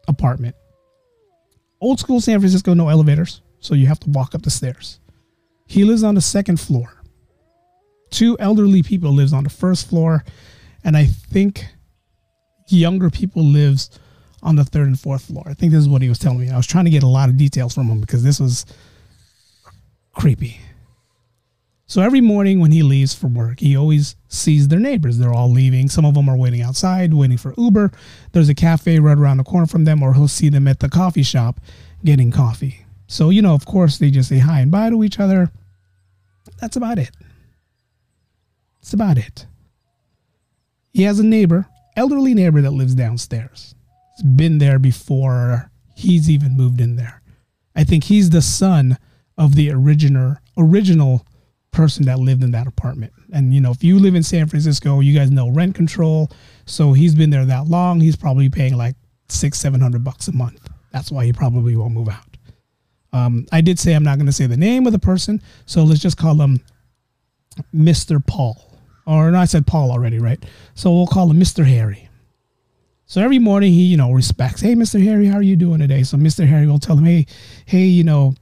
apartment. 0.08 0.56
Old 1.80 2.00
school 2.00 2.20
San 2.20 2.40
Francisco, 2.40 2.74
no 2.74 2.88
elevators. 2.88 3.40
So 3.64 3.74
you 3.74 3.86
have 3.86 4.00
to 4.00 4.10
walk 4.10 4.34
up 4.34 4.42
the 4.42 4.50
stairs. 4.50 5.00
He 5.66 5.84
lives 5.84 6.02
on 6.02 6.14
the 6.14 6.20
second 6.20 6.60
floor. 6.60 7.02
Two 8.10 8.36
elderly 8.38 8.82
people 8.82 9.10
lives 9.10 9.32
on 9.32 9.42
the 9.42 9.48
first 9.50 9.88
floor. 9.88 10.22
And 10.84 10.94
I 10.98 11.06
think 11.06 11.64
younger 12.68 13.08
people 13.08 13.42
lives 13.42 13.98
on 14.42 14.56
the 14.56 14.64
third 14.66 14.88
and 14.88 15.00
fourth 15.00 15.24
floor. 15.24 15.44
I 15.46 15.54
think 15.54 15.72
this 15.72 15.80
is 15.80 15.88
what 15.88 16.02
he 16.02 16.10
was 16.10 16.18
telling 16.18 16.40
me. 16.40 16.50
I 16.50 16.58
was 16.58 16.66
trying 16.66 16.84
to 16.84 16.90
get 16.90 17.02
a 17.02 17.08
lot 17.08 17.30
of 17.30 17.38
details 17.38 17.72
from 17.72 17.86
him 17.86 18.02
because 18.02 18.22
this 18.22 18.38
was 18.38 18.66
creepy. 20.14 20.60
So 21.86 22.02
every 22.02 22.20
morning 22.20 22.60
when 22.60 22.70
he 22.70 22.82
leaves 22.82 23.14
for 23.14 23.28
work, 23.28 23.60
he 23.60 23.78
always 23.78 24.14
sees 24.28 24.68
their 24.68 24.78
neighbors. 24.78 25.16
They're 25.16 25.32
all 25.32 25.50
leaving. 25.50 25.88
Some 25.88 26.04
of 26.04 26.12
them 26.12 26.28
are 26.28 26.36
waiting 26.36 26.60
outside, 26.60 27.14
waiting 27.14 27.38
for 27.38 27.54
Uber. 27.56 27.92
There's 28.32 28.50
a 28.50 28.54
cafe 28.54 28.98
right 28.98 29.16
around 29.16 29.38
the 29.38 29.44
corner 29.44 29.66
from 29.66 29.84
them, 29.84 30.02
or 30.02 30.12
he'll 30.12 30.28
see 30.28 30.50
them 30.50 30.68
at 30.68 30.80
the 30.80 30.90
coffee 30.90 31.22
shop 31.22 31.60
getting 32.04 32.30
coffee. 32.30 32.83
So, 33.06 33.30
you 33.30 33.42
know, 33.42 33.54
of 33.54 33.66
course, 33.66 33.98
they 33.98 34.10
just 34.10 34.28
say 34.28 34.38
hi 34.38 34.60
and 34.60 34.70
bye 34.70 34.90
to 34.90 35.04
each 35.04 35.20
other. 35.20 35.50
That's 36.60 36.76
about 36.76 36.98
it. 36.98 37.10
That's 38.80 38.92
about 38.92 39.18
it. 39.18 39.46
He 40.92 41.02
has 41.02 41.18
a 41.18 41.24
neighbor, 41.24 41.66
elderly 41.96 42.34
neighbor 42.34 42.60
that 42.60 42.70
lives 42.70 42.94
downstairs 42.94 43.74
He's 44.16 44.24
been 44.24 44.58
there 44.58 44.78
before 44.78 45.70
he's 45.96 46.30
even 46.30 46.56
moved 46.56 46.80
in 46.80 46.96
there. 46.96 47.20
I 47.74 47.84
think 47.84 48.04
he's 48.04 48.30
the 48.30 48.42
son 48.42 48.98
of 49.36 49.56
the 49.56 49.70
original 49.70 50.36
original 50.56 51.26
person 51.72 52.04
that 52.04 52.20
lived 52.20 52.44
in 52.44 52.52
that 52.52 52.68
apartment. 52.68 53.12
And 53.32 53.52
you 53.52 53.60
know, 53.60 53.72
if 53.72 53.82
you 53.82 53.98
live 53.98 54.14
in 54.14 54.22
San 54.22 54.46
Francisco, 54.46 55.00
you 55.00 55.18
guys 55.18 55.30
know 55.30 55.48
rent 55.50 55.74
control. 55.74 56.30
So 56.66 56.92
he's 56.92 57.14
been 57.14 57.30
there 57.30 57.44
that 57.44 57.66
long. 57.66 58.00
He's 58.00 58.16
probably 58.16 58.48
paying 58.48 58.76
like 58.76 58.94
six, 59.28 59.58
seven 59.58 59.80
hundred 59.80 60.04
bucks 60.04 60.28
a 60.28 60.32
month. 60.32 60.68
That's 60.92 61.10
why 61.10 61.24
he 61.24 61.32
probably 61.32 61.76
won't 61.76 61.94
move 61.94 62.08
out. 62.08 62.33
Um, 63.14 63.46
I 63.52 63.60
did 63.60 63.78
say 63.78 63.94
I'm 63.94 64.02
not 64.02 64.16
going 64.16 64.26
to 64.26 64.32
say 64.32 64.46
the 64.46 64.56
name 64.56 64.86
of 64.86 64.92
the 64.92 64.98
person, 64.98 65.40
so 65.66 65.84
let's 65.84 66.00
just 66.00 66.18
call 66.18 66.34
him 66.34 66.60
Mr. 67.72 68.24
Paul. 68.26 68.60
Or 69.06 69.30
no, 69.30 69.38
I 69.38 69.44
said 69.44 69.66
Paul 69.66 69.92
already, 69.92 70.18
right? 70.18 70.42
So 70.74 70.92
we'll 70.92 71.06
call 71.06 71.30
him 71.30 71.38
Mr. 71.38 71.64
Harry. 71.64 72.08
So 73.06 73.20
every 73.20 73.38
morning 73.38 73.72
he, 73.72 73.82
you 73.82 73.96
know, 73.96 74.10
respects, 74.10 74.60
hey, 74.60 74.74
Mr. 74.74 75.02
Harry, 75.02 75.26
how 75.26 75.36
are 75.36 75.42
you 75.42 75.54
doing 75.54 75.78
today? 75.78 76.02
So 76.02 76.16
Mr. 76.16 76.44
Harry 76.46 76.66
will 76.66 76.80
tell 76.80 76.96
him, 76.96 77.04
hey, 77.04 77.26
hey, 77.66 77.84
you 77.84 78.02
know, 78.02 78.34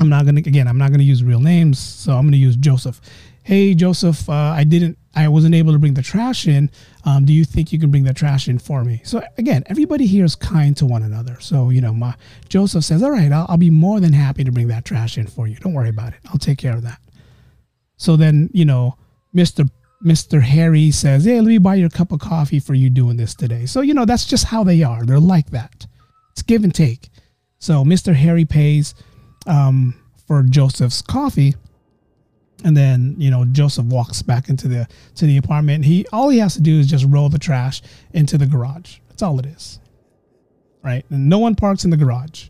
I'm 0.00 0.08
not 0.08 0.24
gonna 0.24 0.38
again, 0.38 0.66
I'm 0.66 0.78
not 0.78 0.90
gonna 0.90 1.02
use 1.04 1.22
real 1.22 1.40
names, 1.40 1.78
so 1.78 2.12
I'm 2.14 2.26
gonna 2.26 2.38
use 2.38 2.56
Joseph. 2.56 3.00
Hey, 3.42 3.74
Joseph, 3.74 4.28
uh, 4.28 4.32
I 4.32 4.64
didn't, 4.64 4.98
I 5.14 5.28
wasn't 5.28 5.54
able 5.54 5.72
to 5.72 5.78
bring 5.78 5.94
the 5.94 6.02
trash 6.02 6.48
in. 6.48 6.70
Um, 7.04 7.24
do 7.24 7.32
you 7.32 7.44
think 7.44 7.72
you 7.72 7.78
can 7.78 7.90
bring 7.90 8.04
the 8.04 8.12
trash 8.12 8.48
in 8.48 8.58
for 8.58 8.84
me? 8.84 9.00
So 9.04 9.22
again, 9.38 9.62
everybody 9.66 10.06
here 10.06 10.24
is 10.24 10.34
kind 10.34 10.76
to 10.76 10.86
one 10.86 11.02
another. 11.02 11.38
So 11.40 11.70
you 11.70 11.80
know, 11.80 11.94
my 11.94 12.14
Joseph 12.48 12.84
says, 12.84 13.02
all 13.02 13.10
right, 13.10 13.32
I'll, 13.32 13.46
I'll 13.48 13.56
be 13.56 13.70
more 13.70 14.00
than 14.00 14.12
happy 14.12 14.44
to 14.44 14.52
bring 14.52 14.68
that 14.68 14.84
trash 14.84 15.16
in 15.16 15.26
for 15.26 15.46
you. 15.46 15.56
Don't 15.56 15.74
worry 15.74 15.88
about 15.88 16.12
it. 16.12 16.20
I'll 16.28 16.38
take 16.38 16.58
care 16.58 16.74
of 16.74 16.82
that. 16.82 17.00
So 17.96 18.16
then, 18.16 18.48
you 18.52 18.64
know, 18.64 18.96
Mr. 19.34 19.68
Mr. 20.04 20.40
Harry 20.40 20.90
says, 20.90 21.24
Hey, 21.24 21.36
let 21.36 21.46
me 21.46 21.58
buy 21.58 21.74
you 21.74 21.86
a 21.86 21.90
cup 21.90 22.12
of 22.12 22.20
coffee 22.20 22.60
for 22.60 22.74
you 22.74 22.88
doing 22.88 23.16
this 23.16 23.34
today. 23.34 23.66
So, 23.66 23.82
you 23.82 23.92
know, 23.92 24.04
that's 24.04 24.24
just 24.24 24.46
how 24.46 24.64
they 24.64 24.82
are. 24.82 25.04
They're 25.04 25.20
like 25.20 25.50
that. 25.50 25.86
It's 26.32 26.42
give 26.42 26.64
and 26.64 26.74
take. 26.74 27.10
So, 27.58 27.84
Mr. 27.84 28.14
Harry 28.14 28.46
pays 28.46 28.94
um, 29.46 29.94
for 30.26 30.42
Joseph's 30.42 31.02
coffee. 31.02 31.54
And 32.64 32.76
then, 32.76 33.14
you 33.18 33.30
know, 33.30 33.44
Joseph 33.46 33.86
walks 33.86 34.22
back 34.22 34.48
into 34.48 34.68
the 34.68 34.86
to 35.16 35.26
the 35.26 35.36
apartment. 35.36 35.84
He 35.84 36.06
all 36.12 36.28
he 36.28 36.38
has 36.38 36.54
to 36.54 36.60
do 36.60 36.78
is 36.78 36.86
just 36.86 37.06
roll 37.08 37.28
the 37.28 37.38
trash 37.38 37.82
into 38.12 38.36
the 38.36 38.46
garage. 38.46 38.98
That's 39.08 39.22
all 39.22 39.38
it 39.38 39.46
is. 39.46 39.80
Right? 40.82 41.04
And 41.10 41.28
no 41.28 41.38
one 41.38 41.54
parks 41.54 41.84
in 41.84 41.90
the 41.90 41.96
garage. 41.96 42.48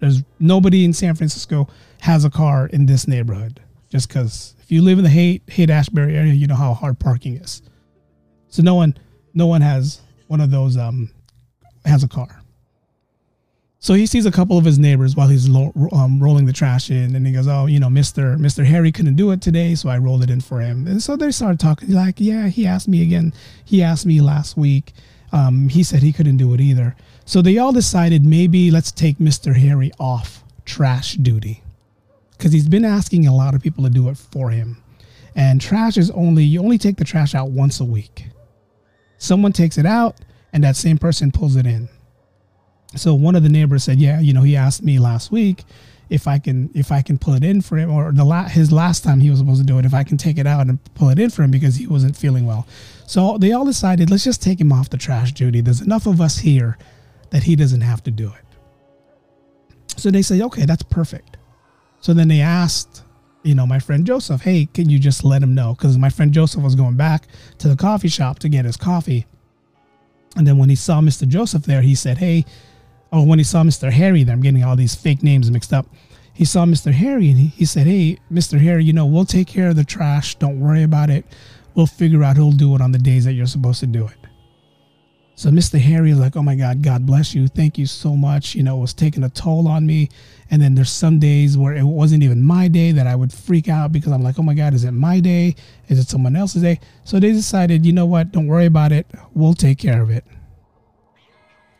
There's 0.00 0.22
nobody 0.38 0.84
in 0.84 0.92
San 0.92 1.14
Francisco 1.14 1.68
has 2.00 2.24
a 2.24 2.30
car 2.30 2.66
in 2.66 2.86
this 2.86 3.08
neighborhood 3.08 3.60
just 3.90 4.08
because 4.08 4.54
if 4.60 4.70
you 4.70 4.82
live 4.82 4.98
in 4.98 5.04
the 5.04 5.10
Haight 5.10 5.42
Haight 5.48 5.70
Ashbury 5.70 6.16
area, 6.16 6.32
you 6.32 6.46
know 6.46 6.54
how 6.54 6.74
hard 6.74 6.98
parking 6.98 7.36
is. 7.36 7.62
So 8.48 8.62
no 8.62 8.74
one 8.74 8.96
no 9.34 9.46
one 9.46 9.60
has 9.60 10.00
one 10.28 10.40
of 10.40 10.50
those 10.50 10.76
um 10.76 11.10
has 11.84 12.02
a 12.02 12.08
car. 12.08 12.37
So 13.88 13.94
he 13.94 14.04
sees 14.04 14.26
a 14.26 14.30
couple 14.30 14.58
of 14.58 14.66
his 14.66 14.78
neighbors 14.78 15.16
while 15.16 15.28
he's 15.28 15.48
lo- 15.48 15.72
um, 15.92 16.22
rolling 16.22 16.44
the 16.44 16.52
trash 16.52 16.90
in, 16.90 17.16
and 17.16 17.26
he 17.26 17.32
goes, 17.32 17.48
"Oh, 17.48 17.64
you 17.64 17.80
know, 17.80 17.88
Mister 17.88 18.36
Mister 18.36 18.62
Harry 18.62 18.92
couldn't 18.92 19.16
do 19.16 19.30
it 19.30 19.40
today, 19.40 19.74
so 19.74 19.88
I 19.88 19.96
rolled 19.96 20.22
it 20.22 20.28
in 20.28 20.42
for 20.42 20.60
him." 20.60 20.86
And 20.86 21.02
so 21.02 21.16
they 21.16 21.30
started 21.30 21.58
talking. 21.58 21.92
Like, 21.92 22.16
yeah, 22.18 22.48
he 22.48 22.66
asked 22.66 22.86
me 22.86 23.00
again. 23.00 23.32
He 23.64 23.82
asked 23.82 24.04
me 24.04 24.20
last 24.20 24.58
week. 24.58 24.92
Um, 25.32 25.70
he 25.70 25.82
said 25.82 26.02
he 26.02 26.12
couldn't 26.12 26.36
do 26.36 26.52
it 26.52 26.60
either. 26.60 26.96
So 27.24 27.40
they 27.40 27.56
all 27.56 27.72
decided 27.72 28.26
maybe 28.26 28.70
let's 28.70 28.92
take 28.92 29.18
Mister 29.20 29.54
Harry 29.54 29.90
off 29.98 30.44
trash 30.66 31.14
duty 31.14 31.62
because 32.32 32.52
he's 32.52 32.68
been 32.68 32.84
asking 32.84 33.26
a 33.26 33.34
lot 33.34 33.54
of 33.54 33.62
people 33.62 33.84
to 33.84 33.90
do 33.90 34.10
it 34.10 34.18
for 34.18 34.50
him. 34.50 34.82
And 35.34 35.62
trash 35.62 35.96
is 35.96 36.10
only, 36.10 36.44
you 36.44 36.60
only 36.60 36.76
take 36.76 36.98
the 36.98 37.06
trash 37.06 37.34
out 37.34 37.52
once 37.52 37.80
a 37.80 37.86
week. 37.86 38.26
Someone 39.16 39.54
takes 39.54 39.78
it 39.78 39.86
out 39.86 40.16
and 40.52 40.62
that 40.62 40.76
same 40.76 40.98
person 40.98 41.30
pulls 41.30 41.56
it 41.56 41.64
in. 41.64 41.88
So 42.96 43.14
one 43.14 43.36
of 43.36 43.42
the 43.42 43.48
neighbors 43.48 43.84
said, 43.84 43.98
yeah, 43.98 44.20
you 44.20 44.32
know, 44.32 44.42
he 44.42 44.56
asked 44.56 44.82
me 44.82 44.98
last 44.98 45.30
week 45.30 45.64
if 46.10 46.26
I 46.26 46.38
can 46.38 46.70
if 46.74 46.90
I 46.90 47.02
can 47.02 47.18
pull 47.18 47.34
it 47.34 47.44
in 47.44 47.60
for 47.60 47.76
him 47.76 47.90
or 47.90 48.12
the 48.12 48.24
la- 48.24 48.48
his 48.48 48.72
last 48.72 49.04
time 49.04 49.20
he 49.20 49.28
was 49.28 49.40
supposed 49.40 49.60
to 49.60 49.66
do 49.66 49.78
it 49.78 49.84
if 49.84 49.92
I 49.92 50.04
can 50.04 50.16
take 50.16 50.38
it 50.38 50.46
out 50.46 50.66
and 50.66 50.78
pull 50.94 51.10
it 51.10 51.18
in 51.18 51.30
for 51.30 51.42
him 51.42 51.50
because 51.50 51.76
he 51.76 51.86
wasn't 51.86 52.16
feeling 52.16 52.46
well. 52.46 52.66
So 53.06 53.36
they 53.38 53.52
all 53.52 53.64
decided 53.64 54.10
let's 54.10 54.24
just 54.24 54.42
take 54.42 54.60
him 54.60 54.72
off 54.72 54.88
the 54.90 54.96
trash 54.96 55.32
duty. 55.32 55.60
There's 55.60 55.82
enough 55.82 56.06
of 56.06 56.20
us 56.20 56.38
here 56.38 56.78
that 57.30 57.42
he 57.42 57.56
doesn't 57.56 57.82
have 57.82 58.02
to 58.04 58.10
do 58.10 58.28
it. 58.28 58.44
So 59.98 60.10
they 60.10 60.22
say, 60.22 60.40
okay, 60.42 60.64
that's 60.64 60.82
perfect. 60.82 61.36
So 62.00 62.14
then 62.14 62.28
they 62.28 62.40
asked, 62.40 63.02
you 63.42 63.54
know, 63.54 63.66
my 63.66 63.78
friend 63.80 64.06
Joseph, 64.06 64.42
hey, 64.42 64.66
can 64.72 64.88
you 64.88 64.98
just 64.98 65.24
let 65.24 65.42
him 65.42 65.54
know? 65.54 65.74
Because 65.74 65.98
my 65.98 66.08
friend 66.08 66.32
Joseph 66.32 66.62
was 66.62 66.74
going 66.74 66.96
back 66.96 67.26
to 67.58 67.68
the 67.68 67.76
coffee 67.76 68.08
shop 68.08 68.38
to 68.40 68.48
get 68.48 68.64
his 68.64 68.76
coffee. 68.76 69.26
And 70.36 70.46
then 70.46 70.56
when 70.56 70.68
he 70.68 70.76
saw 70.76 71.00
Mr. 71.00 71.26
Joseph 71.26 71.64
there, 71.64 71.82
he 71.82 71.94
said, 71.94 72.18
hey, 72.18 72.44
or 73.12 73.26
when 73.26 73.38
he 73.38 73.44
saw 73.44 73.62
Mr. 73.62 73.90
Harry 73.90 74.22
I'm 74.28 74.40
getting 74.40 74.64
all 74.64 74.76
these 74.76 74.94
fake 74.94 75.22
names 75.22 75.50
mixed 75.50 75.72
up. 75.72 75.86
He 76.32 76.44
saw 76.44 76.64
Mr. 76.64 76.92
Harry 76.92 77.30
and 77.30 77.38
he, 77.38 77.46
he 77.48 77.64
said, 77.64 77.86
hey, 77.88 78.18
Mr. 78.32 78.60
Harry, 78.60 78.84
you 78.84 78.92
know, 78.92 79.06
we'll 79.06 79.24
take 79.24 79.48
care 79.48 79.70
of 79.70 79.76
the 79.76 79.84
trash. 79.84 80.36
Don't 80.36 80.60
worry 80.60 80.84
about 80.84 81.10
it. 81.10 81.24
We'll 81.74 81.86
figure 81.86 82.22
out 82.22 82.36
who'll 82.36 82.52
do 82.52 82.76
it 82.76 82.80
on 82.80 82.92
the 82.92 82.98
days 82.98 83.24
that 83.24 83.32
you're 83.32 83.46
supposed 83.46 83.80
to 83.80 83.86
do 83.86 84.06
it. 84.06 84.16
So 85.38 85.50
Mr. 85.50 85.78
Harry 85.80 86.10
is 86.10 86.18
like, 86.18 86.36
oh 86.36 86.42
my 86.42 86.56
God, 86.56 86.82
God 86.82 87.06
bless 87.06 87.32
you. 87.32 87.46
Thank 87.46 87.78
you 87.78 87.86
so 87.86 88.16
much. 88.16 88.56
You 88.56 88.64
know, 88.64 88.78
it 88.78 88.80
was 88.80 88.92
taking 88.92 89.22
a 89.22 89.28
toll 89.28 89.68
on 89.68 89.86
me. 89.86 90.08
And 90.50 90.60
then 90.60 90.74
there's 90.74 90.90
some 90.90 91.20
days 91.20 91.56
where 91.56 91.76
it 91.76 91.84
wasn't 91.84 92.24
even 92.24 92.42
my 92.42 92.66
day 92.66 92.90
that 92.92 93.06
I 93.06 93.14
would 93.14 93.32
freak 93.32 93.68
out 93.68 93.92
because 93.92 94.12
I'm 94.12 94.22
like, 94.22 94.38
oh 94.38 94.42
my 94.42 94.54
God, 94.54 94.74
is 94.74 94.82
it 94.82 94.90
my 94.90 95.20
day? 95.20 95.54
Is 95.86 96.00
it 96.00 96.08
someone 96.08 96.34
else's 96.34 96.62
day? 96.62 96.80
So 97.04 97.20
they 97.20 97.30
decided, 97.30 97.86
you 97.86 97.92
know 97.92 98.06
what? 98.06 98.32
Don't 98.32 98.48
worry 98.48 98.66
about 98.66 98.90
it. 98.90 99.06
We'll 99.32 99.54
take 99.54 99.78
care 99.78 100.02
of 100.02 100.10
it. 100.10 100.24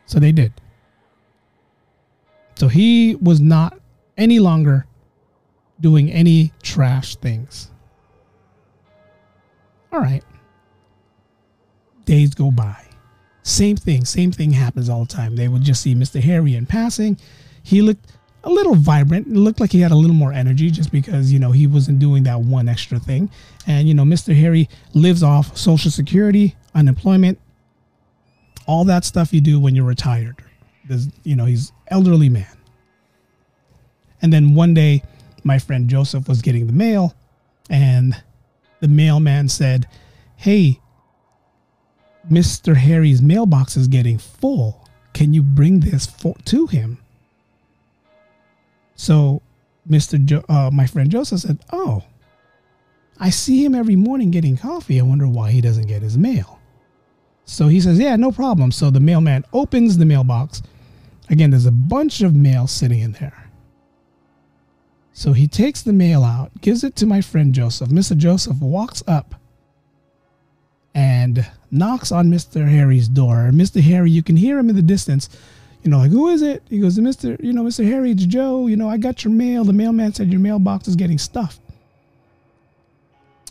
So 0.05 0.19
they 0.19 0.31
did. 0.31 0.53
So 2.59 2.67
he 2.67 3.15
was 3.15 3.39
not 3.39 3.79
any 4.17 4.39
longer 4.39 4.85
doing 5.79 6.11
any 6.11 6.51
trash 6.61 7.15
things. 7.15 7.71
All 9.93 10.01
right. 10.01 10.23
Days 12.05 12.33
go 12.33 12.51
by 12.51 12.85
Same 13.43 13.77
thing, 13.77 14.03
same 14.03 14.31
thing 14.31 14.51
happens 14.51 14.89
all 14.89 15.05
the 15.05 15.13
time. 15.13 15.35
They 15.35 15.47
would 15.47 15.61
just 15.61 15.81
see 15.81 15.95
Mr. 15.95 16.19
Harry 16.19 16.55
in 16.55 16.65
passing. 16.65 17.17
He 17.63 17.81
looked 17.81 18.11
a 18.43 18.49
little 18.49 18.75
vibrant. 18.75 19.27
It 19.27 19.33
looked 19.33 19.59
like 19.59 19.71
he 19.71 19.79
had 19.79 19.91
a 19.91 19.95
little 19.95 20.15
more 20.15 20.33
energy 20.33 20.69
just 20.69 20.91
because, 20.91 21.31
you 21.31 21.39
know, 21.39 21.51
he 21.51 21.65
wasn't 21.65 21.99
doing 21.99 22.23
that 22.23 22.41
one 22.41 22.67
extra 22.67 22.99
thing. 22.99 23.29
And, 23.67 23.87
you 23.87 23.93
know, 23.93 24.03
Mr. 24.03 24.35
Harry 24.35 24.69
lives 24.93 25.23
off 25.23 25.57
Social 25.57 25.91
Security, 25.91 26.55
unemployment, 26.75 27.39
all 28.67 28.83
that 28.85 29.05
stuff 29.05 29.33
you 29.33 29.41
do 29.41 29.59
when 29.59 29.75
you're 29.75 29.85
retired. 29.85 30.43
There's, 30.87 31.07
you 31.23 31.35
know, 31.35 31.45
he's 31.45 31.71
elderly 31.89 32.29
man. 32.29 32.57
And 34.21 34.33
then 34.33 34.53
one 34.55 34.73
day, 34.73 35.03
my 35.43 35.59
friend 35.59 35.89
Joseph 35.89 36.27
was 36.27 36.41
getting 36.41 36.67
the 36.67 36.73
mail, 36.73 37.15
and 37.69 38.21
the 38.81 38.87
mailman 38.87 39.47
said, 39.47 39.87
Hey, 40.35 40.79
Mr. 42.29 42.75
Harry's 42.75 43.21
mailbox 43.21 43.77
is 43.77 43.87
getting 43.87 44.17
full. 44.17 44.85
Can 45.13 45.33
you 45.33 45.41
bring 45.41 45.79
this 45.79 46.05
for, 46.05 46.35
to 46.45 46.67
him? 46.67 46.99
So, 48.95 49.41
Mr. 49.89 50.23
Jo- 50.23 50.43
uh, 50.49 50.69
my 50.71 50.85
friend 50.85 51.09
Joseph 51.09 51.39
said, 51.39 51.59
"Oh, 51.71 52.03
I 53.17 53.29
see 53.29 53.63
him 53.63 53.73
every 53.73 53.95
morning 53.95 54.29
getting 54.29 54.57
coffee. 54.57 54.99
I 54.99 55.03
wonder 55.03 55.27
why 55.27 55.51
he 55.51 55.61
doesn't 55.61 55.87
get 55.87 56.01
his 56.01 56.17
mail." 56.17 56.59
So 57.45 57.67
he 57.67 57.81
says, 57.81 57.97
"Yeah, 57.97 58.15
no 58.17 58.31
problem." 58.31 58.71
So 58.71 58.89
the 58.89 58.99
mailman 58.99 59.45
opens 59.53 59.97
the 59.97 60.05
mailbox. 60.05 60.61
Again, 61.29 61.51
there's 61.51 61.65
a 61.65 61.71
bunch 61.71 62.21
of 62.21 62.35
mail 62.35 62.67
sitting 62.67 63.01
in 63.01 63.13
there. 63.13 63.49
So 65.13 65.33
he 65.33 65.47
takes 65.47 65.81
the 65.81 65.93
mail 65.93 66.23
out, 66.23 66.61
gives 66.61 66.83
it 66.83 66.95
to 66.97 67.05
my 67.05 67.21
friend 67.21 67.53
Joseph. 67.53 67.89
Mr. 67.89 68.15
Joseph 68.15 68.59
walks 68.61 69.03
up 69.07 69.35
and 70.95 71.45
knocks 71.69 72.11
on 72.11 72.31
Mr. 72.31 72.67
Harry's 72.67 73.07
door. 73.07 73.49
Mr. 73.53 73.81
Harry, 73.81 74.09
you 74.09 74.23
can 74.23 74.37
hear 74.37 74.57
him 74.57 74.69
in 74.69 74.75
the 74.75 74.81
distance 74.81 75.29
you 75.83 75.89
know, 75.89 75.99
like, 75.99 76.11
who 76.11 76.27
is 76.29 76.41
it? 76.41 76.63
He 76.69 76.79
goes, 76.79 76.97
Mr. 76.97 77.41
You 77.41 77.53
know, 77.53 77.63
Mr. 77.63 77.85
Harry, 77.85 78.11
it's 78.11 78.25
Joe. 78.25 78.67
You 78.67 78.75
know, 78.75 78.89
I 78.89 78.97
got 78.97 79.23
your 79.23 79.31
mail. 79.31 79.63
The 79.63 79.73
mailman 79.73 80.13
said 80.13 80.29
your 80.29 80.41
mailbox 80.41 80.87
is 80.87 80.95
getting 80.95 81.17
stuffed. 81.17 81.61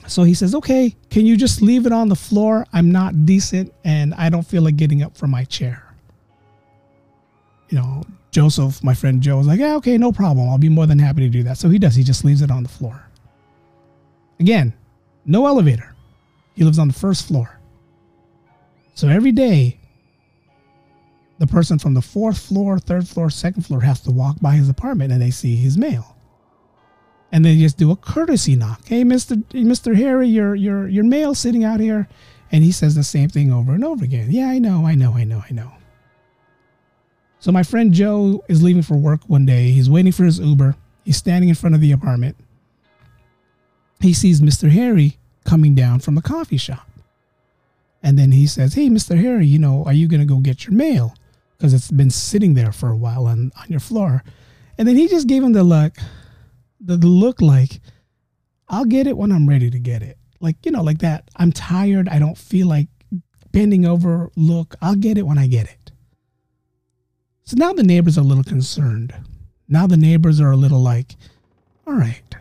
So 0.06 0.22
he 0.22 0.34
says, 0.34 0.54
okay, 0.54 0.94
can 1.10 1.26
you 1.26 1.36
just 1.36 1.62
leave 1.62 1.86
it 1.86 1.92
on 1.92 2.08
the 2.08 2.16
floor? 2.16 2.66
I'm 2.72 2.90
not 2.90 3.26
decent 3.26 3.72
and 3.84 4.14
I 4.14 4.30
don't 4.30 4.46
feel 4.46 4.62
like 4.62 4.76
getting 4.76 5.02
up 5.02 5.16
from 5.16 5.30
my 5.30 5.44
chair. 5.44 5.87
You 7.68 7.78
know, 7.78 8.02
Joseph, 8.30 8.82
my 8.82 8.94
friend 8.94 9.20
Joe, 9.20 9.38
was 9.38 9.46
like, 9.46 9.60
yeah, 9.60 9.74
okay, 9.76 9.98
no 9.98 10.12
problem. 10.12 10.48
I'll 10.48 10.58
be 10.58 10.68
more 10.68 10.86
than 10.86 10.98
happy 10.98 11.22
to 11.22 11.28
do 11.28 11.42
that. 11.44 11.58
So 11.58 11.68
he 11.68 11.78
does. 11.78 11.94
He 11.94 12.04
just 12.04 12.24
leaves 12.24 12.42
it 12.42 12.50
on 12.50 12.62
the 12.62 12.68
floor. 12.68 13.02
Again, 14.40 14.72
no 15.24 15.46
elevator. 15.46 15.94
He 16.54 16.64
lives 16.64 16.78
on 16.78 16.88
the 16.88 16.94
first 16.94 17.26
floor. 17.26 17.58
So 18.94 19.08
every 19.08 19.32
day 19.32 19.78
the 21.38 21.46
person 21.46 21.78
from 21.78 21.94
the 21.94 22.02
fourth 22.02 22.38
floor, 22.38 22.78
third 22.78 23.06
floor, 23.06 23.30
second 23.30 23.62
floor 23.64 23.80
has 23.80 24.00
to 24.00 24.10
walk 24.10 24.40
by 24.40 24.54
his 24.54 24.68
apartment 24.68 25.12
and 25.12 25.22
they 25.22 25.30
see 25.30 25.54
his 25.56 25.78
mail. 25.78 26.16
And 27.30 27.44
they 27.44 27.56
just 27.56 27.76
do 27.76 27.90
a 27.90 27.96
courtesy 27.96 28.56
knock. 28.56 28.86
Hey, 28.86 29.04
Mr. 29.04 29.36
Mr. 29.52 29.94
Harry, 29.94 30.28
your 30.28 30.54
your 30.54 30.88
your 30.88 31.04
mail 31.04 31.34
sitting 31.34 31.62
out 31.62 31.78
here. 31.78 32.08
And 32.50 32.64
he 32.64 32.72
says 32.72 32.94
the 32.94 33.04
same 33.04 33.28
thing 33.28 33.52
over 33.52 33.74
and 33.74 33.84
over 33.84 34.02
again. 34.02 34.28
Yeah, 34.30 34.48
I 34.48 34.58
know, 34.58 34.86
I 34.86 34.94
know, 34.94 35.14
I 35.14 35.24
know, 35.24 35.44
I 35.48 35.52
know. 35.52 35.70
So 37.48 37.52
my 37.52 37.62
friend 37.62 37.94
Joe 37.94 38.44
is 38.46 38.62
leaving 38.62 38.82
for 38.82 38.98
work 38.98 39.22
one 39.26 39.46
day. 39.46 39.70
He's 39.70 39.88
waiting 39.88 40.12
for 40.12 40.24
his 40.24 40.38
Uber. 40.38 40.76
He's 41.06 41.16
standing 41.16 41.48
in 41.48 41.54
front 41.54 41.74
of 41.74 41.80
the 41.80 41.92
apartment. 41.92 42.36
He 44.02 44.12
sees 44.12 44.42
Mr. 44.42 44.68
Harry 44.68 45.16
coming 45.46 45.74
down 45.74 46.00
from 46.00 46.14
the 46.14 46.20
coffee 46.20 46.58
shop. 46.58 46.86
And 48.02 48.18
then 48.18 48.32
he 48.32 48.46
says, 48.46 48.74
Hey, 48.74 48.90
Mr. 48.90 49.18
Harry, 49.18 49.46
you 49.46 49.58
know, 49.58 49.82
are 49.86 49.94
you 49.94 50.08
going 50.08 50.20
to 50.20 50.26
go 50.26 50.40
get 50.40 50.66
your 50.66 50.74
mail? 50.74 51.14
because 51.56 51.72
it's 51.72 51.90
been 51.90 52.10
sitting 52.10 52.52
there 52.52 52.70
for 52.70 52.90
a 52.90 52.96
while 52.96 53.26
on, 53.26 53.50
on 53.56 53.66
your 53.68 53.80
floor. 53.80 54.22
And 54.76 54.86
then 54.86 54.96
he 54.96 55.08
just 55.08 55.26
gave 55.26 55.42
him 55.42 55.54
the 55.54 55.64
look, 55.64 55.96
the, 56.80 56.98
the 56.98 57.06
look 57.06 57.40
like, 57.40 57.80
I'll 58.68 58.84
get 58.84 59.06
it 59.06 59.16
when 59.16 59.32
I'm 59.32 59.48
ready 59.48 59.70
to 59.70 59.78
get 59.78 60.02
it. 60.02 60.18
Like, 60.38 60.56
you 60.66 60.70
know, 60.70 60.82
like 60.82 60.98
that. 60.98 61.30
I'm 61.36 61.50
tired. 61.50 62.10
I 62.10 62.18
don't 62.18 62.36
feel 62.36 62.68
like 62.68 62.88
bending 63.52 63.86
over. 63.86 64.30
Look, 64.36 64.76
I'll 64.82 64.94
get 64.94 65.16
it 65.16 65.22
when 65.22 65.38
I 65.38 65.46
get 65.46 65.64
it. 65.64 65.77
So 67.48 67.54
now 67.56 67.72
the 67.72 67.82
neighbors 67.82 68.18
are 68.18 68.20
a 68.20 68.24
little 68.24 68.44
concerned. 68.44 69.14
Now 69.68 69.86
the 69.86 69.96
neighbors 69.96 70.38
are 70.38 70.50
a 70.50 70.56
little 70.56 70.82
like, 70.82 71.16
all 71.86 71.94
right, 71.94 72.36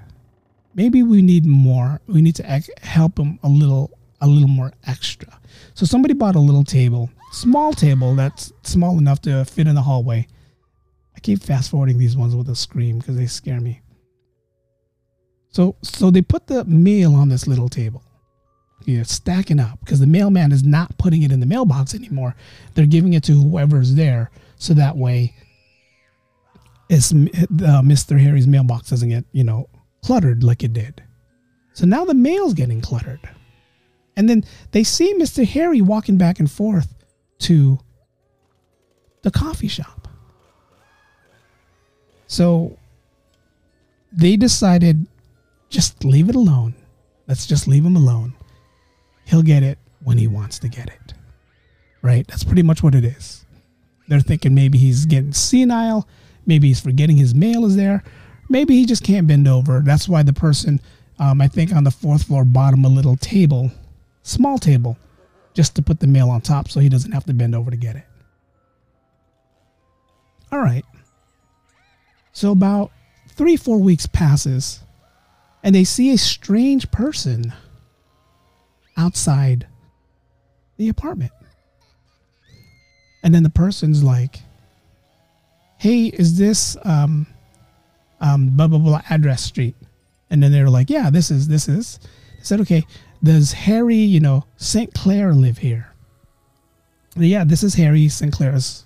maybe 0.75 1.01
we 1.01 1.21
need 1.21 1.45
more. 1.45 2.01
We 2.07 2.21
need 2.21 2.35
to 2.35 2.63
help 2.81 3.15
them 3.15 3.39
a 3.41 3.47
little, 3.47 3.89
a 4.19 4.27
little 4.27 4.49
more 4.49 4.73
extra. 4.85 5.39
So 5.75 5.85
somebody 5.85 6.13
bought 6.13 6.35
a 6.35 6.39
little 6.39 6.65
table 6.65 7.09
small 7.31 7.71
table 7.71 8.15
that's 8.15 8.51
small 8.63 8.97
enough 8.97 9.21
to 9.21 9.45
fit 9.45 9.67
in 9.67 9.75
the 9.75 9.81
hallway. 9.81 10.27
I 11.15 11.19
keep 11.21 11.41
fast 11.41 11.71
forwarding 11.71 11.97
these 11.97 12.17
ones 12.17 12.35
with 12.35 12.49
a 12.49 12.55
scream 12.55 12.99
because 12.99 13.15
they 13.15 13.27
scare 13.27 13.61
me. 13.61 13.79
So 15.51 15.77
so 15.83 16.11
they 16.11 16.21
put 16.21 16.47
the 16.47 16.65
mail 16.65 17.15
on 17.15 17.29
this 17.29 17.47
little 17.47 17.69
table. 17.69 18.03
You're 18.83 19.05
stacking 19.05 19.61
up 19.61 19.79
because 19.79 20.01
the 20.01 20.07
mailman 20.07 20.51
is 20.51 20.63
not 20.63 20.97
putting 20.97 21.23
it 21.23 21.31
in 21.31 21.39
the 21.39 21.45
mailbox 21.45 21.95
anymore. 21.95 22.35
They're 22.73 22.85
giving 22.85 23.13
it 23.13 23.23
to 23.23 23.33
whoever's 23.33 23.95
there, 23.95 24.31
so 24.57 24.73
that 24.73 24.97
way, 24.97 25.35
it's 26.89 27.11
uh, 27.11 27.15
Mr. 27.81 28.19
Harry's 28.19 28.47
mailbox 28.47 28.89
doesn't 28.89 29.09
get 29.09 29.25
you 29.31 29.43
know 29.43 29.69
cluttered 30.03 30.43
like 30.43 30.63
it 30.63 30.73
did. 30.73 31.03
So 31.73 31.85
now 31.85 32.05
the 32.05 32.13
mail's 32.13 32.53
getting 32.53 32.81
cluttered, 32.81 33.19
and 34.15 34.29
then 34.29 34.43
they 34.71 34.83
see 34.83 35.13
Mr. 35.15 35.45
Harry 35.45 35.81
walking 35.81 36.17
back 36.17 36.39
and 36.39 36.49
forth 36.49 36.93
to 37.39 37.79
the 39.21 39.31
coffee 39.31 39.67
shop. 39.67 40.07
So 42.27 42.77
they 44.11 44.35
decided 44.35 45.07
just 45.69 46.03
leave 46.03 46.29
it 46.29 46.35
alone. 46.35 46.75
Let's 47.27 47.45
just 47.45 47.67
leave 47.67 47.85
him 47.85 47.95
alone. 47.95 48.33
He'll 49.25 49.43
get 49.43 49.63
it 49.63 49.77
when 50.03 50.17
he 50.17 50.27
wants 50.27 50.59
to 50.59 50.69
get 50.69 50.87
it. 50.87 51.13
Right? 52.01 52.25
That's 52.27 52.43
pretty 52.43 52.63
much 52.63 52.81
what 52.83 52.95
it 52.95 53.03
is. 53.03 53.45
They're 54.07 54.19
thinking 54.19 54.55
maybe 54.55 54.77
he's 54.77 55.05
getting 55.05 55.33
senile. 55.33 56.07
Maybe 56.45 56.67
he's 56.67 56.79
forgetting 56.79 57.17
his 57.17 57.35
mail 57.35 57.65
is 57.65 57.75
there. 57.75 58.03
Maybe 58.49 58.75
he 58.75 58.85
just 58.85 59.03
can't 59.03 59.27
bend 59.27 59.47
over. 59.47 59.81
That's 59.81 60.07
why 60.07 60.23
the 60.23 60.33
person, 60.33 60.79
um, 61.19 61.41
I 61.41 61.47
think, 61.47 61.73
on 61.73 61.83
the 61.83 61.91
fourth 61.91 62.23
floor 62.23 62.45
bought 62.45 62.73
him 62.73 62.85
a 62.85 62.89
little 62.89 63.17
table, 63.17 63.71
small 64.23 64.57
table, 64.57 64.97
just 65.53 65.75
to 65.75 65.81
put 65.81 65.99
the 65.99 66.07
mail 66.07 66.29
on 66.29 66.39
top 66.41 66.69
so 66.69 66.79
he 66.79 66.87
doesn't 66.87 67.11
have 67.11 67.25
to 67.25 67.33
bend 67.33 67.53
over 67.53 67.69
to 67.69 67.77
get 67.77 67.97
it. 67.97 68.05
All 70.51 70.59
right. 70.59 70.85
So 72.31 72.51
about 72.51 72.91
three, 73.29 73.57
four 73.57 73.79
weeks 73.79 74.05
passes, 74.05 74.79
and 75.63 75.75
they 75.75 75.83
see 75.83 76.13
a 76.13 76.17
strange 76.17 76.89
person 76.91 77.51
outside 78.95 79.67
the 80.77 80.87
apartment. 80.87 81.31
And 83.27 83.35
then 83.35 83.43
the 83.43 83.49
person's 83.49 84.05
like, 84.05 84.39
hey, 85.79 86.05
is 86.05 86.37
this 86.37 86.77
um, 86.85 87.27
um, 88.21 88.55
blah, 88.55 88.67
blah, 88.67 88.79
blah 88.79 89.01
address 89.09 89.43
street? 89.43 89.75
And 90.29 90.41
then 90.41 90.53
they're 90.53 90.69
like, 90.69 90.89
yeah, 90.89 91.09
this 91.09 91.29
is, 91.29 91.49
this 91.49 91.67
is. 91.67 91.99
I 92.39 92.43
said, 92.43 92.61
okay, 92.61 92.85
does 93.21 93.51
Harry, 93.51 93.97
you 93.97 94.21
know, 94.21 94.45
St. 94.55 94.93
Clair 94.93 95.33
live 95.33 95.57
here? 95.57 95.91
Yeah, 97.17 97.43
this 97.43 97.63
is 97.63 97.73
Harry 97.73 98.07
St. 98.07 98.31
Clair's 98.31 98.85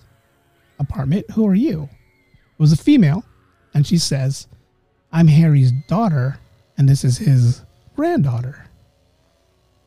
apartment. 0.79 1.29
Who 1.33 1.47
are 1.47 1.53
you? 1.53 1.83
It 1.83 2.57
was 2.57 2.73
a 2.73 2.77
female, 2.77 3.23
and 3.75 3.85
she 3.85 3.99
says, 3.99 4.47
I'm 5.11 5.27
Harry's 5.27 5.71
daughter, 5.87 6.39
and 6.79 6.89
this 6.89 7.03
is 7.03 7.19
his 7.19 7.61
granddaughter. 7.95 8.70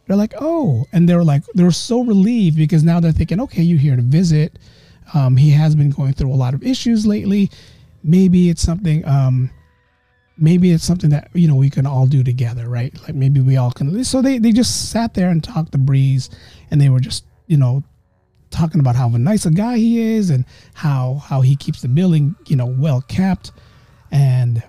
They're 0.07 0.17
like, 0.17 0.35
oh, 0.39 0.85
and 0.93 1.09
they 1.09 1.15
were 1.15 1.25
like, 1.25 1.45
they 1.55 1.65
were 1.65 1.71
so 1.71 2.05
relieved 2.05 2.57
because 2.57 2.85
now 2.85 3.01
they're 3.01 3.13
thinking, 3.13 3.41
okay, 3.41 3.63
you're 3.63 3.79
here 3.79 3.97
to 3.97 4.03
visit. 4.03 4.59
Um, 5.15 5.37
he 5.37 5.51
has 5.51 5.75
been 5.75 5.91
going 5.91 6.13
through 6.13 6.33
a 6.33 6.37
lot 6.37 6.55
of 6.55 6.63
issues 6.63 7.07
lately. 7.07 7.51
Maybe 8.03 8.51
it's 8.51 8.63
something 8.63 9.07
um, 9.07 9.51
maybe 10.37 10.73
it's 10.73 10.85
something 10.85 11.11
that 11.11 11.29
you 11.33 11.47
know 11.47 11.55
we 11.55 11.71
can 11.71 11.87
all 11.87 12.07
do 12.07 12.25
together 12.25 12.69
right 12.69 13.01
like 13.03 13.15
maybe 13.15 13.41
we 13.41 13.57
all 13.57 13.71
can 13.71 14.03
so 14.05 14.21
they, 14.21 14.39
they 14.39 14.53
just 14.53 14.91
sat 14.91 15.15
there 15.15 15.31
and 15.31 15.45
talked 15.45 15.73
the 15.73 15.79
breeze 15.79 16.31
and 16.71 16.81
they 16.81 16.89
were 16.89 17.01
just 17.01 17.25
you 17.47 17.57
know 17.57 17.83
talking 18.51 18.81
about 18.81 18.97
how 18.97 19.09
nice 19.09 19.47
a 19.47 19.51
guy 19.51 19.77
he 19.77 20.01
is 20.01 20.31
and 20.31 20.45
how 20.75 21.15
how 21.15 21.41
he 21.41 21.55
keeps 21.55 21.83
the 21.83 21.89
building 21.89 22.35
you 22.47 22.57
know 22.57 22.67
well 22.67 23.01
kept 23.03 23.53
and 24.11 24.63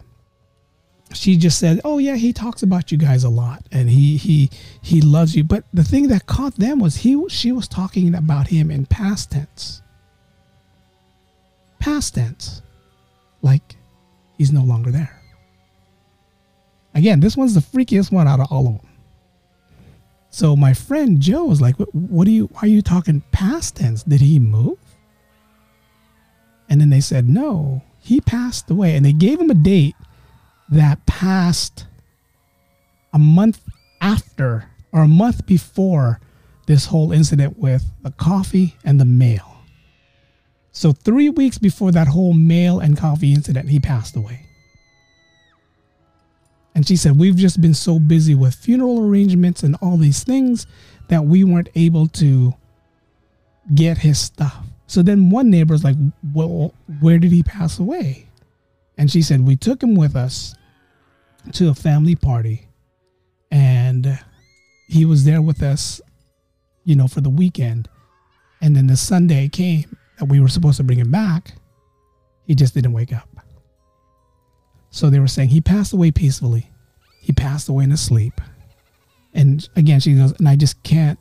she 1.16 1.38
just 1.38 1.58
said 1.58 1.80
oh 1.84 1.98
yeah 1.98 2.16
he 2.16 2.32
talks 2.34 2.64
about 2.64 2.92
you 2.92 2.98
guys 2.98 3.24
a 3.24 3.30
lot 3.30 3.64
and 3.72 3.90
he 3.90 4.18
he 4.18 4.50
he 4.82 5.02
loves 5.02 5.36
you 5.36 5.44
but 5.44 5.64
the 5.74 5.84
thing 5.84 6.08
that 6.08 6.26
caught 6.26 6.56
them 6.56 6.80
was 6.80 6.98
he 6.98 7.22
she 7.30 7.52
was 7.52 7.68
talking 7.68 8.14
about 8.14 8.48
him 8.48 8.70
in 8.70 8.86
past 8.86 9.32
tense 9.32 9.82
past 11.80 12.16
tense 12.16 12.62
like 13.42 13.76
he's 14.38 14.52
no 14.52 14.64
longer 14.64 14.92
there 14.92 15.22
Again, 16.96 17.20
this 17.20 17.36
one's 17.36 17.54
the 17.54 17.60
freakiest 17.60 18.12
one 18.12 18.28
out 18.28 18.40
of 18.40 18.48
all 18.50 18.68
of 18.68 18.82
them. 18.82 18.90
So 20.30 20.56
my 20.56 20.74
friend 20.74 21.20
Joe 21.20 21.44
was 21.44 21.62
like, 21.62 21.76
"What, 21.78 22.28
are 22.28 22.32
you? 22.32 22.46
Why 22.54 22.62
are 22.62 22.68
you 22.68 22.82
talking 22.82 23.22
past 23.32 23.76
tense? 23.76 24.04
Did 24.04 24.22
he 24.22 24.40
move?" 24.40 24.78
And 26.70 26.80
then 26.80 26.90
they 26.90 27.02
said, 27.02 27.30
"No, 27.30 27.84
he 28.00 28.22
passed 28.22 28.72
away." 28.72 28.96
And 28.96 29.06
they 29.06 29.14
gave 29.14 29.40
him 29.40 29.50
a 29.50 29.54
date 29.54 29.96
that 30.70 31.06
passed 31.06 31.86
a 33.14 33.20
month 33.20 33.62
after 34.02 34.66
or 34.92 35.04
a 35.04 35.08
month 35.08 35.46
before 35.46 36.20
this 36.68 36.86
whole 36.86 37.12
incident 37.12 37.58
with 37.58 37.84
the 38.02 38.12
coffee 38.12 38.76
and 38.84 39.00
the 39.00 39.06
mail. 39.06 39.58
So, 40.72 40.92
three 40.92 41.30
weeks 41.30 41.58
before 41.58 41.92
that 41.94 42.08
whole 42.08 42.34
mail 42.34 42.80
and 42.80 42.98
coffee 42.98 43.34
incident, 43.34 43.70
he 43.70 43.80
passed 43.80 44.16
away. 44.16 44.46
And 46.74 46.86
she 46.86 46.98
said, 46.98 47.18
We've 47.18 47.36
just 47.36 47.62
been 47.62 47.74
so 47.74 47.98
busy 47.98 48.36
with 48.36 48.54
funeral 48.54 49.02
arrangements 49.02 49.64
and 49.64 49.78
all 49.82 49.96
these 49.96 50.24
things 50.24 50.68
that 51.08 51.24
we 51.24 51.44
weren't 51.46 51.70
able 51.76 52.08
to 52.08 52.54
get 53.74 54.00
his 54.00 54.20
stuff. 54.20 54.66
So 54.88 55.02
then 55.02 55.30
one 55.30 55.50
neighbor's 55.50 55.86
like, 55.86 55.96
Well, 56.34 56.74
where 57.00 57.20
did 57.20 57.32
he 57.32 57.42
pass 57.42 57.80
away? 57.80 58.25
And 58.98 59.12
she 59.12 59.22
said, 59.22 59.46
We 59.46 59.56
took 59.56 59.82
him 59.82 59.96
with 59.96 60.16
us 60.16 60.56
to 61.54 61.70
a 61.70 61.76
family 61.76 62.16
party 62.16 62.68
and 63.52 64.20
he 64.88 65.06
was 65.06 65.26
there 65.26 65.42
with 65.42 65.62
us, 65.62 66.02
you 66.84 66.96
know, 66.96 67.08
for 67.08 67.22
the 67.22 67.30
weekend. 67.30 67.88
And 68.62 68.76
then 68.76 68.88
the 68.88 68.98
Sunday 68.98 69.48
came 69.48 69.98
that 70.20 70.26
we 70.26 70.40
were 70.40 70.48
supposed 70.48 70.78
to 70.78 70.84
bring 70.84 71.00
him 71.00 71.12
back. 71.12 71.54
He 72.46 72.56
just 72.56 72.74
didn't 72.74 72.94
wake 72.94 73.14
up. 73.14 73.30
So 74.90 75.10
they 75.10 75.20
were 75.20 75.28
saying 75.28 75.50
he 75.50 75.62
passed 75.62 75.94
away 75.94 76.12
peacefully. 76.12 76.72
He 77.22 77.34
passed 77.34 77.68
away 77.68 77.84
in 77.84 77.92
his 77.92 78.02
sleep. 78.02 78.40
And 79.34 79.68
again, 79.76 80.00
she 80.00 80.16
goes, 80.16 80.32
and 80.34 80.48
I 80.48 80.56
just 80.56 80.82
can't 80.84 81.20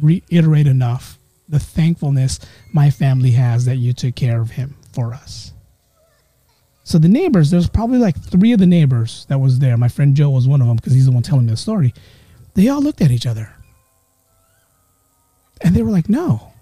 reiterate 0.00 0.68
enough 0.68 1.18
the 1.48 1.58
thankfulness 1.58 2.38
my 2.72 2.90
family 2.90 3.32
has 3.32 3.64
that 3.64 3.76
you 3.76 3.92
took 3.92 4.14
care 4.14 4.40
of 4.40 4.50
him 4.50 4.76
for 4.92 5.12
us. 5.12 5.52
So 6.90 6.98
the 6.98 7.08
neighbors, 7.08 7.52
there's 7.52 7.68
probably 7.68 7.98
like 7.98 8.20
three 8.20 8.50
of 8.50 8.58
the 8.58 8.66
neighbors 8.66 9.24
that 9.28 9.38
was 9.38 9.60
there. 9.60 9.76
My 9.76 9.86
friend 9.86 10.16
Joe 10.16 10.30
was 10.30 10.48
one 10.48 10.60
of 10.60 10.66
them 10.66 10.74
because 10.74 10.92
he's 10.92 11.06
the 11.06 11.12
one 11.12 11.22
telling 11.22 11.46
me 11.46 11.52
the 11.52 11.56
story. 11.56 11.94
They 12.54 12.66
all 12.66 12.82
looked 12.82 13.00
at 13.00 13.12
each 13.12 13.26
other. 13.28 13.52
And 15.60 15.72
they 15.72 15.82
were 15.82 15.92
like, 15.92 16.08
no. 16.08 16.52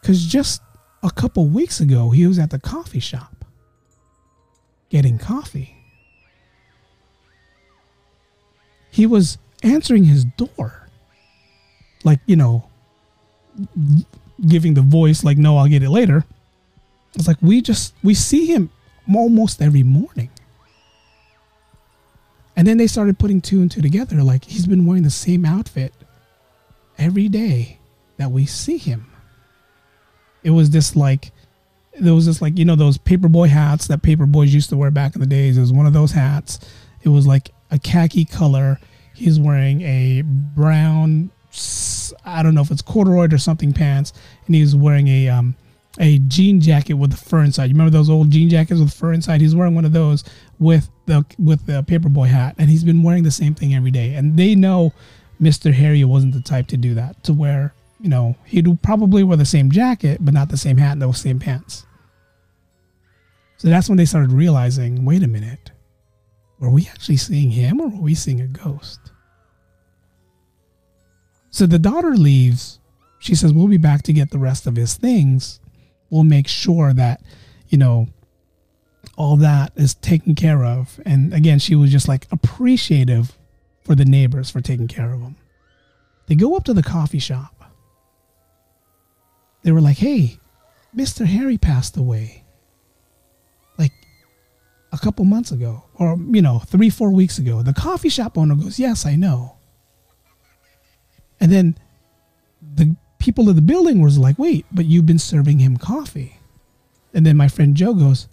Because 0.00 0.26
just 0.26 0.62
a 1.04 1.12
couple 1.12 1.46
weeks 1.46 1.78
ago, 1.78 2.10
he 2.10 2.26
was 2.26 2.40
at 2.40 2.50
the 2.50 2.58
coffee 2.58 2.98
shop 2.98 3.44
getting 4.88 5.16
coffee. 5.16 5.76
He 8.90 9.06
was 9.06 9.38
answering 9.62 10.06
his 10.06 10.24
door. 10.24 10.88
Like, 12.02 12.18
you 12.26 12.34
know, 12.34 12.68
giving 14.44 14.74
the 14.74 14.82
voice, 14.82 15.22
like, 15.22 15.38
no, 15.38 15.56
I'll 15.56 15.68
get 15.68 15.84
it 15.84 15.90
later. 15.90 16.24
It's 17.14 17.28
like 17.28 17.40
we 17.40 17.60
just, 17.60 17.94
we 18.02 18.14
see 18.14 18.46
him 18.46 18.70
almost 19.12 19.60
every 19.60 19.82
morning. 19.82 20.30
And 22.56 22.66
then 22.68 22.78
they 22.78 22.86
started 22.86 23.18
putting 23.18 23.40
two 23.40 23.60
and 23.60 23.70
two 23.70 23.82
together. 23.82 24.22
Like 24.22 24.44
he's 24.44 24.66
been 24.66 24.86
wearing 24.86 25.02
the 25.02 25.10
same 25.10 25.44
outfit 25.44 25.92
every 26.98 27.28
day 27.28 27.78
that 28.16 28.30
we 28.30 28.46
see 28.46 28.78
him. 28.78 29.10
It 30.42 30.50
was 30.50 30.70
this 30.70 30.94
like, 30.94 31.32
there 31.98 32.14
was 32.14 32.26
this 32.26 32.42
like, 32.42 32.58
you 32.58 32.64
know, 32.64 32.76
those 32.76 32.98
paperboy 32.98 33.48
hats 33.48 33.86
that 33.88 34.02
paper 34.02 34.26
boys 34.26 34.54
used 34.54 34.70
to 34.70 34.76
wear 34.76 34.90
back 34.90 35.14
in 35.14 35.20
the 35.20 35.26
days. 35.26 35.56
It 35.56 35.60
was 35.60 35.72
one 35.72 35.86
of 35.86 35.92
those 35.92 36.12
hats. 36.12 36.60
It 37.02 37.08
was 37.08 37.26
like 37.26 37.50
a 37.70 37.78
khaki 37.78 38.24
color. 38.24 38.78
He's 39.14 39.38
wearing 39.38 39.82
a 39.82 40.22
brown, 40.22 41.30
I 42.24 42.42
don't 42.42 42.54
know 42.54 42.62
if 42.62 42.70
it's 42.70 42.82
corduroy 42.82 43.28
or 43.32 43.38
something 43.38 43.72
pants. 43.72 44.12
And 44.46 44.54
he's 44.54 44.76
wearing 44.76 45.08
a, 45.08 45.28
um, 45.28 45.56
a 45.98 46.18
jean 46.20 46.60
jacket 46.60 46.94
with 46.94 47.10
the 47.10 47.16
fur 47.16 47.42
inside. 47.42 47.66
You 47.66 47.74
remember 47.74 47.90
those 47.90 48.10
old 48.10 48.30
jean 48.30 48.48
jackets 48.48 48.80
with 48.80 48.92
fur 48.92 49.12
inside? 49.12 49.40
He's 49.40 49.54
wearing 49.54 49.74
one 49.74 49.84
of 49.84 49.92
those 49.92 50.24
with 50.58 50.90
the 51.06 51.24
with 51.38 51.66
the 51.66 51.82
paperboy 51.82 52.28
hat, 52.28 52.56
and 52.58 52.68
he's 52.68 52.84
been 52.84 53.02
wearing 53.02 53.22
the 53.22 53.30
same 53.30 53.54
thing 53.54 53.74
every 53.74 53.90
day. 53.90 54.14
And 54.14 54.36
they 54.36 54.54
know 54.54 54.92
Mr. 55.40 55.72
Harry 55.72 56.02
wasn't 56.04 56.34
the 56.34 56.40
type 56.40 56.66
to 56.68 56.76
do 56.76 56.94
that. 56.94 57.22
To 57.24 57.32
wear, 57.32 57.74
you 58.00 58.08
know, 58.08 58.34
he'd 58.44 58.82
probably 58.82 59.22
wear 59.22 59.36
the 59.36 59.44
same 59.44 59.70
jacket, 59.70 60.18
but 60.20 60.34
not 60.34 60.48
the 60.48 60.56
same 60.56 60.76
hat 60.76 60.92
and 60.92 61.02
those 61.02 61.20
same 61.20 61.38
pants. 61.38 61.86
So 63.56 63.68
that's 63.68 63.88
when 63.88 63.96
they 63.96 64.04
started 64.04 64.32
realizing, 64.32 65.04
wait 65.04 65.22
a 65.22 65.28
minute, 65.28 65.70
were 66.58 66.70
we 66.70 66.86
actually 66.88 67.16
seeing 67.16 67.50
him, 67.50 67.80
or 67.80 67.88
were 67.88 68.02
we 68.02 68.14
seeing 68.14 68.40
a 68.40 68.46
ghost? 68.46 69.00
So 71.50 71.66
the 71.66 71.78
daughter 71.78 72.16
leaves. 72.16 72.80
She 73.20 73.34
says, 73.34 73.52
We'll 73.52 73.68
be 73.68 73.78
back 73.78 74.02
to 74.02 74.12
get 74.12 74.30
the 74.30 74.38
rest 74.38 74.66
of 74.66 74.76
his 74.76 74.94
things 74.94 75.60
we'll 76.10 76.24
make 76.24 76.48
sure 76.48 76.92
that, 76.92 77.22
you 77.68 77.78
know, 77.78 78.08
all 79.16 79.36
that 79.36 79.72
is 79.76 79.94
taken 79.94 80.34
care 80.34 80.64
of. 80.64 81.00
And 81.04 81.32
again, 81.32 81.58
she 81.58 81.74
was 81.74 81.90
just 81.90 82.08
like 82.08 82.26
appreciative 82.30 83.36
for 83.82 83.94
the 83.94 84.04
neighbors 84.04 84.50
for 84.50 84.60
taking 84.60 84.88
care 84.88 85.12
of 85.12 85.20
them. 85.20 85.36
They 86.26 86.34
go 86.34 86.56
up 86.56 86.64
to 86.64 86.74
the 86.74 86.82
coffee 86.82 87.18
shop. 87.18 87.72
They 89.62 89.72
were 89.72 89.80
like, 89.80 89.98
hey, 89.98 90.38
Mr. 90.96 91.26
Harry 91.26 91.58
passed 91.58 91.96
away. 91.96 92.44
Like 93.78 93.92
a 94.92 94.98
couple 94.98 95.24
months 95.24 95.50
ago, 95.50 95.84
or, 95.94 96.16
you 96.30 96.42
know, 96.42 96.60
three, 96.60 96.90
four 96.90 97.10
weeks 97.10 97.38
ago. 97.38 97.62
The 97.62 97.74
coffee 97.74 98.08
shop 98.08 98.38
owner 98.38 98.54
goes, 98.54 98.78
yes, 98.78 99.06
I 99.06 99.16
know. 99.16 99.56
And 101.40 101.50
then 101.50 101.78
the 102.74 102.96
people 103.24 103.48
in 103.48 103.56
the 103.56 103.62
building 103.62 104.02
was 104.02 104.18
like, 104.18 104.38
wait, 104.38 104.66
but 104.70 104.84
you've 104.84 105.06
been 105.06 105.18
serving 105.18 105.58
him 105.58 105.78
coffee. 105.78 106.38
And 107.14 107.24
then 107.24 107.38
my 107.38 107.48
friend 107.48 107.74
Joe 107.74 107.94
goes, 107.94 108.28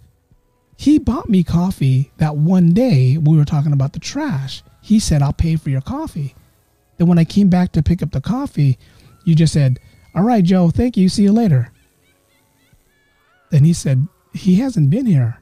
he 0.76 0.98
bought 0.98 1.30
me 1.30 1.42
coffee 1.42 2.12
that 2.18 2.36
one 2.36 2.74
day 2.74 3.16
we 3.16 3.38
were 3.38 3.46
talking 3.46 3.72
about 3.72 3.94
the 3.94 3.98
trash. 3.98 4.62
He 4.82 5.00
said, 5.00 5.22
I'll 5.22 5.32
pay 5.32 5.56
for 5.56 5.70
your 5.70 5.80
coffee. 5.80 6.34
Then 6.98 7.06
when 7.06 7.18
I 7.18 7.24
came 7.24 7.48
back 7.48 7.72
to 7.72 7.82
pick 7.82 8.02
up 8.02 8.10
the 8.10 8.20
coffee, 8.20 8.78
you 9.24 9.34
just 9.34 9.54
said, 9.54 9.78
all 10.14 10.24
right, 10.24 10.44
Joe, 10.44 10.68
thank 10.68 10.98
you. 10.98 11.08
See 11.08 11.22
you 11.22 11.32
later. 11.32 11.72
Then 13.50 13.64
he 13.64 13.72
said, 13.72 14.06
he 14.34 14.56
hasn't 14.56 14.90
been 14.90 15.06
here 15.06 15.38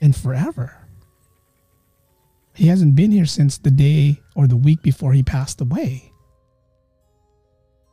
in 0.00 0.12
forever. 0.12 0.86
He 2.54 2.68
hasn't 2.68 2.94
been 2.94 3.10
here 3.10 3.26
since 3.26 3.58
the 3.58 3.72
day 3.72 4.20
or 4.36 4.46
the 4.46 4.56
week 4.56 4.82
before 4.82 5.14
he 5.14 5.24
passed 5.24 5.60
away. 5.60 6.07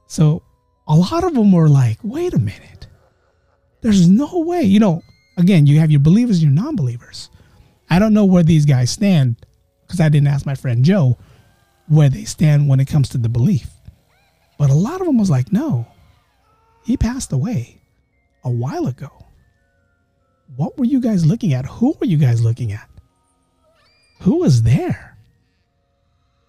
So 0.08 0.44
a 0.88 0.96
lot 0.96 1.24
of 1.24 1.34
them 1.34 1.52
were 1.52 1.70
like, 1.70 2.00
wait 2.04 2.34
a 2.34 2.40
minute. 2.40 2.88
There's 3.82 4.08
no 4.08 4.40
way. 4.40 4.64
You 4.64 4.80
know, 4.80 5.02
again, 5.38 5.68
you 5.68 5.80
have 5.80 5.92
your 5.92 6.00
believers 6.00 6.42
and 6.42 6.56
your 6.56 6.64
non 6.64 6.76
believers. 6.76 7.30
I 7.90 8.00
don't 8.00 8.14
know 8.14 8.26
where 8.26 8.44
these 8.44 8.66
guys 8.66 8.90
stand 8.90 9.36
because 9.86 10.00
I 10.00 10.10
didn't 10.10 10.28
ask 10.28 10.46
my 10.46 10.56
friend 10.56 10.84
Joe 10.84 11.18
where 11.88 12.10
they 12.10 12.24
stand 12.24 12.68
when 12.68 12.80
it 12.80 12.88
comes 12.88 13.10
to 13.10 13.18
the 13.18 13.30
belief. 13.30 13.70
But 14.58 14.70
a 14.70 14.76
lot 14.76 15.02
of 15.02 15.08
them 15.08 15.18
was 15.18 15.30
like, 15.30 15.52
no, 15.52 15.86
he 16.84 16.98
passed 16.98 17.32
away 17.32 17.82
a 18.44 18.50
while 18.50 18.88
ago. 18.88 19.12
What 20.56 20.78
were 20.78 20.86
you 20.86 21.00
guys 21.00 21.26
looking 21.26 21.54
at? 21.54 21.66
Who 21.66 21.96
were 22.00 22.08
you 22.08 22.18
guys 22.18 22.44
looking 22.44 22.72
at? 22.72 22.90
Who 24.22 24.38
was 24.40 24.64
there? 24.64 25.18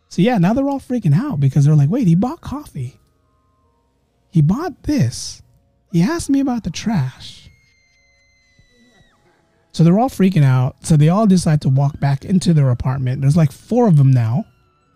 So 0.08 0.22
yeah, 0.22 0.38
now 0.38 0.54
they're 0.54 0.68
all 0.68 0.80
freaking 0.80 1.14
out 1.14 1.40
because 1.40 1.64
they're 1.64 1.74
like, 1.74 1.90
wait, 1.90 2.06
he 2.06 2.14
bought 2.14 2.40
coffee. 2.40 3.00
He 4.36 4.42
bought 4.42 4.82
this. 4.82 5.40
He 5.92 6.02
asked 6.02 6.28
me 6.28 6.40
about 6.40 6.62
the 6.62 6.70
trash. 6.70 7.48
So 9.72 9.82
they're 9.82 9.98
all 9.98 10.10
freaking 10.10 10.44
out. 10.44 10.84
So 10.84 10.98
they 10.98 11.08
all 11.08 11.26
decide 11.26 11.62
to 11.62 11.70
walk 11.70 11.98
back 12.00 12.22
into 12.22 12.52
their 12.52 12.68
apartment. 12.68 13.22
There's 13.22 13.34
like 13.34 13.50
four 13.50 13.88
of 13.88 13.96
them 13.96 14.10
now. 14.10 14.44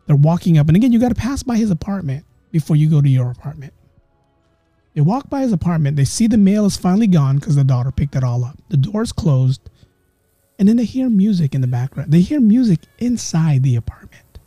They're 0.07 0.15
walking 0.15 0.59
up. 0.59 0.69
And 0.69 0.77
again, 0.77 0.93
you 0.93 1.01
got 1.01 1.09
to 1.09 1.15
pass 1.15 1.43
by 1.43 1.57
his 1.57 1.71
apartment 1.71 2.27
before 2.53 2.77
you 2.77 2.91
go 2.91 3.01
to 3.01 3.09
your 3.09 3.31
apartment. 3.31 3.73
They 4.93 5.01
walk 5.01 5.31
by 5.31 5.41
his 5.41 5.55
apartment. 5.55 5.97
They 5.97 6.05
see 6.05 6.27
the 6.27 6.37
mail 6.37 6.67
is 6.67 6.77
finally 6.77 7.07
gone 7.07 7.39
because 7.39 7.57
the 7.57 7.65
daughter 7.65 7.91
picked 7.91 8.17
it 8.17 8.23
all 8.23 8.45
up. 8.45 8.59
The 8.69 8.77
door's 8.77 9.11
closed. 9.11 9.71
And 10.59 10.69
then 10.69 10.77
they 10.77 10.85
hear 10.85 11.09
music 11.09 11.55
in 11.55 11.63
the 11.63 11.67
background. 11.67 12.13
They 12.13 12.21
hear 12.21 12.41
music 12.41 12.81
inside 12.99 13.63
the 13.63 13.77
apartment. 13.77 14.39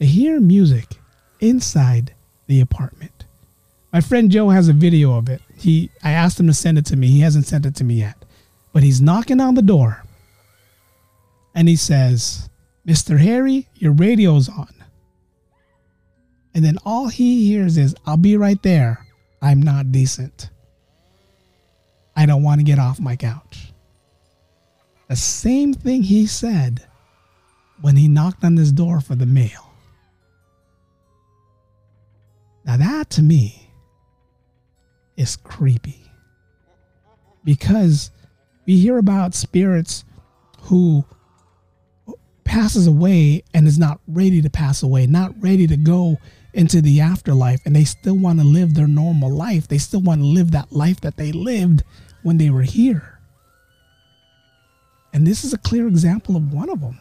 They 0.00 0.06
hear 0.06 0.40
music 0.40 0.98
inside 1.40 2.14
the 2.46 2.60
apartment. 2.60 3.24
My 3.92 4.00
friend 4.00 4.30
Joe 4.30 4.50
has 4.50 4.68
a 4.68 4.72
video 4.72 5.16
of 5.16 5.28
it. 5.28 5.40
He 5.56 5.90
I 6.02 6.10
asked 6.10 6.38
him 6.38 6.46
to 6.46 6.54
send 6.54 6.78
it 6.78 6.86
to 6.86 6.96
me. 6.96 7.08
He 7.08 7.20
hasn't 7.20 7.46
sent 7.46 7.66
it 7.66 7.74
to 7.76 7.84
me 7.84 7.94
yet. 7.94 8.24
But 8.72 8.82
he's 8.82 9.00
knocking 9.00 9.40
on 9.40 9.54
the 9.54 9.62
door. 9.62 10.04
And 11.54 11.68
he 11.68 11.76
says, 11.76 12.48
"Mr. 12.86 13.18
Harry, 13.18 13.66
your 13.74 13.92
radio's 13.92 14.48
on." 14.48 14.72
And 16.54 16.64
then 16.64 16.78
all 16.84 17.08
he 17.08 17.46
hears 17.46 17.76
is, 17.76 17.94
"I'll 18.04 18.16
be 18.16 18.36
right 18.36 18.62
there. 18.62 19.06
I'm 19.40 19.62
not 19.62 19.92
decent. 19.92 20.50
I 22.14 22.26
don't 22.26 22.42
want 22.42 22.60
to 22.60 22.64
get 22.64 22.78
off 22.78 23.00
my 23.00 23.16
couch." 23.16 23.72
The 25.08 25.16
same 25.16 25.72
thing 25.72 26.02
he 26.02 26.26
said 26.26 26.86
when 27.80 27.96
he 27.96 28.08
knocked 28.08 28.44
on 28.44 28.56
this 28.56 28.72
door 28.72 29.00
for 29.00 29.14
the 29.14 29.26
mail. 29.26 29.67
Now, 32.68 32.76
that 32.76 33.08
to 33.10 33.22
me 33.22 33.70
is 35.16 35.36
creepy 35.36 36.02
because 37.42 38.10
we 38.66 38.78
hear 38.78 38.98
about 38.98 39.34
spirits 39.34 40.04
who 40.64 41.02
passes 42.44 42.86
away 42.86 43.42
and 43.54 43.66
is 43.66 43.78
not 43.78 44.00
ready 44.06 44.42
to 44.42 44.50
pass 44.50 44.82
away, 44.82 45.06
not 45.06 45.32
ready 45.40 45.66
to 45.66 45.78
go 45.78 46.18
into 46.52 46.82
the 46.82 47.00
afterlife, 47.00 47.60
and 47.64 47.74
they 47.74 47.84
still 47.84 48.18
want 48.18 48.38
to 48.38 48.44
live 48.44 48.74
their 48.74 48.86
normal 48.86 49.30
life. 49.30 49.66
They 49.66 49.78
still 49.78 50.02
want 50.02 50.20
to 50.20 50.26
live 50.26 50.50
that 50.50 50.70
life 50.70 51.00
that 51.00 51.16
they 51.16 51.32
lived 51.32 51.84
when 52.22 52.36
they 52.36 52.50
were 52.50 52.62
here. 52.62 53.18
And 55.14 55.26
this 55.26 55.42
is 55.42 55.54
a 55.54 55.58
clear 55.58 55.88
example 55.88 56.36
of 56.36 56.52
one 56.52 56.68
of 56.68 56.82
them. 56.82 57.00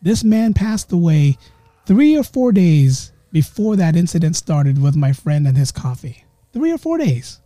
This 0.00 0.24
man 0.24 0.54
passed 0.54 0.90
away 0.90 1.36
three 1.84 2.16
or 2.16 2.22
four 2.22 2.50
days 2.50 3.12
before 3.32 3.76
that 3.76 3.96
incident 3.96 4.36
started 4.36 4.80
with 4.80 4.94
my 4.94 5.12
friend 5.12 5.46
and 5.46 5.56
his 5.56 5.72
coffee. 5.72 6.24
Three 6.52 6.70
or 6.70 6.78
four 6.78 6.98
days. 6.98 7.40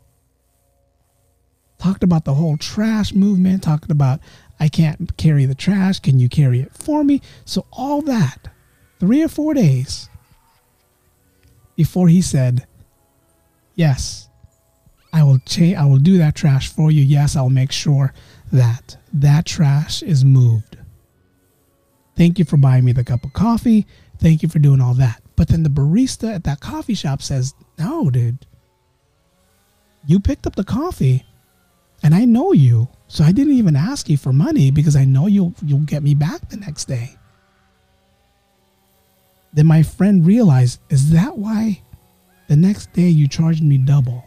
Talked 1.79 2.03
about 2.03 2.25
the 2.25 2.35
whole 2.35 2.57
trash 2.57 3.13
movement, 3.13 3.63
talked 3.63 3.91
about 3.91 4.21
I 4.59 4.69
can't 4.69 5.17
carry 5.17 5.45
the 5.47 5.55
trash. 5.55 6.01
Can 6.01 6.19
you 6.19 6.29
carry 6.29 6.61
it 6.61 6.73
for 6.73 7.05
me? 7.05 7.21
So, 7.45 7.67
all 7.73 8.03
that, 8.03 8.49
three 8.99 9.23
or 9.23 9.29
four 9.29 9.55
days 9.55 10.09
before 11.77 12.09
he 12.09 12.23
said, 12.23 12.67
Yes, 13.75 14.29
I 15.13 15.23
will 15.23 15.39
change, 15.41 15.77
I 15.77 15.85
will 15.85 15.99
do 15.99 16.19
that 16.19 16.35
trash 16.35 16.69
for 16.69 16.91
you. 16.91 17.03
Yes, 17.03 17.37
I'll 17.37 17.51
make 17.51 17.73
sure 17.73 18.15
that 18.51 18.97
that 19.13 19.45
trash 19.45 20.03
is 20.03 20.25
moved. 20.25 20.79
Thank 22.17 22.39
you 22.39 22.47
for 22.47 22.57
buying 22.57 22.85
me 22.85 22.93
the 22.93 23.05
cup 23.05 23.25
of 23.25 23.35
coffee. 23.35 23.87
Thank 24.19 24.43
you 24.43 24.49
for 24.49 24.59
doing 24.59 24.81
all 24.81 24.95
that. 24.95 25.23
But 25.37 25.49
then 25.49 25.63
the 25.63 25.69
barista 25.69 26.35
at 26.35 26.45
that 26.45 26.61
coffee 26.61 26.95
shop 26.95 27.23
says, 27.23 27.55
No, 27.79 28.11
dude. 28.11 28.47
You 30.07 30.21
picked 30.21 30.47
up 30.47 30.57
the 30.57 30.65
coffee 30.65 31.27
and 32.03 32.15
I 32.15 32.25
know 32.25 32.53
you. 32.53 32.89
So 33.09 33.25
I 33.25 33.33
didn't 33.33 33.55
even 33.55 33.77
ask 33.77 34.09
you 34.09 34.17
for 34.17 34.33
money 34.33 34.71
because 34.71 34.97
I 34.97 35.05
know 35.05 35.27
you'll 35.27 35.55
you'll 35.65 35.81
get 35.81 36.03
me 36.03 36.15
back 36.15 36.49
the 36.49 36.57
next 36.57 36.87
day. 36.87 37.17
Then 39.53 39.67
my 39.67 39.83
friend 39.83 40.27
realized, 40.27 40.81
is 40.91 41.11
that 41.13 41.39
why 41.39 41.81
the 42.49 42.57
next 42.57 42.93
day 42.93 43.09
you 43.09 43.27
charged 43.27 43.63
me 43.63 43.79
double? 43.79 44.25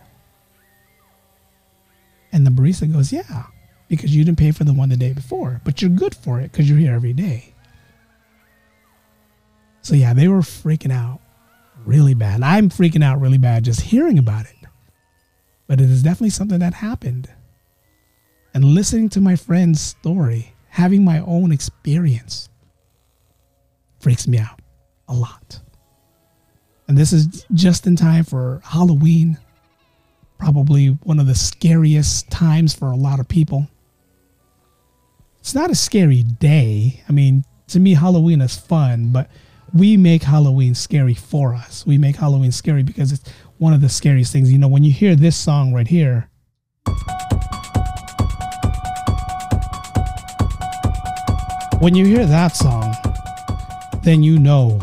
And 2.31 2.45
the 2.45 2.51
barista 2.51 2.91
goes, 2.91 3.11
yeah, 3.11 3.45
because 3.87 4.15
you 4.15 4.23
didn't 4.23 4.39
pay 4.39 4.51
for 4.51 4.63
the 4.63 4.73
one 4.73 4.89
the 4.89 4.97
day 4.97 5.13
before, 5.13 5.61
but 5.63 5.81
you're 5.81 5.91
good 5.91 6.15
for 6.15 6.39
it 6.39 6.51
because 6.51 6.69
you're 6.69 6.79
here 6.79 6.93
every 6.93 7.13
day. 7.13 7.53
So 9.89 9.95
yeah, 9.95 10.13
they 10.13 10.27
were 10.27 10.41
freaking 10.41 10.91
out 10.91 11.19
really 11.83 12.13
bad. 12.13 12.43
I'm 12.43 12.69
freaking 12.69 13.03
out 13.03 13.19
really 13.19 13.39
bad 13.39 13.63
just 13.63 13.81
hearing 13.81 14.19
about 14.19 14.45
it. 14.45 14.55
But 15.65 15.81
it 15.81 15.89
is 15.89 16.03
definitely 16.03 16.29
something 16.29 16.59
that 16.59 16.75
happened 16.75 17.27
and 18.53 18.63
listening 18.63 19.09
to 19.09 19.19
my 19.19 19.35
friend's 19.35 19.81
story, 19.81 20.53
having 20.67 21.03
my 21.03 21.21
own 21.21 21.51
experience, 21.51 22.49
freaks 23.99 24.27
me 24.27 24.37
out 24.37 24.61
a 25.07 25.15
lot. 25.15 25.59
And 26.87 26.95
this 26.95 27.11
is 27.11 27.47
just 27.55 27.87
in 27.87 27.95
time 27.95 28.25
for 28.25 28.61
Halloween, 28.63 29.39
probably 30.37 30.89
one 31.01 31.19
of 31.19 31.25
the 31.25 31.33
scariest 31.33 32.29
times 32.29 32.75
for 32.75 32.91
a 32.91 32.95
lot 32.95 33.19
of 33.19 33.27
people. 33.27 33.67
It's 35.39 35.55
not 35.55 35.71
a 35.71 35.75
scary 35.75 36.21
day. 36.21 37.01
I 37.09 37.11
mean, 37.11 37.43
to 37.69 37.79
me, 37.79 37.95
Halloween 37.95 38.41
is 38.41 38.55
fun, 38.55 39.11
but 39.11 39.31
we 39.73 39.97
make 39.97 40.23
Halloween 40.23 40.75
scary 40.75 41.13
for 41.13 41.53
us. 41.53 41.85
We 41.85 41.97
make 41.97 42.15
Halloween 42.15 42.51
scary 42.51 42.83
because 42.83 43.11
it's 43.11 43.29
one 43.57 43.73
of 43.73 43.81
the 43.81 43.89
scariest 43.89 44.31
things. 44.31 44.51
You 44.51 44.57
know, 44.57 44.67
when 44.67 44.83
you 44.83 44.91
hear 44.91 45.15
this 45.15 45.35
song 45.35 45.73
right 45.73 45.87
here, 45.87 46.29
When 51.79 51.95
you 51.95 52.05
hear 52.05 52.25
that 52.25 52.57
song, 52.57 52.93
then 54.03 54.21
you 54.21 54.37
know 54.37 54.81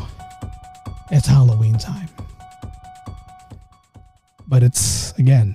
it's 1.11 1.27
Halloween 1.27 1.77
time. 1.77 2.09
But 4.49 4.63
it's, 4.63 5.13
again, 5.19 5.55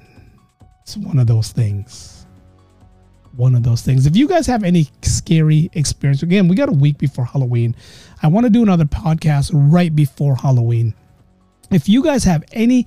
it's 0.83 0.95
one 0.97 1.17
of 1.17 1.25
those 1.25 1.51
things. 1.51 2.27
One 3.35 3.55
of 3.55 3.63
those 3.63 3.81
things. 3.81 4.05
If 4.05 4.15
you 4.15 4.27
guys 4.27 4.45
have 4.45 4.63
any 4.63 4.87
scary 5.01 5.71
experience, 5.73 6.21
again, 6.21 6.47
we 6.47 6.55
got 6.55 6.69
a 6.69 6.73
week 6.73 6.99
before 6.99 7.25
Halloween. 7.25 7.75
I 8.23 8.27
want 8.27 8.45
to 8.45 8.49
do 8.49 8.61
another 8.61 8.85
podcast 8.85 9.51
right 9.53 9.95
before 9.95 10.35
Halloween. 10.35 10.93
If 11.71 11.89
you 11.89 12.03
guys 12.03 12.23
have 12.25 12.43
any 12.51 12.85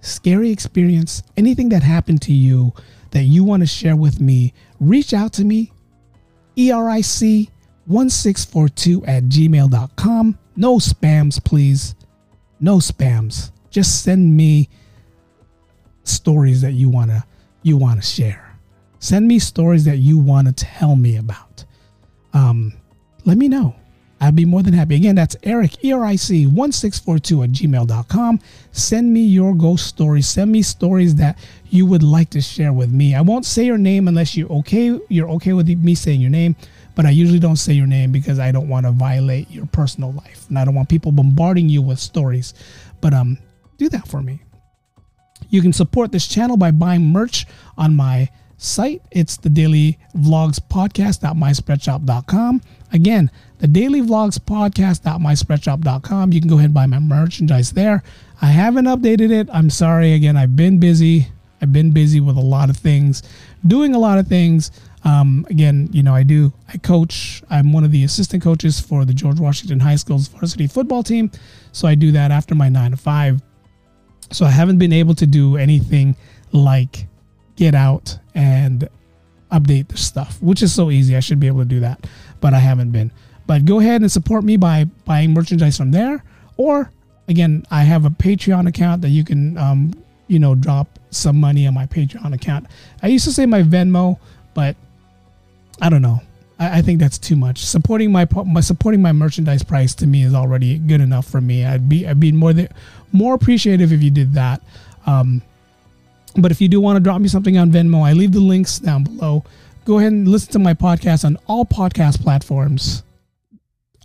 scary 0.00 0.50
experience, 0.50 1.22
anything 1.36 1.70
that 1.70 1.82
happened 1.82 2.22
to 2.22 2.32
you 2.32 2.72
that 3.10 3.24
you 3.24 3.42
want 3.42 3.62
to 3.62 3.66
share 3.66 3.96
with 3.96 4.20
me, 4.20 4.52
reach 4.78 5.12
out 5.12 5.32
to 5.34 5.44
me. 5.44 5.72
ERIC 6.56 7.48
1642 7.86 9.04
at 9.06 9.24
gmail.com. 9.24 10.38
No 10.56 10.76
spams, 10.76 11.42
please. 11.42 11.94
No 12.60 12.76
spams. 12.78 13.50
Just 13.70 14.02
send 14.02 14.36
me 14.36 14.68
stories 16.04 16.60
that 16.62 16.72
you 16.72 16.88
wanna 16.88 17.24
you 17.62 17.76
wanna 17.76 18.02
share. 18.02 18.58
Send 18.98 19.28
me 19.28 19.38
stories 19.38 19.84
that 19.84 19.98
you 19.98 20.18
wanna 20.18 20.52
tell 20.52 20.96
me 20.96 21.16
about. 21.16 21.64
Um, 22.32 22.74
let 23.24 23.38
me 23.38 23.48
know. 23.48 23.74
I'd 24.20 24.34
be 24.34 24.44
more 24.44 24.62
than 24.62 24.74
happy. 24.74 24.96
Again, 24.96 25.14
that's 25.14 25.36
Eric, 25.44 25.84
E-R-I-C, 25.84 26.46
1642 26.46 27.42
at 27.42 27.50
gmail.com. 27.50 28.40
Send 28.72 29.12
me 29.12 29.20
your 29.20 29.54
ghost 29.54 29.86
stories. 29.86 30.28
Send 30.28 30.50
me 30.50 30.62
stories 30.62 31.14
that 31.16 31.38
you 31.70 31.86
would 31.86 32.02
like 32.02 32.30
to 32.30 32.40
share 32.40 32.72
with 32.72 32.90
me. 32.90 33.14
I 33.14 33.20
won't 33.20 33.46
say 33.46 33.64
your 33.64 33.78
name 33.78 34.08
unless 34.08 34.36
you're 34.36 34.50
okay. 34.50 34.98
You're 35.08 35.30
okay 35.30 35.52
with 35.52 35.68
me 35.68 35.94
saying 35.94 36.20
your 36.20 36.30
name 36.30 36.56
but 36.98 37.06
I 37.06 37.10
usually 37.10 37.38
don't 37.38 37.54
say 37.54 37.74
your 37.74 37.86
name 37.86 38.10
because 38.10 38.40
I 38.40 38.50
don't 38.50 38.68
want 38.68 38.84
to 38.84 38.90
violate 38.90 39.48
your 39.52 39.66
personal 39.66 40.10
life 40.14 40.48
and 40.48 40.58
I 40.58 40.64
don't 40.64 40.74
want 40.74 40.88
people 40.88 41.12
bombarding 41.12 41.68
you 41.68 41.80
with 41.80 42.00
stories. 42.00 42.54
But 43.00 43.14
um, 43.14 43.38
do 43.76 43.88
that 43.90 44.08
for 44.08 44.20
me. 44.20 44.40
You 45.48 45.62
can 45.62 45.72
support 45.72 46.10
this 46.10 46.26
channel 46.26 46.56
by 46.56 46.72
buying 46.72 47.04
merch 47.04 47.46
on 47.76 47.94
my 47.94 48.28
site. 48.56 49.00
It's 49.12 49.36
the 49.36 49.48
Daily 49.48 49.96
Vlogs 50.16 50.58
Podcast.myspreadshop.com. 50.58 52.62
Again, 52.92 53.30
the 53.58 53.66
Daily 53.66 54.00
Vlogs 54.00 54.38
Podcast.myspreadshop.com. 54.38 56.32
You 56.32 56.40
can 56.40 56.48
go 56.48 56.56
ahead 56.56 56.66
and 56.66 56.74
buy 56.74 56.86
my 56.86 56.98
merchandise 56.98 57.72
there. 57.72 58.02
I 58.40 58.46
haven't 58.46 58.86
updated 58.86 59.30
it. 59.30 59.48
I'm 59.52 59.70
sorry. 59.70 60.14
Again, 60.14 60.36
I've 60.36 60.56
been 60.56 60.78
busy. 60.78 61.28
I've 61.60 61.72
been 61.72 61.90
busy 61.90 62.20
with 62.20 62.36
a 62.36 62.40
lot 62.40 62.70
of 62.70 62.76
things, 62.76 63.22
doing 63.66 63.94
a 63.94 63.98
lot 63.98 64.18
of 64.18 64.28
things. 64.28 64.70
Um, 65.04 65.46
again, 65.48 65.88
you 65.92 66.02
know, 66.02 66.14
I 66.14 66.22
do, 66.22 66.52
I 66.68 66.76
coach, 66.76 67.42
I'm 67.50 67.72
one 67.72 67.84
of 67.84 67.92
the 67.92 68.04
assistant 68.04 68.42
coaches 68.42 68.80
for 68.80 69.04
the 69.04 69.14
George 69.14 69.40
Washington 69.40 69.80
High 69.80 69.96
School's 69.96 70.28
varsity 70.28 70.66
football 70.66 71.02
team. 71.02 71.30
So 71.72 71.88
I 71.88 71.94
do 71.94 72.12
that 72.12 72.30
after 72.30 72.54
my 72.54 72.68
nine 72.68 72.90
to 72.92 72.96
five. 72.96 73.40
So 74.30 74.44
I 74.44 74.50
haven't 74.50 74.78
been 74.78 74.92
able 74.92 75.14
to 75.16 75.26
do 75.26 75.56
anything 75.56 76.16
like 76.52 77.06
get 77.56 77.74
out 77.74 78.18
and 78.34 78.88
update 79.50 79.88
the 79.88 79.96
stuff, 79.96 80.40
which 80.42 80.62
is 80.62 80.74
so 80.74 80.90
easy. 80.90 81.16
I 81.16 81.20
should 81.20 81.40
be 81.40 81.46
able 81.46 81.60
to 81.60 81.64
do 81.64 81.80
that, 81.80 82.06
but 82.40 82.54
I 82.54 82.58
haven't 82.58 82.90
been. 82.90 83.10
But 83.46 83.64
go 83.64 83.80
ahead 83.80 84.02
and 84.02 84.12
support 84.12 84.44
me 84.44 84.56
by 84.56 84.84
buying 85.04 85.32
merchandise 85.32 85.76
from 85.76 85.90
there. 85.90 86.22
Or 86.56 86.90
again, 87.28 87.64
I 87.70 87.82
have 87.82 88.04
a 88.04 88.10
Patreon 88.10 88.68
account 88.68 89.02
that 89.02 89.08
you 89.08 89.24
can, 89.24 89.56
um, 89.56 89.92
you 90.26 90.38
know, 90.38 90.54
drop 90.54 90.98
some 91.10 91.38
money 91.38 91.66
on 91.66 91.74
my 91.74 91.86
Patreon 91.86 92.34
account. 92.34 92.66
I 93.02 93.08
used 93.08 93.24
to 93.24 93.32
say 93.32 93.46
my 93.46 93.62
Venmo, 93.62 94.18
but 94.54 94.76
I 95.80 95.88
don't 95.88 96.02
know. 96.02 96.20
I, 96.58 96.78
I 96.78 96.82
think 96.82 97.00
that's 97.00 97.18
too 97.18 97.36
much. 97.36 97.64
Supporting 97.64 98.12
my, 98.12 98.26
my 98.44 98.60
supporting 98.60 99.00
my 99.00 99.12
merchandise 99.12 99.62
price 99.62 99.94
to 99.96 100.06
me 100.06 100.24
is 100.24 100.34
already 100.34 100.78
good 100.78 101.00
enough 101.00 101.26
for 101.26 101.40
me. 101.40 101.64
I'd 101.64 101.88
be 101.88 102.06
I'd 102.06 102.20
be 102.20 102.32
more 102.32 102.52
than, 102.52 102.68
more 103.12 103.34
appreciative 103.34 103.92
if 103.92 104.02
you 104.02 104.10
did 104.10 104.34
that. 104.34 104.60
Um, 105.06 105.42
but 106.36 106.50
if 106.50 106.60
you 106.60 106.68
do 106.68 106.80
want 106.80 106.96
to 106.96 107.00
drop 107.00 107.20
me 107.20 107.28
something 107.28 107.56
on 107.56 107.70
Venmo, 107.70 108.06
I 108.06 108.12
leave 108.12 108.32
the 108.32 108.40
links 108.40 108.78
down 108.78 109.04
below. 109.04 109.44
Go 109.88 109.98
ahead 109.98 110.12
and 110.12 110.28
listen 110.28 110.52
to 110.52 110.58
my 110.58 110.74
podcast 110.74 111.24
on 111.24 111.38
all 111.46 111.64
podcast 111.64 112.20
platforms. 112.22 113.04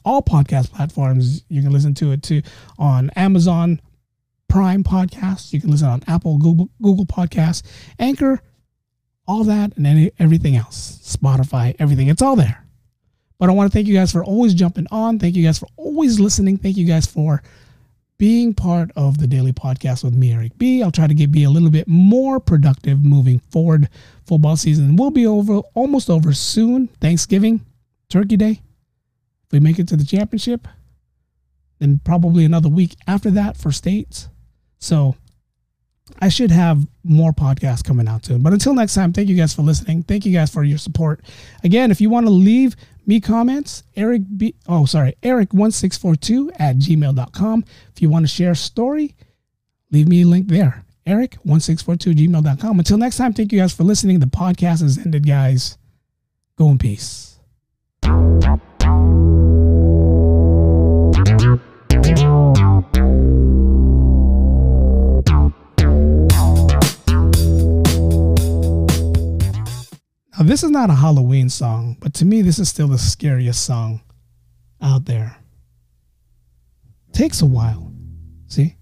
All 0.06 0.22
podcast 0.22 0.72
platforms. 0.72 1.44
You 1.50 1.62
can 1.62 1.74
listen 1.74 1.94
to 1.96 2.14
it 2.14 2.24
too 2.24 2.42
on 2.80 3.10
Amazon 3.18 3.82
Prime 4.48 4.86
Podcasts. 4.86 5.52
You 5.52 5.60
can 5.60 5.72
listen 5.72 5.90
on 5.90 6.02
Apple, 6.08 6.38
Google, 6.38 6.70
Google 6.82 7.06
Podcasts, 7.06 7.64
Anchor, 8.00 8.42
all 9.28 9.44
that 9.44 9.76
and 9.76 9.86
any, 9.86 10.10
everything 10.20 10.56
else. 10.56 11.00
Spotify, 11.04 11.76
everything. 11.80 12.08
It's 12.08 12.22
all 12.22 12.38
there. 12.38 12.66
But 13.38 13.50
I 13.50 13.52
want 13.52 13.70
to 13.70 13.76
thank 13.78 13.88
you 13.88 13.94
guys 13.94 14.14
for 14.14 14.24
always 14.24 14.54
jumping 14.54 14.88
on. 14.90 15.20
Thank 15.20 15.36
you 15.36 15.44
guys 15.44 15.60
for 15.60 15.68
always 15.76 16.18
listening. 16.18 16.60
Thank 16.60 16.78
you 16.78 16.86
guys 16.86 17.08
for 17.08 17.44
being 18.24 18.54
part 18.54 18.90
of 18.96 19.18
the 19.18 19.28
daily 19.28 19.52
podcast 19.52 20.02
with 20.02 20.14
me, 20.14 20.32
Eric 20.32 20.58
B. 20.58 20.82
I'll 20.82 20.94
try 20.94 21.08
to 21.08 21.14
get 21.14 21.30
be 21.30 21.44
a 21.44 21.50
little 21.50 21.70
bit 21.70 21.90
more 21.90 22.40
productive 22.40 23.04
moving 23.04 23.40
forward. 23.52 23.90
Football 24.26 24.56
season 24.56 24.96
will 24.96 25.12
be 25.12 25.28
over, 25.28 25.58
almost 25.74 26.10
over 26.10 26.32
soon. 26.32 26.88
Thanksgiving, 27.02 27.66
Turkey 28.08 28.38
Day. 28.38 28.62
If 29.44 29.52
we 29.52 29.60
make 29.60 29.78
it 29.78 29.90
to 29.90 29.98
the 29.98 30.06
championship, 30.06 30.70
then 31.80 32.00
probably 32.06 32.46
another 32.46 32.70
week 32.70 32.96
after 33.08 33.30
that 33.32 33.58
for 33.58 33.74
states. 33.74 34.30
So 34.80 35.18
I 36.20 36.30
should 36.30 36.52
have 36.52 36.86
more 37.04 37.32
podcasts 37.32 37.84
coming 37.84 38.08
out 38.08 38.26
soon. 38.26 38.42
But 38.42 38.54
until 38.54 38.74
next 38.74 38.94
time, 38.94 39.14
thank 39.14 39.30
you 39.30 39.36
guys 39.36 39.54
for 39.54 39.62
listening. 39.62 40.04
Thank 40.04 40.26
you 40.26 40.34
guys 40.34 40.52
for 40.52 40.64
your 40.64 40.78
support. 40.78 41.22
Again, 41.64 41.92
if 41.92 42.02
you 42.02 42.10
want 42.10 42.26
to 42.26 42.32
leave 42.32 42.76
me 43.06 43.20
comments, 43.20 43.84
Eric 43.96 44.22
B 44.38 44.56
oh 44.68 44.86
sorry, 44.86 45.16
Eric1642 45.24 46.52
at 46.60 46.78
gmail.com. 46.78 47.66
If 47.96 48.02
you 48.02 48.10
want 48.10 48.24
to 48.24 48.32
share 48.32 48.52
a 48.52 48.56
story, 48.56 49.16
leave 49.92 50.08
me 50.08 50.24
a 50.24 50.28
link 50.28 50.48
there. 50.48 50.86
Eric1642 51.08 52.14
gmail.com. 52.14 52.80
Until 52.80 52.98
next 52.98 53.18
time, 53.18 53.34
thank 53.34 53.52
you 53.52 53.60
guys 53.60 53.74
for 53.74 53.84
listening. 53.84 54.20
The 54.20 54.26
podcast 54.28 54.82
has 54.82 54.98
ended, 54.98 55.28
guys. 55.28 55.78
Go 56.58 56.70
in 56.70 56.78
peace. 56.78 57.40
Now, 70.38 70.46
this 70.46 70.64
is 70.64 70.72
not 70.72 70.90
a 70.90 70.96
Halloween 70.96 71.50
song, 71.50 71.98
but 72.00 72.14
to 72.16 72.26
me, 72.26 72.42
this 72.42 72.58
is 72.58 72.68
still 72.68 72.88
the 72.88 72.98
scariest 72.98 73.64
song 73.64 74.02
out 74.82 75.06
there. 75.06 75.38
Takes 77.12 77.42
a 77.42 77.46
while. 77.46 77.92
See? 78.48 78.76